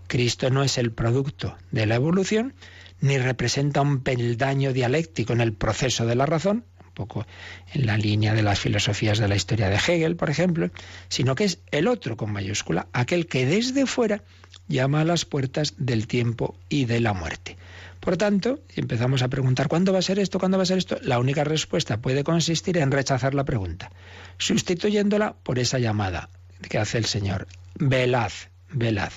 Cristo 0.06 0.50
no 0.50 0.62
es 0.62 0.78
el 0.78 0.92
producto 0.92 1.56
de 1.72 1.84
la 1.84 1.96
evolución, 1.96 2.54
ni 3.00 3.18
representa 3.18 3.80
un 3.80 4.00
peldaño 4.00 4.72
dialéctico 4.72 5.32
en 5.32 5.40
el 5.40 5.52
proceso 5.52 6.06
de 6.06 6.14
la 6.14 6.26
razón, 6.26 6.64
un 6.84 6.92
poco 6.94 7.26
en 7.72 7.86
la 7.86 7.96
línea 7.96 8.34
de 8.34 8.42
las 8.42 8.60
filosofías 8.60 9.18
de 9.18 9.28
la 9.28 9.36
historia 9.36 9.68
de 9.68 9.76
Hegel, 9.76 10.16
por 10.16 10.30
ejemplo, 10.30 10.70
sino 11.08 11.34
que 11.34 11.44
es 11.44 11.58
el 11.70 11.88
otro 11.88 12.16
con 12.16 12.32
mayúscula, 12.32 12.88
aquel 12.92 13.26
que 13.26 13.46
desde 13.46 13.86
fuera 13.86 14.22
llama 14.68 15.02
a 15.02 15.04
las 15.04 15.24
puertas 15.24 15.74
del 15.76 16.06
tiempo 16.06 16.56
y 16.68 16.86
de 16.86 17.00
la 17.00 17.12
muerte. 17.12 17.56
Por 18.00 18.16
tanto, 18.16 18.60
empezamos 18.76 19.22
a 19.22 19.28
preguntar 19.28 19.68
¿cuándo 19.68 19.92
va 19.92 19.98
a 19.98 20.02
ser 20.02 20.18
esto? 20.18 20.38
¿Cuándo 20.38 20.58
va 20.58 20.62
a 20.62 20.66
ser 20.66 20.78
esto? 20.78 20.98
La 21.02 21.18
única 21.18 21.44
respuesta 21.44 22.00
puede 22.00 22.24
consistir 22.24 22.78
en 22.78 22.90
rechazar 22.90 23.34
la 23.34 23.44
pregunta, 23.44 23.90
sustituyéndola 24.38 25.34
por 25.42 25.58
esa 25.58 25.78
llamada 25.78 26.30
que 26.68 26.78
hace 26.78 26.98
el 26.98 27.06
Señor. 27.06 27.46
Velad, 27.74 28.32
velad 28.70 29.12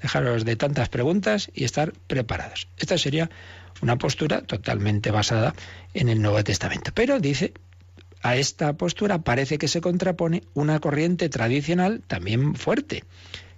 dejaros 0.00 0.44
de 0.44 0.56
tantas 0.56 0.88
preguntas 0.88 1.50
y 1.54 1.64
estar 1.64 1.92
preparados. 2.06 2.68
Esta 2.78 2.98
sería 2.98 3.30
una 3.82 3.96
postura 3.96 4.42
totalmente 4.42 5.10
basada 5.10 5.54
en 5.92 6.08
el 6.08 6.20
Nuevo 6.22 6.42
Testamento. 6.44 6.90
Pero 6.94 7.20
dice, 7.20 7.54
a 8.22 8.36
esta 8.36 8.72
postura 8.72 9.18
parece 9.18 9.58
que 9.58 9.68
se 9.68 9.80
contrapone 9.80 10.42
una 10.54 10.80
corriente 10.80 11.28
tradicional 11.28 12.02
también 12.06 12.54
fuerte, 12.54 13.04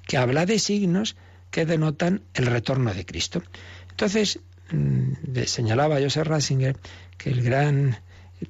que 0.07 0.17
habla 0.17 0.47
de 0.47 0.59
signos 0.59 1.17
que 1.51 1.67
denotan 1.67 2.23
el 2.35 2.47
retorno 2.47 2.93
de 2.93 3.07
Cristo. 3.07 3.43
Entonces, 3.91 4.41
mm, 4.73 5.13
señalaba 5.47 6.01
Joseph 6.01 6.27
Ratzinger 6.27 6.77
que 7.17 7.31
el 7.31 7.43
gran 7.43 7.99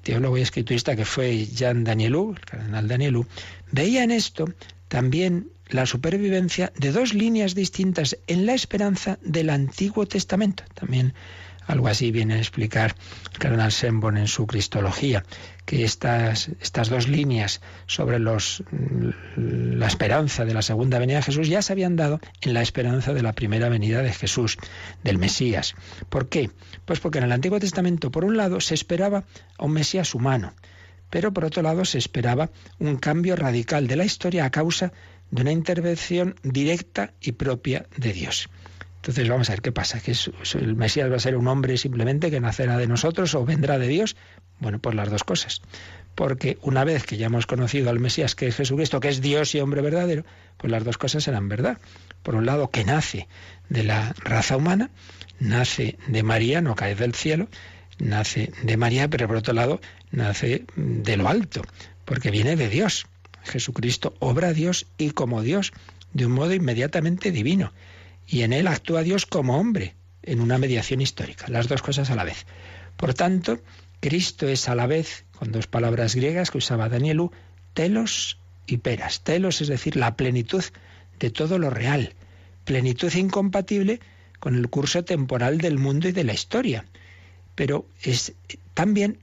teólogo 0.03 0.39
y 0.39 0.43
escriturista 0.43 0.97
que 0.97 1.05
fue 1.05 1.47
Jean 1.47 1.85
Danielou, 1.85 2.33
el 2.33 2.41
cardenal 2.41 2.89
Danielou, 2.89 3.27
veía 3.71 4.03
en 4.03 4.11
esto 4.11 4.47
también 4.89 5.51
la 5.69 5.87
supervivencia 5.87 6.73
de 6.77 6.93
dos 6.93 7.15
líneas 7.15 7.55
distintas 7.55 8.19
en 8.27 8.47
la 8.47 8.55
esperanza 8.55 9.19
del 9.23 9.51
Antiguo 9.51 10.07
Testamento. 10.07 10.65
También 10.75 11.15
algo 11.67 11.89
así 11.89 12.13
viene 12.13 12.35
a 12.35 12.39
explicar 12.39 12.95
el 13.33 13.39
cardenal 13.39 13.73
Sembon 13.73 14.17
en 14.17 14.29
su 14.29 14.47
Cristología, 14.47 15.25
que 15.65 15.85
estas, 15.85 16.49
estas 16.61 16.89
dos 16.89 17.09
líneas 17.09 17.61
sobre 17.87 18.21
los, 18.21 18.63
la 19.37 19.89
esperanza 19.89 20.45
de 20.45 20.55
la 20.55 20.63
segunda 20.63 21.01
venida 21.01 21.17
de 21.17 21.25
Jesús 21.25 21.49
ya 21.49 21.63
se 21.63 21.73
habían 21.73 21.97
dado 21.97 22.21
en 22.41 22.55
la 22.55 22.63
esperanza 22.63 23.13
de 23.15 23.23
la 23.23 23.33
primera 23.33 23.69
venida 23.69 24.03
de 24.03 24.13
Jesús, 24.13 24.59
del 25.03 25.19
Mesías. 25.19 25.75
¿Por 26.09 26.29
qué? 26.29 26.51
Pues 26.85 27.01
porque 27.01 27.19
en 27.19 27.25
el 27.25 27.33
Antiguo 27.33 27.59
Testamento, 27.59 28.13
por 28.13 28.25
un 28.25 28.37
lado, 28.37 28.61
se 28.61 28.75
esperaba 28.75 29.25
a 29.59 29.65
un 29.65 29.73
Mesías 29.73 30.15
humano, 30.15 30.53
pero 31.11 31.33
por 31.33 31.45
otro 31.45 31.63
lado 31.63 31.85
se 31.85 31.99
esperaba 31.99 32.51
un 32.79 32.97
cambio 32.97 33.35
radical 33.35 33.89
de 33.89 33.97
la 33.97 34.05
historia 34.05 34.45
a 34.45 34.51
causa 34.51 34.87
de 34.89 34.97
una 35.31 35.53
intervención 35.53 36.37
directa 36.43 37.13
y 37.21 37.33
propia 37.33 37.87
de 37.97 38.13
Dios. 38.13 38.49
Entonces 39.07 39.29
vamos 39.29 39.49
a 39.49 39.53
ver 39.53 39.63
qué 39.63 39.71
pasa, 39.71 40.01
que 40.01 40.13
el 40.55 40.75
Mesías 40.75 41.09
va 41.11 41.15
a 41.15 41.21
ser 41.21 41.37
un 41.37 41.47
hombre 41.47 41.77
simplemente 41.77 42.29
que 42.29 42.41
nacerá 42.41 42.77
de 42.77 42.89
nosotros 42.89 43.35
o 43.37 43.45
vendrá 43.45 43.79
de 43.79 43.87
Dios. 43.87 44.17
Bueno, 44.59 44.81
pues 44.81 44.97
las 44.97 45.11
dos 45.11 45.23
cosas. 45.23 45.63
Porque 46.17 46.59
una 46.63 46.83
vez 46.83 47.05
que 47.05 47.17
ya 47.17 47.27
hemos 47.27 47.47
conocido 47.47 47.91
al 47.91 48.01
Mesías, 48.01 48.35
que 48.35 48.49
es 48.49 48.57
Jesucristo, 48.57 48.99
que 48.99 49.09
es 49.09 49.21
Dios 49.21 49.55
y 49.55 49.61
hombre 49.61 49.81
verdadero, 49.81 50.25
pues 50.57 50.73
las 50.73 50.83
dos 50.83 50.99
cosas 50.99 51.23
serán 51.23 51.49
verdad. 51.49 51.79
Por 52.25 52.35
un 52.35 52.47
lado, 52.47 52.71
que 52.71 52.85
nace 52.85 53.29
de 53.69 53.85
la 53.85 54.13
raza 54.19 54.57
humana, 54.57 54.91
nace 55.39 55.99
de 56.09 56.23
María, 56.25 56.61
no 56.61 56.75
cae 56.75 56.97
del 56.97 57.15
cielo, 57.15 57.49
nace 57.99 58.51
de 58.63 58.77
María, 58.77 59.09
pero 59.09 59.29
por 59.29 59.37
otro 59.37 59.55
lado, 59.55 59.81
nace 60.11 60.65
de 60.75 61.17
lo 61.17 61.29
alto, 61.29 61.63
porque 62.05 62.33
viene 62.33 62.57
de 62.57 62.69
Dios. 62.69 63.07
Jesucristo 63.47 64.15
obra 64.19 64.53
Dios 64.53 64.87
y 64.99 65.11
como 65.11 65.43
Dios, 65.43 65.73
de 66.13 66.27
un 66.27 66.33
modo 66.33 66.53
inmediatamente 66.53 67.33
divino. 67.33 67.73
Y 68.27 68.43
en 68.43 68.53
él 68.53 68.67
actúa 68.67 69.03
Dios 69.03 69.27
como 69.27 69.59
hombre, 69.59 69.95
en 70.23 70.41
una 70.41 70.59
mediación 70.59 71.01
histórica, 71.01 71.47
las 71.49 71.69
dos 71.69 71.83
cosas 71.83 72.11
a 72.11 72.17
la 72.17 72.25
vez. 72.25 72.47
Por 72.97 73.15
tanto, 73.15 73.61
Cristo 74.01 74.49
es 74.49 74.69
a 74.69 74.75
la 74.75 74.87
vez, 74.87 75.25
con 75.39 75.53
dos 75.53 75.67
palabras 75.67 76.15
griegas 76.15 76.51
que 76.51 76.59
usaba 76.59 76.89
Danielu, 76.89 77.31
telos 77.75 78.39
y 78.67 78.79
peras. 78.79 79.23
Telos 79.23 79.61
es 79.61 79.69
decir, 79.69 79.97
la 79.97 80.17
plenitud 80.17 80.65
de 81.19 81.31
todo 81.31 81.59
lo 81.59 81.71
real, 81.71 82.15
plenitud 82.65 83.13
incompatible 83.15 84.01
con 84.41 84.55
el 84.55 84.69
curso 84.69 85.05
temporal 85.05 85.59
del 85.59 85.79
mundo 85.79 86.09
y 86.09 86.13
de 86.13 86.25
la 86.25 86.35
historia. 86.35 86.85
Pero 87.55 87.89
es 88.03 88.35
también 88.75 89.19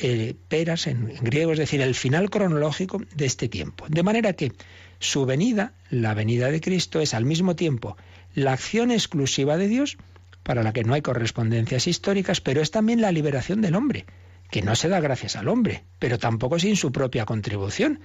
eh, 0.00 0.34
peras 0.48 0.86
en, 0.86 1.14
griego, 1.20 1.52
es 1.52 1.58
decir, 1.58 1.80
el 1.80 1.94
final 1.94 2.30
cronológico 2.30 3.00
de 3.14 3.26
este 3.26 3.48
tiempo. 3.48 3.86
De 3.88 4.02
manera 4.02 4.32
que 4.32 4.52
su 4.98 5.26
venida, 5.26 5.72
la 5.90 6.14
venida 6.14 6.50
de 6.50 6.60
Cristo, 6.60 7.00
es 7.00 7.14
al 7.14 7.24
mismo 7.24 7.56
tiempo 7.56 7.96
la 8.34 8.52
acción 8.52 8.90
exclusiva 8.90 9.56
de 9.56 9.68
Dios, 9.68 9.96
para 10.42 10.62
la 10.62 10.72
que 10.72 10.84
no 10.84 10.94
hay 10.94 11.02
correspondencias 11.02 11.86
históricas, 11.86 12.40
pero 12.40 12.62
es 12.62 12.70
también 12.70 13.00
la 13.00 13.12
liberación 13.12 13.60
del 13.60 13.74
hombre, 13.74 14.06
que 14.50 14.62
no 14.62 14.76
se 14.76 14.88
da 14.88 15.00
gracias 15.00 15.36
al 15.36 15.48
hombre, 15.48 15.84
pero 15.98 16.18
tampoco 16.18 16.58
sin 16.58 16.76
su 16.76 16.92
propia 16.92 17.26
contribución, 17.26 18.00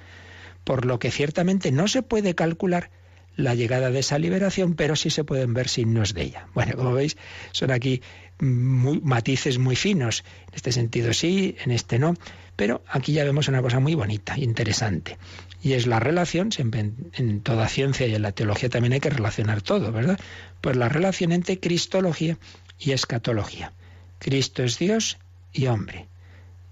por 0.64 0.86
lo 0.86 1.00
que 1.00 1.12
ciertamente 1.12 1.72
no 1.72 1.88
se 1.88 2.02
puede 2.02 2.36
calcular 2.36 2.90
la 3.36 3.56
llegada 3.56 3.90
de 3.92 4.00
esa 4.00 4.20
liberación, 4.20 4.76
pero 4.76 4.96
sí 4.96 5.10
se 5.10 5.24
pueden 5.24 5.54
ver 5.54 5.68
signos 5.68 6.14
de 6.14 6.24
ella. 6.24 6.48
Bueno, 6.54 6.76
como 6.76 6.94
veis, 6.94 7.18
son 7.52 7.72
aquí 7.72 8.02
matices 8.40 9.58
muy 9.58 9.76
finos. 9.76 10.24
En 10.50 10.56
este 10.56 10.72
sentido 10.72 11.14
sí, 11.14 11.56
en 11.64 11.72
este 11.72 12.00
no. 12.00 12.16
Pero 12.56 12.84
aquí 12.88 13.14
ya 13.14 13.24
vemos 13.24 13.48
una 13.48 13.62
cosa 13.62 13.80
muy 13.80 13.96
bonita, 13.96 14.38
interesante. 14.38 15.18
Y 15.62 15.74
es 15.74 15.88
la 15.88 16.00
relación, 16.00 16.52
siempre 16.52 16.92
en, 17.14 17.42
toda 17.42 17.68
ciencia 17.68 18.06
y 18.06 18.14
en 18.14 18.22
la 18.22 18.32
teología 18.32 18.70
también 18.70 18.94
hay 18.94 19.00
que 19.00 19.10
relacionar 19.10 19.62
todo, 19.62 19.92
¿verdad? 19.92 20.20
Pues 20.62 20.76
la 20.76 20.90
relación 20.90 21.32
entre 21.32 21.60
cristología 21.60 22.38
y 22.78 22.92
escatología. 22.92 23.74
Cristo 24.20 24.64
es 24.64 24.78
Dios 24.78 25.18
y 25.52 25.68
hombre. 25.68 26.08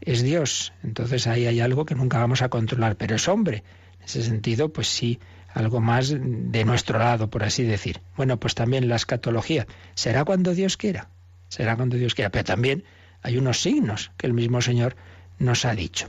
Es 0.01 0.23
Dios, 0.23 0.73
entonces 0.83 1.27
ahí 1.27 1.45
hay 1.45 1.59
algo 1.59 1.85
que 1.85 1.95
nunca 1.95 2.17
vamos 2.17 2.41
a 2.41 2.49
controlar, 2.49 2.95
pero 2.95 3.15
es 3.15 3.27
hombre. 3.27 3.63
En 3.99 4.05
ese 4.05 4.23
sentido, 4.23 4.69
pues 4.69 4.87
sí, 4.87 5.19
algo 5.53 5.81
más 5.81 6.13
de 6.17 6.65
nuestro 6.65 6.99
lado, 6.99 7.29
por 7.29 7.43
así 7.43 7.63
decir. 7.63 8.01
Bueno, 8.15 8.37
pues 8.37 8.55
también 8.55 8.87
la 8.87 8.95
escatología. 8.95 9.67
¿Será 9.95 10.25
cuando 10.25 10.53
Dios 10.53 10.77
quiera? 10.77 11.09
será 11.51 11.75
cuando 11.75 11.97
Dios 11.97 12.15
quiera. 12.15 12.31
Pero 12.31 12.45
también 12.45 12.83
hay 13.21 13.37
unos 13.37 13.61
signos 13.61 14.11
que 14.17 14.25
el 14.25 14.33
mismo 14.33 14.61
Señor 14.61 14.95
nos 15.37 15.65
ha 15.65 15.75
dicho. 15.75 16.07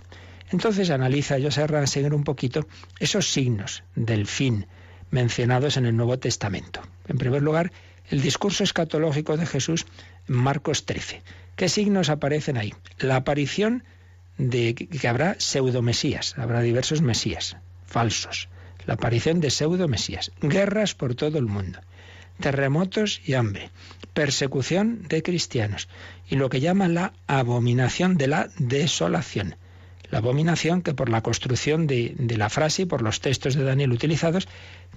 Entonces 0.51 0.91
analiza 0.91 1.41
José 1.43 1.67
seguir 1.87 2.15
un 2.15 2.25
poquito 2.25 2.67
esos 3.01 3.33
signos 3.33 3.83
del 3.95 4.27
fin 4.27 4.67
mencionados 5.11 5.77
en 5.77 5.87
el 5.87 5.97
Nuevo 5.97 6.19
Testamento. 6.19 6.81
En 7.09 7.19
primer 7.19 7.43
lugar, 7.43 7.73
el 8.09 8.23
discurso 8.23 8.63
escatológico 8.63 9.37
de 9.37 9.47
Jesús 9.47 9.87
en 10.29 10.37
Marcos 10.37 10.87
13. 10.87 11.23
¿Qué 11.57 11.69
signos 11.69 12.09
aparecen 12.09 12.57
ahí? 12.57 12.73
La 12.99 13.17
aparición 13.17 13.85
de 14.39 14.75
que 14.75 15.09
habrá 15.09 15.37
pseudomesías, 15.39 16.39
habrá 16.39 16.61
diversos 16.61 17.03
mesías 17.03 17.57
falsos. 17.87 18.49
La 18.87 18.95
aparición 18.95 19.41
de 19.41 19.51
pseudomesías, 19.51 20.33
guerras 20.41 20.95
por 20.95 21.15
todo 21.15 21.39
el 21.39 21.47
mundo, 21.47 21.81
terremotos 22.41 23.21
y 23.25 23.35
hambre, 23.35 23.71
persecución 24.15 25.07
de 25.09 25.23
cristianos 25.23 25.89
y 26.29 26.37
lo 26.37 26.49
que 26.51 26.61
llaman 26.61 26.95
la 26.95 27.13
abominación 27.27 28.17
de 28.17 28.27
la 28.27 28.49
desolación. 28.59 29.57
La 30.11 30.19
abominación 30.19 30.83
que 30.83 30.93
por 30.93 31.09
la 31.09 31.23
construcción 31.23 31.87
de, 31.87 32.15
la 32.37 32.51
frase 32.51 32.83
y 32.83 32.87
por 32.87 33.01
los 33.01 33.21
textos 33.21 33.55
de 33.55 33.65
Daniel 33.65 33.93
utilizados, 33.93 34.47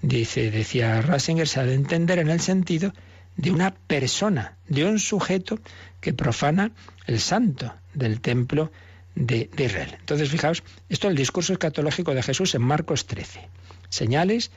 dice, 0.01 0.51
decía 0.51 1.01
Rasinger, 1.01 1.47
se 1.47 1.61
ha 1.61 1.65
de 1.65 1.73
entender 1.73 2.19
en 2.19 2.29
el 2.29 2.41
sentido 2.41 2.91
de 3.37 3.51
una 3.51 3.73
persona, 3.73 4.57
de 4.67 4.83
un 4.85 4.99
sujeto 4.99 5.59
que 6.01 6.13
profana 6.13 6.71
el 7.07 7.19
santo 7.19 7.73
del 7.93 8.19
templo 8.19 8.71
de, 9.15 9.49
Israel. 9.57 9.95
Entonces, 9.99 10.29
fijaos, 10.29 10.63
esto 10.89 11.07
es 11.07 11.11
el 11.11 11.17
discurso 11.17 11.53
escatológico 11.53 12.13
de 12.13 12.21
Jesús 12.21 12.53
en 12.55 12.61
Marcos 12.61 13.05
13. 13.05 13.47
Señales 13.89 14.51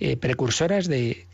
eh, 0.00 0.16
precursoras 0.16 0.88
de, 0.88 1.26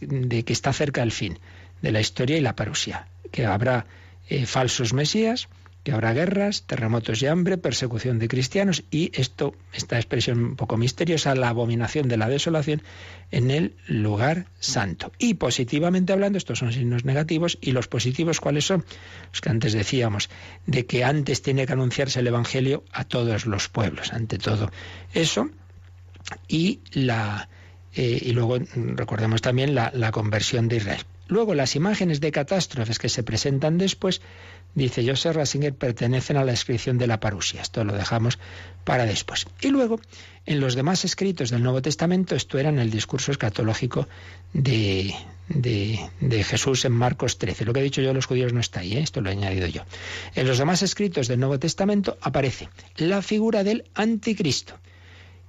que 0.45 0.53
está 0.53 0.73
cerca 0.73 1.03
el 1.03 1.13
fin 1.13 1.39
de 1.83 1.93
la 1.93 2.01
historia 2.01 2.37
y 2.37 2.41
la 2.41 2.57
parusia, 2.57 3.09
que 3.31 3.47
habrá 3.47 3.87
eh, 4.29 4.45
falsos 4.45 4.93
mesías, 4.93 5.49
que 5.83 5.93
habrá 5.93 6.13
guerras, 6.13 6.65
terremotos 6.67 7.23
y 7.23 7.27
hambre, 7.27 7.57
persecución 7.57 8.19
de 8.19 8.29
cristianos 8.29 8.85
y 8.91 9.11
esto, 9.15 9.55
esta 9.73 9.97
expresión 9.97 10.45
un 10.45 10.57
poco 10.57 10.77
misteriosa, 10.77 11.35
la 11.35 11.49
abominación 11.49 12.07
de 12.09 12.19
la 12.19 12.29
desolación 12.29 12.83
en 13.31 13.51
el 13.51 13.75
lugar 13.87 14.47
santo. 14.59 15.11
Y 15.19 15.35
positivamente 15.35 16.13
hablando, 16.13 16.37
estos 16.37 16.59
son 16.59 16.73
signos 16.73 17.05
negativos 17.05 17.57
y 17.63 17.73
los 17.73 17.89
positivos 17.89 18.41
cuáles 18.41 18.67
son? 18.67 18.85
Los 19.33 19.41
que 19.41 19.49
antes 19.49 19.73
decíamos, 19.73 20.29
de 20.67 20.85
que 20.85 21.03
antes 21.03 21.41
tiene 21.41 21.67
que 21.67 21.73
anunciarse 21.73 22.21
el 22.21 22.27
Evangelio 22.27 22.85
a 22.93 23.05
todos 23.05 23.47
los 23.47 23.69
pueblos, 23.69 24.13
ante 24.13 24.37
todo 24.37 24.71
eso, 25.15 25.49
y 26.49 26.81
la 26.93 27.49
eh, 27.95 28.21
y 28.23 28.33
luego 28.33 28.59
recordemos 28.75 29.43
también 29.43 29.75
la, 29.75 30.13
conversión 30.13 30.69
de 30.69 30.77
Israel. 30.77 31.03
Luego, 31.27 31.55
las 31.55 31.77
imágenes 31.77 32.21
de 32.21 32.33
catástrofes 32.33 32.99
que 32.99 33.09
se 33.09 33.23
presentan 33.23 33.79
después 33.79 34.21
dice 34.75 35.05
Joseph 35.07 35.35
Rasinger, 35.35 35.75
pertenecen 35.75 36.37
a 36.37 36.45
la 36.45 36.53
descripción 36.53 36.99
de 36.99 37.09
la 37.09 37.19
parusia. 37.19 37.61
Esto 37.63 37.83
lo 37.83 37.93
dejamos 37.93 38.39
para 38.85 39.05
después. 39.05 39.47
Y 39.61 39.69
luego, 39.69 40.01
en 40.47 40.61
los 40.61 40.77
demás 40.77 41.05
escritos 41.05 41.51
del 41.51 41.63
Nuevo 41.63 41.83
Testamento, 41.83 42.37
esto 42.37 42.59
era 42.59 42.69
en 42.69 42.79
el 42.79 42.91
discurso 42.91 43.33
escatológico 43.33 44.07
de, 44.53 45.13
de, 45.49 46.45
Jesús 46.45 46.85
en 46.85 46.93
Marcos 46.93 47.39
13. 47.39 47.65
Lo 47.65 47.73
que 47.73 47.81
he 47.81 47.85
dicho 47.85 48.01
yo, 48.01 48.15
los 48.15 48.27
judíos 48.27 48.53
no 48.53 48.61
está 48.61 48.81
ahí, 48.81 48.97
¿eh? 48.97 49.01
esto 49.01 49.21
lo 49.21 49.31
he 49.31 49.33
añadido 49.33 49.67
yo. 49.67 49.83
En 50.37 50.47
los 50.47 50.59
demás 50.59 50.83
escritos 50.83 51.27
del 51.27 51.41
Nuevo 51.41 51.59
Testamento 51.59 52.17
aparece 52.21 52.69
la 52.97 53.23
figura 53.23 53.65
del 53.65 53.85
anticristo. 53.95 54.75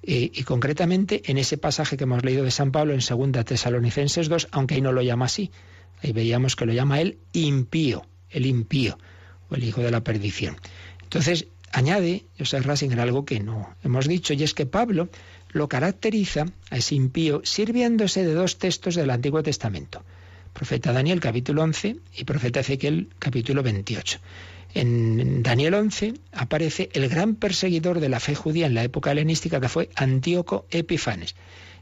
Y 0.04 0.44
concretamente 0.44 1.22
en 1.26 1.38
ese 1.38 1.58
pasaje 1.58 1.96
que 1.96 2.06
hemos 2.06 2.26
leído 2.26 2.44
de 2.44 2.52
San 2.52 2.72
Pablo 2.72 2.94
en 2.94 3.00
2 3.00 3.46
Tesalonicenses 3.46 4.30
2, 4.30 4.48
aunque 4.52 4.76
ahí 4.76 4.82
no 4.82 4.92
lo 4.92 5.04
llama 5.04 5.26
así, 5.26 5.52
ahí 6.02 6.12
veíamos 6.12 6.56
que 6.56 6.66
lo 6.66 6.74
llama 6.74 7.02
el 7.02 7.20
impío, 7.34 8.08
el 8.30 8.48
impío 8.48 8.98
el 9.56 9.64
hijo 9.64 9.82
de 9.82 9.92
la 9.92 10.04
perdición. 10.04 10.58
Entonces, 11.04 11.48
añade 11.72 12.26
Joseph 12.38 12.66
Rasinger 12.66 13.00
algo 13.00 13.26
que 13.26 13.40
no 13.40 13.76
hemos 13.84 14.08
dicho, 14.08 14.34
y 14.34 14.44
es 14.44 14.54
que 14.54 14.66
Pablo 14.66 15.10
lo 15.50 15.68
caracteriza 15.68 16.46
a 16.70 16.78
ese 16.78 16.96
impío 16.96 17.42
sirviéndose 17.44 18.26
de 18.26 18.34
dos 18.34 18.58
textos 18.58 18.96
del 18.96 19.10
Antiguo 19.10 19.44
Testamento. 19.44 20.04
Profeta 20.54 20.92
Daniel 20.92 21.20
capítulo 21.20 21.64
11 21.64 21.98
y 22.18 22.24
profeta 22.26 22.60
Ezequiel 22.60 23.10
capítulo 23.20 23.64
28. 23.64 24.20
En 24.74 25.44
Daniel 25.44 25.74
11 25.74 26.14
aparece 26.32 26.90
el 26.94 27.10
gran 27.10 27.36
perseguidor 27.36 28.00
de 28.00 28.08
la 28.08 28.20
fe 28.22 28.36
judía 28.36 28.68
en 28.68 28.74
la 28.74 28.84
época 28.84 29.12
helenística 29.12 29.60
que 29.60 29.68
fue 29.68 29.90
Antíoco 29.96 30.66
Epifanes. 30.72 31.36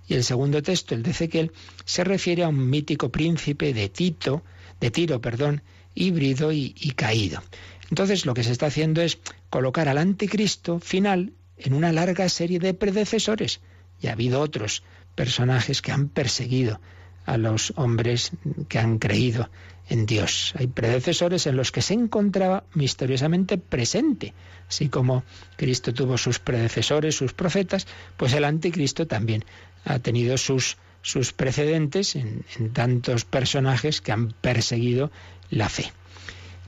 Y 0.07 0.15
el 0.15 0.23
segundo 0.23 0.63
texto, 0.63 0.95
el 0.95 1.03
de 1.03 1.11
Ezequiel, 1.11 1.51
se 1.85 2.03
refiere 2.03 2.43
a 2.43 2.49
un 2.49 2.69
mítico 2.69 3.09
príncipe 3.09 3.73
de 3.73 3.89
Tito, 3.89 4.43
de 4.79 4.89
Tiro, 4.89 5.21
perdón, 5.21 5.61
híbrido 5.93 6.51
y, 6.51 6.71
caído. 6.95 7.43
Entonces 7.91 8.25
lo 8.25 8.33
que 8.33 8.43
se 8.43 8.51
está 8.51 8.67
haciendo 8.67 9.01
es 9.01 9.19
colocar 9.51 9.87
al 9.87 9.99
anticristo 9.99 10.79
final 10.79 11.33
en 11.57 11.73
una 11.73 11.91
larga 11.91 12.27
serie 12.27 12.57
de 12.57 12.73
predecesores. 12.73 13.61
Y 14.01 14.07
ha 14.07 14.13
habido 14.13 14.41
otros 14.41 14.83
personajes 15.13 15.83
que 15.83 15.91
han 15.91 16.09
perseguido 16.09 16.79
a 17.25 17.37
los 17.37 17.73
hombres 17.75 18.31
que 18.67 18.79
han 18.79 18.97
creído 18.97 19.49
en 19.89 20.05
Dios. 20.05 20.53
Hay 20.57 20.67
predecesores 20.67 21.47
en 21.47 21.57
los 21.57 21.71
que 21.71 21.81
se 21.81 21.93
encontraba 21.93 22.63
misteriosamente 22.73 23.57
presente. 23.57 24.33
Así 24.67 24.87
como 24.87 25.23
Cristo 25.57 25.93
tuvo 25.93 26.17
sus 26.17 26.39
predecesores, 26.39 27.15
sus 27.15 27.33
profetas, 27.33 27.87
pues 28.15 28.33
el 28.33 28.45
anticristo 28.45 29.07
también 29.07 29.43
ha 29.83 29.99
tenido 29.99 30.37
sus, 30.37 30.77
sus 31.01 31.33
precedentes 31.33 32.15
en, 32.15 32.45
en 32.57 32.71
tantos 32.71 33.25
personajes 33.25 34.01
que 34.01 34.11
han 34.11 34.31
perseguido 34.31 35.11
la 35.49 35.69
fe. 35.69 35.91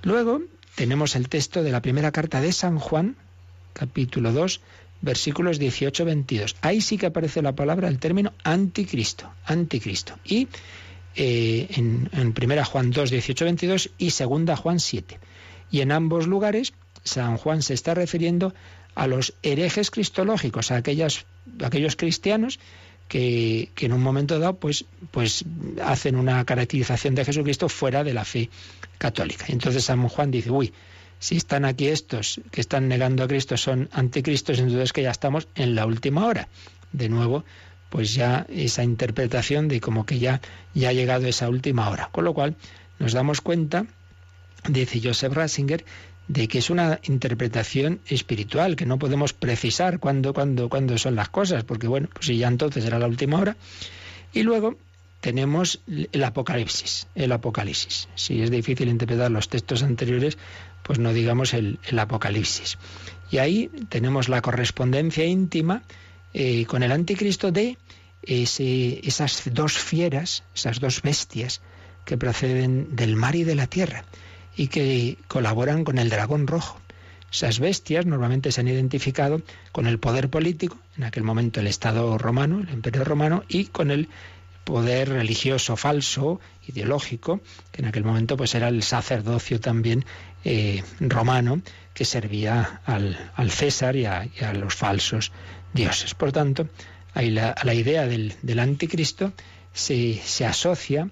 Luego 0.03 0.41
tenemos 0.76 1.15
el 1.15 1.30
texto 1.30 1.63
de 1.63 1.72
la 1.72 1.82
primera 1.82 2.11
carta 2.11 2.41
de 2.41 2.51
San 2.51 2.80
Juan, 2.80 3.15
capítulo 3.74 4.32
2, 4.32 4.61
versículos 5.01 5.59
18-22. 5.59 6.55
Ahí 6.61 6.82
sí 6.82 6.97
que 6.97 7.07
aparece 7.07 7.41
la 7.41 7.53
palabra, 7.53 7.88
el 7.88 7.99
término 7.99 8.34
anticristo, 8.43 9.32
anticristo. 9.45 10.17
Y 10.24 10.47
eh, 11.16 11.68
en, 11.76 12.34
primera 12.34 12.66
Juan 12.66 12.91
2, 12.91 13.12
18-22 13.12 13.91
y 13.97 14.12
segunda 14.12 14.55
Juan 14.55 14.80
7. 14.80 15.20
Y 15.72 15.82
en 15.82 15.91
ambos 15.91 16.28
lugares 16.28 16.74
San 17.03 17.38
Juan 17.38 17.62
se 17.62 17.74
está 17.74 17.93
refiriendo 17.93 18.53
a 18.95 19.07
los 19.07 19.34
herejes 19.41 19.91
cristológicos, 19.91 20.72
a 20.72 20.78
aquellas, 20.78 21.26
aquellos 21.64 21.95
cristianos 21.95 22.59
que, 23.07 23.70
en 23.78 23.93
un 23.93 24.01
momento 24.01 24.39
dado 24.39 24.55
pues, 24.55 24.86
pues 25.12 25.43
hacen 25.84 26.16
una 26.16 26.45
caracterización 26.45 27.16
de 27.16 27.26
Jesucristo 27.26 27.68
fuera 27.68 28.03
de 28.03 28.14
la 28.14 28.24
fe 28.24 28.49
católica. 28.97 29.45
Entonces 29.49 29.84
San 29.84 30.07
Juan 30.07 30.32
dice, 30.32 30.51
uy, 30.51 30.74
si 31.20 31.36
están 31.36 31.66
aquí 31.66 31.88
estos 31.88 32.39
que 32.51 32.62
están 32.62 32.88
negando 32.88 33.24
a 33.24 33.28
Cristo 33.28 33.57
son 33.57 33.89
anticristos, 33.91 34.59
entonces 34.59 34.93
que 34.93 35.03
ya 35.03 35.12
estamos 35.12 35.47
en 35.55 35.76
la 35.76 35.86
última 35.86 36.26
hora. 36.26 36.47
De 36.93 37.09
nuevo, 37.09 37.43
pues 37.91 38.13
ya 38.13 38.47
esa 38.49 38.83
interpretación 38.83 39.67
de 39.67 39.81
como 39.81 40.05
que 40.05 40.17
ya, 40.17 40.39
ya 40.73 40.89
ha 40.89 40.93
llegado 40.93 41.27
esa 41.27 41.49
última 41.49 41.89
hora. 41.89 42.07
Con 42.13 42.23
lo 42.23 42.33
cual 42.33 42.55
nos 42.99 43.11
damos 43.11 43.41
cuenta, 43.41 43.85
dice 44.67 45.01
Joseph 45.03 45.33
Ratzinger, 45.33 45.83
de 46.29 46.47
que 46.47 46.59
es 46.59 46.69
una 46.69 47.01
interpretación 47.03 47.99
espiritual, 48.07 48.77
que 48.77 48.85
no 48.85 48.97
podemos 48.97 49.33
precisar 49.33 49.99
cuándo, 49.99 50.33
cuándo, 50.33 50.69
cuándo 50.69 50.97
son 50.97 51.15
las 51.15 51.27
cosas, 51.27 51.65
porque 51.65 51.87
bueno, 51.87 52.07
pues 52.13 52.27
si 52.27 52.37
ya 52.37 52.47
entonces 52.47 52.85
era 52.85 52.97
la 52.97 53.07
última 53.07 53.37
hora. 53.37 53.57
Y 54.31 54.43
luego 54.43 54.77
tenemos 55.19 55.81
el 55.87 56.23
Apocalipsis, 56.23 57.07
el 57.13 57.33
Apocalipsis. 57.33 58.07
Si 58.15 58.41
es 58.41 58.49
difícil 58.49 58.87
interpretar 58.87 59.29
los 59.31 59.49
textos 59.49 59.83
anteriores, 59.83 60.37
pues 60.81 60.97
no 60.97 61.11
digamos 61.11 61.53
el, 61.53 61.77
Apocalipsis. 61.99 62.77
Y 63.29 63.39
ahí 63.39 63.69
tenemos 63.89 64.29
la 64.29 64.41
correspondencia 64.41 65.25
íntima 65.25 65.83
eh, 66.34 66.65
con 66.65 66.84
el 66.84 66.91
anticristo 66.91 67.51
de 67.51 67.77
esas 68.23 69.41
dos 69.51 69.73
fieras, 69.73 70.43
esas 70.53 70.79
dos 70.79 71.01
bestias 71.01 71.61
que 72.05 72.17
proceden 72.17 72.95
del 72.95 73.15
mar 73.15 73.36
y 73.36 73.43
de 73.43 73.55
la 73.55 73.67
tierra 73.67 74.05
y 74.55 74.67
que 74.67 75.17
colaboran 75.27 75.84
con 75.84 75.97
el 75.97 76.09
dragón 76.09 76.47
rojo. 76.47 76.79
Esas 77.32 77.59
bestias 77.59 78.05
normalmente 78.05 78.51
se 78.51 78.61
han 78.61 78.67
identificado 78.67 79.41
con 79.71 79.88
el 79.88 79.99
poder 79.99 80.29
político, 80.29 80.77
en 80.97 81.05
aquel 81.05 81.23
momento 81.23 81.61
el 81.61 81.67
Estado 81.67 82.17
romano, 82.17 82.59
el 82.59 82.73
Imperio 82.73 83.05
romano, 83.05 83.43
y 83.47 83.65
con 83.65 83.89
el 83.89 84.09
poder 84.65 85.09
religioso 85.09 85.77
falso, 85.77 86.39
ideológico, 86.67 87.41
que 87.71 87.82
en 87.82 87.88
aquel 87.88 88.03
momento 88.03 88.38
pues 88.38 88.53
era 88.53 88.67
el 88.67 88.84
sacerdocio 88.84 89.59
también 89.59 90.05
eh, 90.43 90.84
romano 90.99 91.61
que 91.93 92.05
servía 92.05 92.82
al, 92.86 93.51
César 93.51 93.95
y 93.95 94.05
a, 94.05 94.27
los 94.53 94.75
falsos 94.75 95.32
dioses. 95.74 96.13
Por 96.15 96.32
tanto, 96.32 96.67
a 97.13 97.22
la 97.22 97.74
idea 97.74 98.07
del, 98.07 98.59
anticristo 98.59 99.34
se, 99.74 100.19
se 100.24 100.45
asocia 100.45 101.09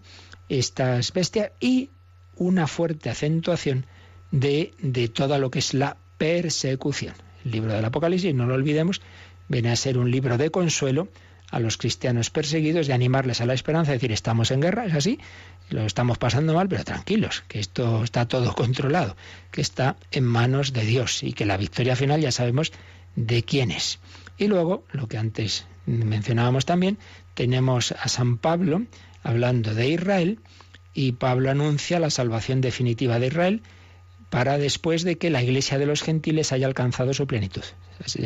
estas 0.48 1.14
bestias 1.14 1.52
y 1.60 1.90
una 2.36 2.68
fuerte 2.68 3.10
acentuación 3.10 3.86
de, 4.32 4.74
de 4.80 5.10
toda 5.10 5.38
lo 5.38 5.52
que 5.52 5.60
es 5.60 5.74
la 5.74 5.98
persecución. 6.18 7.14
El 7.46 7.52
libro 7.52 7.74
del 7.74 7.86
Apocalipsis, 7.86 8.34
no 8.34 8.46
lo 8.46 8.56
olvidemos, 8.56 9.02
viene 9.48 9.72
a 9.72 9.76
ser 9.76 9.98
un 9.98 10.12
libro 10.12 10.38
de 10.38 10.52
consuelo 10.52 11.10
a 11.52 11.60
los 11.60 11.78
cristianos 11.78 12.30
perseguidos, 12.30 12.88
de 12.88 12.94
animarles 12.94 13.42
a 13.42 13.46
la 13.46 13.54
esperanza, 13.54 13.92
decir, 13.92 14.12
estamos 14.12 14.52
en 14.52 14.62
guerra, 14.62 14.86
es 14.86 14.94
así, 14.94 15.20
lo 15.70 15.86
estamos 15.86 16.18
pasando 16.18 16.54
mal, 16.54 16.68
pero 16.68 16.84
tranquilos, 16.84 17.44
que 17.48 17.60
esto 17.60 18.04
está 18.04 18.28
todo 18.28 18.54
controlado, 18.54 19.16
que 19.52 19.62
está 19.62 19.96
en 20.12 20.26
manos 20.26 20.74
de 20.74 20.86
Dios 20.86 21.24
y 21.24 21.34
que 21.34 21.46
la 21.46 21.58
victoria 21.58 21.96
final 21.96 22.22
ya 22.22 22.32
sabemos 22.32 22.72
de 23.16 23.44
quién 23.44 23.72
es. 23.72 24.00
Y 24.40 24.48
luego, 24.48 24.86
lo 24.92 25.08
que 25.08 25.18
antes 25.18 25.68
mencionábamos 25.86 26.66
también, 26.66 26.98
tenemos 27.36 27.92
a 27.92 28.08
San 28.08 28.38
Pablo 28.38 28.84
hablando 29.22 29.76
de 29.76 29.90
Israel, 29.90 30.40
y 30.94 31.12
Pablo 31.12 31.52
anuncia 31.52 32.00
la 32.00 32.10
salvación 32.10 32.62
definitiva 32.62 33.20
de 33.20 33.28
Israel 33.28 33.62
para 34.30 34.58
después 34.58 35.04
de 35.04 35.18
que 35.18 35.30
la 35.30 35.44
iglesia 35.44 35.78
de 35.78 35.86
los 35.86 36.04
gentiles 36.04 36.52
haya 36.52 36.68
alcanzado 36.68 37.14
su 37.14 37.28
plenitud. 37.28 37.64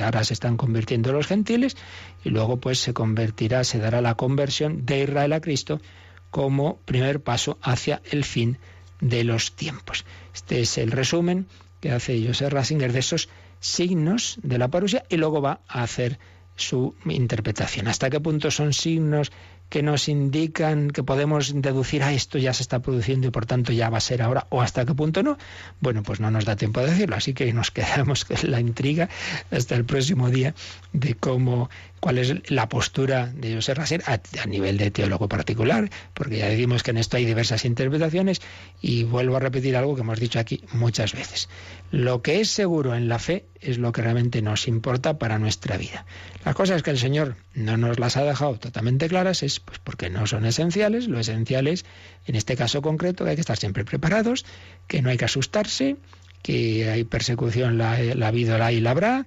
Ahora 0.02 0.24
se 0.24 0.34
están 0.34 0.58
convirtiendo 0.58 1.12
los 1.14 1.28
gentiles 1.28 1.78
y 2.24 2.30
luego 2.30 2.60
pues 2.60 2.80
se 2.80 2.94
convertirá, 2.94 3.64
se 3.64 3.80
dará 3.80 4.02
la 4.02 4.16
conversión 4.16 4.86
de 4.86 5.04
Israel 5.04 5.34
a 5.34 5.42
Cristo 5.42 5.82
como 6.30 6.78
primer 6.86 7.22
paso 7.22 7.58
hacia 7.62 8.02
el 8.12 8.24
fin 8.24 8.58
de 9.02 9.24
los 9.24 9.56
tiempos. 9.56 10.06
Este 10.34 10.62
es 10.62 10.78
el 10.78 10.92
resumen 10.92 11.48
que 11.80 11.92
hace 11.92 12.26
Joseph 12.26 12.52
Rasinger 12.52 12.92
de 12.92 13.00
esos 13.00 13.30
signos 13.64 14.38
de 14.44 14.58
la 14.58 14.68
parusia 14.68 15.04
y 15.10 15.16
luego 15.18 15.42
va 15.42 15.62
a 15.68 15.84
hacer 15.84 16.20
su 16.56 16.96
interpretación. 17.06 17.88
¿Hasta 17.88 18.10
qué 18.10 18.20
punto 18.20 18.52
son 18.52 18.74
signos 18.74 19.32
que 19.74 19.82
nos 19.82 20.08
indican 20.08 20.92
que 20.92 21.02
podemos 21.02 21.52
deducir 21.60 22.04
a 22.04 22.10
ah, 22.10 22.14
esto 22.14 22.38
ya 22.38 22.54
se 22.54 22.62
está 22.62 22.84
produciendo 22.84 23.26
y 23.26 23.32
por 23.32 23.48
tanto 23.48 23.74
ya 23.74 23.90
va 23.90 23.98
a 23.98 24.02
ser 24.02 24.22
ahora 24.22 24.46
o 24.52 24.62
hasta 24.62 24.86
qué 24.86 24.94
punto 24.94 25.24
no? 25.24 25.36
Bueno, 25.80 26.04
pues 26.04 26.20
no 26.20 26.30
nos 26.30 26.46
da 26.46 26.56
tiempo 26.56 26.80
de 26.82 26.92
decirlo, 26.92 27.16
así 27.16 27.34
que 27.34 27.52
nos 27.54 27.72
quedamos 27.78 28.24
con 28.24 28.38
la 28.44 28.60
intriga 28.60 29.10
hasta 29.50 29.74
el 29.74 29.84
próximo 29.84 30.30
día 30.30 30.54
de 30.92 31.16
cómo 31.16 31.72
cuál 32.04 32.18
es 32.18 32.52
la 32.52 32.68
postura 32.68 33.32
de 33.34 33.56
José 33.56 33.74
Rasser 33.76 34.04
a, 34.06 34.46
nivel 34.46 34.78
de 34.78 34.92
teólogo 34.92 35.30
particular, 35.30 35.90
porque 36.14 36.38
ya 36.40 36.50
decimos 36.50 36.84
que 36.84 36.92
en 36.92 36.98
esto 36.98 37.16
hay 37.16 37.24
diversas 37.24 37.64
interpretaciones 37.64 38.42
y 38.82 39.06
vuelvo 39.06 39.38
a 39.38 39.40
repetir 39.40 39.78
algo 39.78 39.96
que 39.96 40.02
hemos 40.02 40.20
dicho 40.20 40.38
aquí 40.38 40.66
muchas 40.74 41.14
veces. 41.14 41.48
Lo 41.92 42.22
que 42.22 42.42
es 42.42 42.50
seguro 42.50 42.94
en 42.94 43.08
la 43.08 43.20
fe 43.20 43.46
es 43.62 43.78
lo 43.78 43.94
que 43.94 44.02
realmente 44.02 44.42
nos 44.42 44.68
importa 44.68 45.18
para 45.18 45.40
nuestra 45.40 45.78
vida. 45.78 46.06
Las 46.44 46.56
cosas 46.56 46.84
que 46.84 46.92
el 46.92 46.98
Señor 46.98 47.38
no 47.56 47.78
nos 47.78 47.98
las 48.00 48.18
ha 48.18 48.26
dejado 48.26 48.60
totalmente 48.60 49.08
claras 49.08 49.42
es 49.42 49.62
pues 49.66 49.80
porque 49.84 50.10
no 50.10 50.28
son 50.28 50.46
esenciales, 50.46 51.08
lo 51.08 51.20
esencial 51.20 51.68
es 51.68 51.86
en 52.26 52.36
este 52.36 52.56
caso 52.56 52.82
concreto 52.82 53.24
que 53.24 53.32
hay 53.32 53.36
que 53.36 53.42
estar 53.42 53.58
siempre 53.58 53.86
preparados, 53.86 54.46
que 54.88 55.02
no 55.02 55.10
hay 55.10 55.18
que 55.18 55.26
asustarse, 55.26 55.98
que 56.42 56.90
hay 56.90 57.04
persecución 57.04 57.78
la, 57.78 57.98
la 58.00 58.32
vida 58.32 58.58
la 58.58 58.72
y 58.72 58.82
la 58.82 58.92
habrá, 58.92 59.26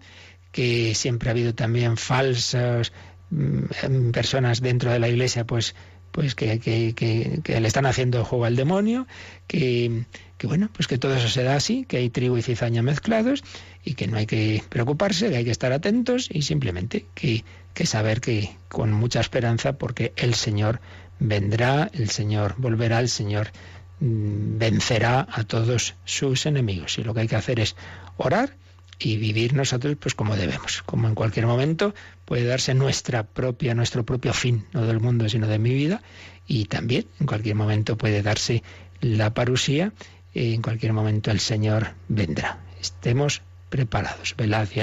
que 0.52 0.94
siempre 0.94 1.30
ha 1.30 1.32
habido 1.32 1.54
también 1.54 1.96
falsas 1.96 2.92
mm, 3.30 4.10
personas 4.10 4.60
dentro 4.60 4.90
de 4.90 4.98
la 4.98 5.08
iglesia, 5.08 5.44
pues 5.44 5.74
pues 6.16 6.34
que, 6.34 7.44
le 7.46 7.68
están 7.68 7.84
haciendo 7.84 8.24
juego 8.24 8.46
al 8.46 8.56
demonio, 8.56 9.06
que, 9.46 10.04
que, 10.38 10.46
bueno, 10.46 10.70
pues 10.72 10.88
que 10.88 10.96
todo 10.96 11.14
eso 11.14 11.28
se 11.28 11.42
da 11.42 11.56
así, 11.56 11.84
que 11.84 11.98
hay 11.98 12.08
trigo 12.08 12.38
y 12.38 12.42
cizaña 12.42 12.80
mezclados 12.80 13.44
y 13.84 13.92
que 13.92 14.06
no 14.06 14.16
hay 14.16 14.24
que 14.24 14.62
preocuparse, 14.70 15.28
que 15.28 15.36
hay 15.36 15.44
que 15.44 15.50
estar 15.50 15.72
atentos 15.72 16.30
y 16.32 16.40
simplemente 16.40 17.04
que, 17.14 17.44
que 17.74 17.84
saber 17.84 18.22
que 18.22 18.56
con 18.68 18.92
mucha 18.92 19.20
esperanza 19.20 19.74
porque 19.74 20.14
el 20.16 20.34
Señor 20.34 20.80
vendrá, 21.18 21.90
el 21.92 22.08
Señor 22.08 22.54
volverá, 22.56 23.00
el 23.00 23.10
Señor 23.10 23.48
mm, 24.00 24.56
vencerá 24.56 25.28
a 25.30 25.44
todos 25.44 25.96
sus 26.06 26.46
enemigos 26.46 26.96
y 26.96 27.04
lo 27.04 27.12
que 27.12 27.20
hay 27.20 27.28
que 27.28 27.36
hacer 27.36 27.60
es 27.60 27.76
orar 28.16 28.56
y 28.98 29.18
vivir 29.18 29.52
nosotros 29.52 29.98
pues 30.00 30.14
como 30.14 30.34
debemos. 30.34 30.82
Como 30.86 31.08
en 31.08 31.14
cualquier 31.14 31.46
momento 31.46 31.94
puede 32.26 32.44
darse 32.44 32.74
nuestra 32.74 33.22
propia, 33.22 33.74
nuestro 33.74 34.04
propio 34.04 34.34
fin, 34.34 34.66
no 34.72 34.84
del 34.84 35.00
mundo, 35.00 35.28
sino 35.30 35.46
de 35.46 35.58
mi 35.58 35.72
vida, 35.72 36.02
y 36.46 36.66
también 36.66 37.06
en 37.18 37.26
cualquier 37.26 37.54
momento 37.54 37.96
puede 37.96 38.20
darse 38.20 38.62
la 39.00 39.32
parusía, 39.32 39.92
en 40.34 40.60
cualquier 40.60 40.92
momento 40.92 41.30
el 41.30 41.40
Señor 41.40 41.94
vendrá. 42.08 42.58
Estemos 42.80 43.40
preparados, 43.70 44.34
velad 44.36 44.68
y 44.74 44.80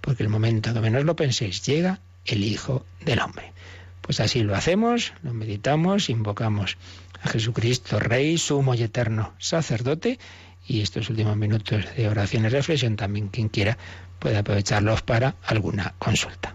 porque 0.00 0.22
el 0.22 0.28
momento 0.28 0.72
que 0.74 0.80
menos 0.80 1.04
lo 1.04 1.14
penséis 1.14 1.64
llega 1.64 2.00
el 2.24 2.42
Hijo 2.42 2.84
del 3.04 3.20
Hombre. 3.20 3.52
Pues 4.00 4.18
así 4.20 4.42
lo 4.42 4.56
hacemos, 4.56 5.12
lo 5.22 5.34
meditamos, 5.34 6.08
invocamos 6.08 6.78
a 7.22 7.28
Jesucristo, 7.28 8.00
Rey, 8.00 8.38
sumo 8.38 8.74
y 8.74 8.82
eterno 8.82 9.34
sacerdote, 9.38 10.18
y 10.66 10.80
estos 10.80 11.10
últimos 11.10 11.36
minutos 11.36 11.84
de 11.96 12.08
oración 12.08 12.44
y 12.44 12.48
reflexión 12.48 12.96
también 12.96 13.28
quien 13.28 13.48
quiera 13.48 13.76
puede 14.18 14.38
aprovecharlos 14.38 15.02
para 15.02 15.36
alguna 15.44 15.94
consulta. 15.98 16.54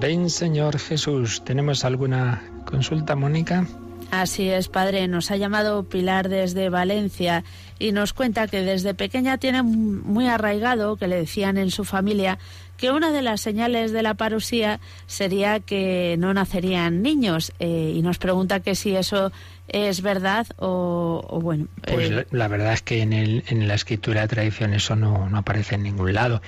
ven 0.00 0.30
Señor 0.30 0.78
Jesús. 0.78 1.42
¿Tenemos 1.44 1.84
alguna 1.84 2.42
consulta, 2.64 3.16
Mónica? 3.16 3.66
Así 4.10 4.48
es, 4.48 4.68
padre. 4.68 5.08
Nos 5.08 5.30
ha 5.30 5.36
llamado 5.36 5.84
Pilar 5.84 6.28
desde 6.28 6.68
Valencia 6.68 7.44
y 7.78 7.92
nos 7.92 8.12
cuenta 8.12 8.46
que 8.46 8.62
desde 8.62 8.94
pequeña 8.94 9.38
tiene 9.38 9.62
muy 9.62 10.26
arraigado 10.26 10.96
que 10.96 11.08
le 11.08 11.16
decían 11.16 11.56
en 11.56 11.70
su 11.70 11.84
familia 11.84 12.38
que 12.76 12.90
una 12.90 13.12
de 13.12 13.22
las 13.22 13.40
señales 13.40 13.92
de 13.92 14.02
la 14.02 14.14
parusía 14.14 14.80
sería 15.06 15.60
que 15.60 16.16
no 16.18 16.34
nacerían 16.34 17.00
niños 17.00 17.52
eh, 17.58 17.92
y 17.94 18.02
nos 18.02 18.18
pregunta 18.18 18.60
que 18.60 18.74
si 18.74 18.96
eso 18.96 19.32
es 19.68 20.02
verdad 20.02 20.46
o, 20.58 21.40
bueno. 21.40 21.68
Pues 21.86 22.10
eh, 22.10 22.26
la, 22.30 22.48
verdad 22.48 22.72
es 22.72 22.82
que 22.82 23.02
en, 23.02 23.12
el, 23.12 23.44
en 23.48 23.66
la 23.68 23.74
escritura 23.74 24.22
de 24.22 24.28
tradición 24.28 24.74
eso 24.74 24.96
no, 24.96 25.30
no 25.30 25.38
aparece 25.38 25.76
en 25.76 25.84
ningún 25.84 26.12
lado. 26.12 26.42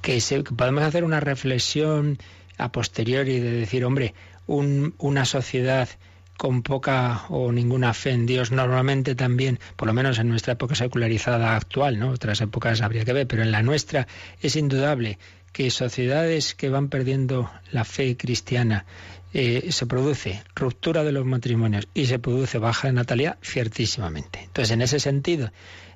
Que, 0.00 0.20
se, 0.20 0.42
que 0.44 0.54
podemos 0.54 0.84
hacer 0.84 1.04
una 1.04 1.20
reflexión 1.20 2.18
a 2.60 2.70
posteriori 2.72 3.40
de 3.40 3.50
decir, 3.52 3.84
hombre, 3.84 4.14
una 4.46 5.24
sociedad 5.24 5.88
con 6.36 6.62
poca 6.62 7.26
o 7.28 7.52
ninguna 7.52 7.92
fe 7.92 8.12
en 8.12 8.24
Dios, 8.24 8.50
normalmente 8.50 9.14
también, 9.14 9.58
por 9.76 9.88
lo 9.88 9.92
menos 9.92 10.18
en 10.18 10.28
nuestra 10.28 10.54
época 10.54 10.74
secularizada 10.74 11.54
actual, 11.54 11.98
¿no? 11.98 12.10
Otras 12.10 12.40
épocas 12.40 12.80
habría 12.80 13.04
que 13.04 13.12
ver, 13.12 13.26
pero 13.26 13.42
en 13.42 13.52
la 13.52 13.62
nuestra 13.62 14.08
es 14.40 14.56
indudable 14.56 15.18
que 15.52 15.70
sociedades 15.70 16.54
que 16.54 16.70
van 16.70 16.88
perdiendo 16.88 17.50
la 17.72 17.84
fe 17.84 18.16
cristiana 18.16 18.86
eh, 19.32 19.68
se 19.70 19.86
produce 19.86 20.42
ruptura 20.54 21.04
de 21.04 21.12
los 21.12 21.26
matrimonios 21.26 21.88
y 21.94 22.06
se 22.06 22.18
produce 22.18 22.58
baja 22.58 22.90
natalidad, 22.90 23.36
ciertísimamente. 23.42 24.40
Entonces, 24.44 24.72
en 24.72 24.82
ese 24.82 24.98
sentido, 24.98 25.52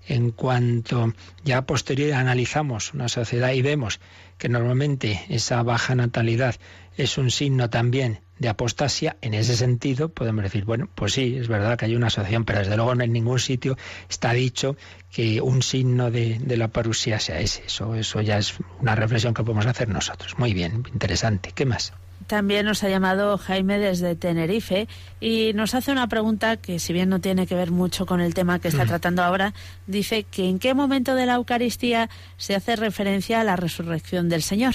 en 0.07 0.31
cuanto 0.31 1.13
ya 1.45 1.59
a 1.59 1.67
posteriori 1.67 2.13
analizamos 2.13 2.95
una 2.95 3.09
sociedad 3.09 3.53
y 3.53 3.63
vemos 3.63 4.01
que 4.39 4.49
normalmente 4.49 5.25
esa 5.29 5.63
baja 5.63 5.95
natalidad 5.95 6.57
es 6.97 7.19
un 7.19 7.31
signo 7.31 7.71
también 7.71 8.21
de 8.39 8.49
apostasia, 8.49 9.17
en 9.21 9.35
ese 9.35 9.57
sentido 9.57 10.09
podemos 10.09 10.43
decir, 10.43 10.65
bueno, 10.65 10.89
pues 10.95 11.13
sí, 11.13 11.37
es 11.37 11.49
verdad 11.49 11.79
que 11.79 11.85
hay 11.85 11.95
una 11.95 12.09
asociación, 12.09 12.45
pero 12.45 12.59
desde 12.61 12.77
luego 12.77 12.93
en 12.93 13.13
ningún 13.13 13.39
sitio 13.39 13.77
está 14.09 14.33
dicho 14.33 14.77
que 15.11 15.41
un 15.41 15.63
signo 15.63 16.11
de, 16.11 16.41
la 16.57 16.69
parusía 16.69 17.21
sea 17.21 17.41
ese. 17.41 17.65
Eso, 17.67 17.95
eso 17.95 18.21
ya 18.21 18.39
es 18.39 18.55
una 18.81 18.97
reflexión 18.97 19.35
que 19.35 19.45
podemos 19.45 19.67
hacer 19.67 19.89
nosotros. 19.89 20.37
Muy 20.39 20.53
bien, 20.53 20.85
interesante. 20.93 21.53
¿Qué 21.55 21.65
más? 21.65 21.93
También 22.27 22.66
nos 22.66 22.83
ha 22.85 22.89
llamado 22.89 23.39
Jaime 23.39 23.79
desde 23.79 24.16
Tenerife 24.16 24.89
y 25.20 25.53
nos 25.55 25.75
hace 25.75 25.93
una 25.93 26.09
pregunta 26.09 26.57
que 26.57 26.79
si 26.79 26.93
bien 26.93 27.09
no 27.09 27.20
tiene 27.20 27.47
que 27.47 27.55
ver 27.55 27.70
mucho 27.70 28.07
con 28.07 28.20
el 28.20 28.35
tema 28.35 28.59
que 28.59 28.68
está 28.68 28.85
mm. 28.85 28.89
tratando 28.89 29.22
ahora, 29.22 29.55
dice 29.87 30.25
que 30.25 30.49
en 30.49 30.59
qué 30.59 30.75
momento 30.75 31.14
de 31.14 31.27
la 31.27 31.35
Eucaristía 31.35 32.11
se 32.37 32.55
hace 32.55 32.77
referencia 32.77 33.41
a 33.41 33.45
la 33.45 33.57
resurrección 33.57 34.29
del 34.29 34.43
Señor. 34.43 34.75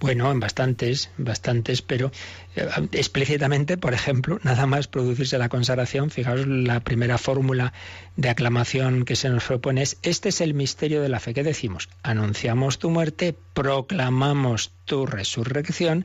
Bueno, 0.00 0.30
en 0.30 0.40
bastantes, 0.40 1.10
bastantes, 1.16 1.80
pero 1.80 2.10
eh, 2.56 2.68
explícitamente, 2.92 3.78
por 3.78 3.94
ejemplo, 3.94 4.38
nada 4.42 4.66
más 4.66 4.86
producirse 4.86 5.38
la 5.38 5.48
consagración, 5.48 6.10
fijaos, 6.10 6.46
la 6.46 6.80
primera 6.80 7.16
fórmula 7.16 7.72
de 8.16 8.28
aclamación 8.28 9.04
que 9.04 9.16
se 9.16 9.30
nos 9.30 9.44
propone 9.44 9.82
es, 9.82 9.96
este 10.02 10.28
es 10.28 10.40
el 10.40 10.52
misterio 10.52 11.00
de 11.00 11.08
la 11.08 11.20
fe 11.20 11.32
que 11.32 11.42
decimos, 11.42 11.88
anunciamos 12.02 12.78
tu 12.78 12.90
muerte, 12.90 13.34
proclamamos 13.54 14.72
tu 14.84 15.06
resurrección, 15.06 16.04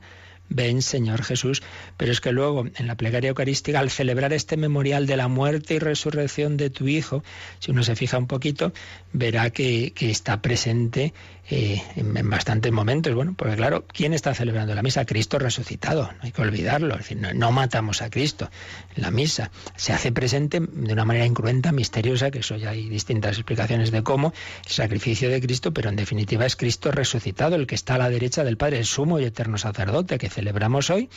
ven 0.50 0.82
Señor 0.82 1.24
Jesús, 1.24 1.62
pero 1.98 2.12
es 2.12 2.22
que 2.22 2.32
luego 2.32 2.66
en 2.76 2.88
la 2.88 2.96
plegaria 2.96 3.30
eucarística, 3.30 3.80
al 3.80 3.90
celebrar 3.90 4.34
este 4.34 4.58
memorial 4.58 5.06
de 5.06 5.18
la 5.18 5.28
muerte 5.28 5.76
y 5.76 5.80
resurrección 5.80 6.58
de 6.58 6.70
tu 6.70 6.88
Hijo, 6.88 7.24
si 7.60 7.72
uno 7.72 7.84
se 7.84 7.96
fija 7.96 8.18
un 8.18 8.28
poquito, 8.28 8.74
verá 9.14 9.50
que, 9.52 9.94
que 9.96 10.10
está 10.10 10.42
presente 10.42 11.14
eh, 11.52 11.82
en, 11.96 12.30
bastantes 12.30 12.72
momentos. 12.72 13.14
Bueno, 13.16 13.34
porque 13.36 13.56
claro, 13.56 13.86
¿quién 13.92 14.14
está 14.14 14.36
celebrando 14.36 14.76
la 14.76 14.84
misa? 14.84 15.06
Cristo 15.06 15.40
resucitado, 15.40 16.04
no 16.04 16.20
hay 16.22 16.32
que 16.32 16.42
olvidarlo. 16.42 16.94
Es 16.94 17.10
decir, 17.10 17.18
no, 17.18 17.52
matamos 17.52 18.04
a 18.04 18.10
Cristo 18.12 18.52
en 18.96 19.02
la 19.02 19.10
misa. 19.10 19.50
Se 19.76 19.92
hace 19.92 20.12
presente 20.12 20.60
de 20.60 20.94
una 20.94 21.06
manera 21.06 21.26
incruenta, 21.26 21.72
misteriosa, 21.72 22.30
que 22.30 22.40
eso 22.40 22.56
ya 22.56 22.70
hay 22.70 22.88
distintas 22.88 23.36
explicaciones 23.38 23.90
de 23.90 24.04
cómo, 24.04 24.32
el 24.66 24.72
sacrificio 24.72 25.30
de 25.30 25.42
Cristo, 25.42 25.74
pero 25.74 25.90
en 25.90 25.96
definitiva 25.96 26.46
es 26.46 26.56
Cristo 26.56 26.92
resucitado, 26.92 27.56
el 27.56 27.66
que 27.66 27.76
está 27.76 27.96
a 27.96 27.98
la 27.98 28.10
derecha 28.12 28.44
del 28.44 28.58
Padre, 28.58 28.78
el 28.78 28.86
sumo 28.86 29.20
y 29.20 29.26
eterno 29.26 29.58
sacerdote 29.58 30.20
que 30.20 30.30
celebramos 30.30 30.92
hoy, 30.92 31.10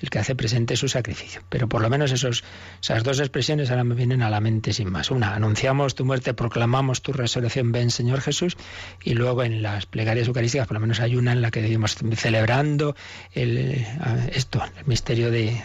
el 0.00 0.08
que 0.08 0.20
hace 0.20 0.36
presente 0.36 0.76
su 0.76 0.88
sacrificio. 0.88 1.42
Pero 1.48 1.68
por 1.68 1.82
lo 1.82 1.90
menos 1.90 2.12
esos, 2.12 2.44
esas 2.80 3.02
dos 3.02 3.18
expresiones 3.18 3.70
ahora 3.70 3.82
me 3.82 3.96
vienen 3.96 4.22
a 4.22 4.30
la 4.30 4.40
mente 4.40 4.72
sin 4.72 4.90
más. 4.90 5.10
Una, 5.10 5.34
anunciamos 5.34 5.96
tu 5.96 6.04
muerte, 6.04 6.32
proclamamos 6.32 7.02
tu 7.02 7.12
resurrección, 7.12 7.72
ven 7.72 7.90
Señor 7.90 8.20
Jesús, 8.20 8.56
y 9.02 9.14
luego 9.14 9.42
en 9.42 9.62
la 9.62 9.79
las 9.80 9.86
plegarias 9.86 10.28
eucarísticas, 10.28 10.66
por 10.66 10.74
lo 10.74 10.80
menos 10.80 11.00
hay 11.00 11.16
una 11.16 11.32
en 11.32 11.40
la 11.40 11.50
que 11.50 11.62
decimos 11.62 11.96
celebrando 12.16 12.94
el, 13.32 13.56
eh, 13.56 13.86
esto, 14.34 14.62
el 14.76 14.84
misterio 14.84 15.30
de, 15.30 15.58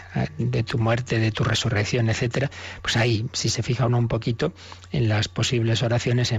tu 0.64 0.78
muerte, 0.78 1.18
de 1.18 1.32
tu 1.32 1.44
resurrección, 1.44 2.08
etcétera, 2.08 2.50
pues 2.80 2.96
ahí, 2.96 3.26
si 3.34 3.50
se 3.50 3.62
fija 3.62 3.84
uno 3.84 3.98
un 3.98 4.08
poquito 4.08 4.54
en 4.90 5.10
las 5.10 5.28
posibles 5.28 5.82
oraciones, 5.82 6.32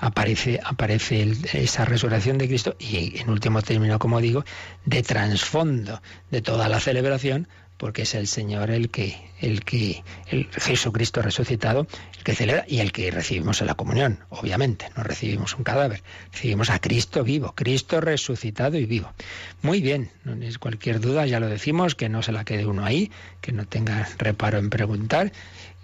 aparece, 0.00 0.58
aparece 0.64 1.32
esa 1.52 1.84
resurrección 1.84 2.36
de 2.36 2.48
Cristo 2.48 2.74
y 2.80 3.20
en 3.20 3.30
último 3.30 3.62
término, 3.62 4.00
como 4.00 4.20
digo, 4.20 4.44
de 4.84 5.04
trasfondo 5.04 6.02
de 6.32 6.42
toda 6.42 6.68
la 6.68 6.80
celebración, 6.80 7.46
porque 7.80 8.02
es 8.02 8.14
el 8.14 8.26
Señor 8.26 8.70
el 8.70 8.90
que, 8.90 9.16
el 9.40 9.64
que, 9.64 10.04
el 10.26 10.48
Jesucristo 10.52 11.22
resucitado, 11.22 11.86
el 12.18 12.24
que 12.24 12.34
celebra 12.34 12.66
y 12.68 12.80
el 12.80 12.92
que 12.92 13.10
recibimos 13.10 13.62
en 13.62 13.68
la 13.68 13.74
comunión, 13.74 14.18
obviamente, 14.28 14.90
no 14.98 15.02
recibimos 15.02 15.56
un 15.56 15.64
cadáver, 15.64 16.02
recibimos 16.30 16.68
a 16.68 16.78
Cristo 16.78 17.24
vivo, 17.24 17.54
Cristo 17.56 18.02
resucitado 18.02 18.76
y 18.76 18.84
vivo. 18.84 19.10
Muy 19.62 19.80
bien, 19.80 20.10
no 20.24 20.34
es 20.44 20.58
cualquier 20.58 21.00
duda, 21.00 21.24
ya 21.24 21.40
lo 21.40 21.48
decimos, 21.48 21.94
que 21.94 22.10
no 22.10 22.22
se 22.22 22.32
la 22.32 22.44
quede 22.44 22.66
uno 22.66 22.84
ahí, 22.84 23.10
que 23.40 23.52
no 23.52 23.64
tenga 23.64 24.06
reparo 24.18 24.58
en 24.58 24.68
preguntar. 24.68 25.32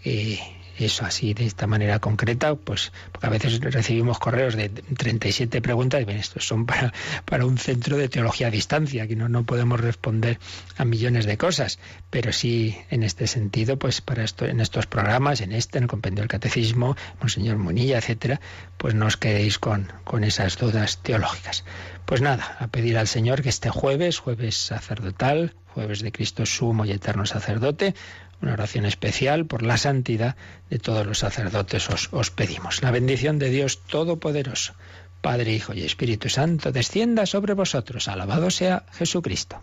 Eh, 0.04 0.38
eso 0.78 1.04
así 1.04 1.34
de 1.34 1.46
esta 1.46 1.66
manera 1.66 1.98
concreta, 1.98 2.54
pues 2.54 2.92
porque 3.12 3.26
a 3.26 3.30
veces 3.30 3.60
recibimos 3.60 4.18
correos 4.18 4.56
de 4.56 4.68
37 4.68 5.60
preguntas 5.62 6.00
y 6.02 6.04
bien, 6.04 6.18
estos 6.18 6.46
son 6.46 6.66
para, 6.66 6.92
para 7.24 7.46
un 7.46 7.58
centro 7.58 7.96
de 7.96 8.08
teología 8.08 8.48
a 8.48 8.50
distancia, 8.50 9.06
que 9.06 9.16
no, 9.16 9.28
no 9.28 9.44
podemos 9.44 9.80
responder 9.80 10.38
a 10.76 10.84
millones 10.84 11.26
de 11.26 11.36
cosas, 11.38 11.78
pero 12.10 12.32
sí 12.32 12.76
en 12.90 13.02
este 13.02 13.26
sentido, 13.26 13.78
pues 13.78 14.00
para 14.00 14.24
esto, 14.24 14.44
en 14.44 14.60
estos 14.60 14.86
programas, 14.86 15.40
en 15.40 15.52
este, 15.52 15.78
en 15.78 15.84
el 15.84 15.88
compendio 15.88 16.22
del 16.22 16.28
catecismo, 16.28 16.96
Monseñor 17.20 17.56
Munilla, 17.58 17.98
etcétera, 17.98 18.40
pues 18.76 18.94
no 18.94 19.06
os 19.06 19.16
quedéis 19.16 19.58
con, 19.58 19.92
con 20.04 20.24
esas 20.24 20.58
dudas 20.58 21.02
teológicas. 21.02 21.64
Pues 22.04 22.20
nada, 22.20 22.56
a 22.60 22.68
pedir 22.68 22.98
al 22.98 23.08
Señor 23.08 23.42
que 23.42 23.48
este 23.48 23.70
jueves, 23.70 24.18
jueves 24.18 24.56
sacerdotal, 24.56 25.54
jueves 25.74 26.00
de 26.00 26.12
Cristo 26.12 26.46
sumo 26.46 26.84
y 26.84 26.92
eterno 26.92 27.26
sacerdote, 27.26 27.94
una 28.42 28.52
oración 28.52 28.86
especial 28.86 29.46
por 29.46 29.62
la 29.62 29.76
santidad 29.76 30.36
de 30.70 30.78
todos 30.78 31.06
los 31.06 31.18
sacerdotes 31.18 31.88
os, 31.90 32.08
os 32.12 32.30
pedimos. 32.30 32.82
La 32.82 32.90
bendición 32.90 33.38
de 33.38 33.50
Dios 33.50 33.82
Todopoderoso, 33.86 34.74
Padre, 35.20 35.52
Hijo 35.52 35.74
y 35.74 35.82
Espíritu 35.82 36.28
Santo, 36.28 36.72
descienda 36.72 37.26
sobre 37.26 37.54
vosotros. 37.54 38.08
Alabado 38.08 38.50
sea 38.50 38.84
Jesucristo. 38.92 39.62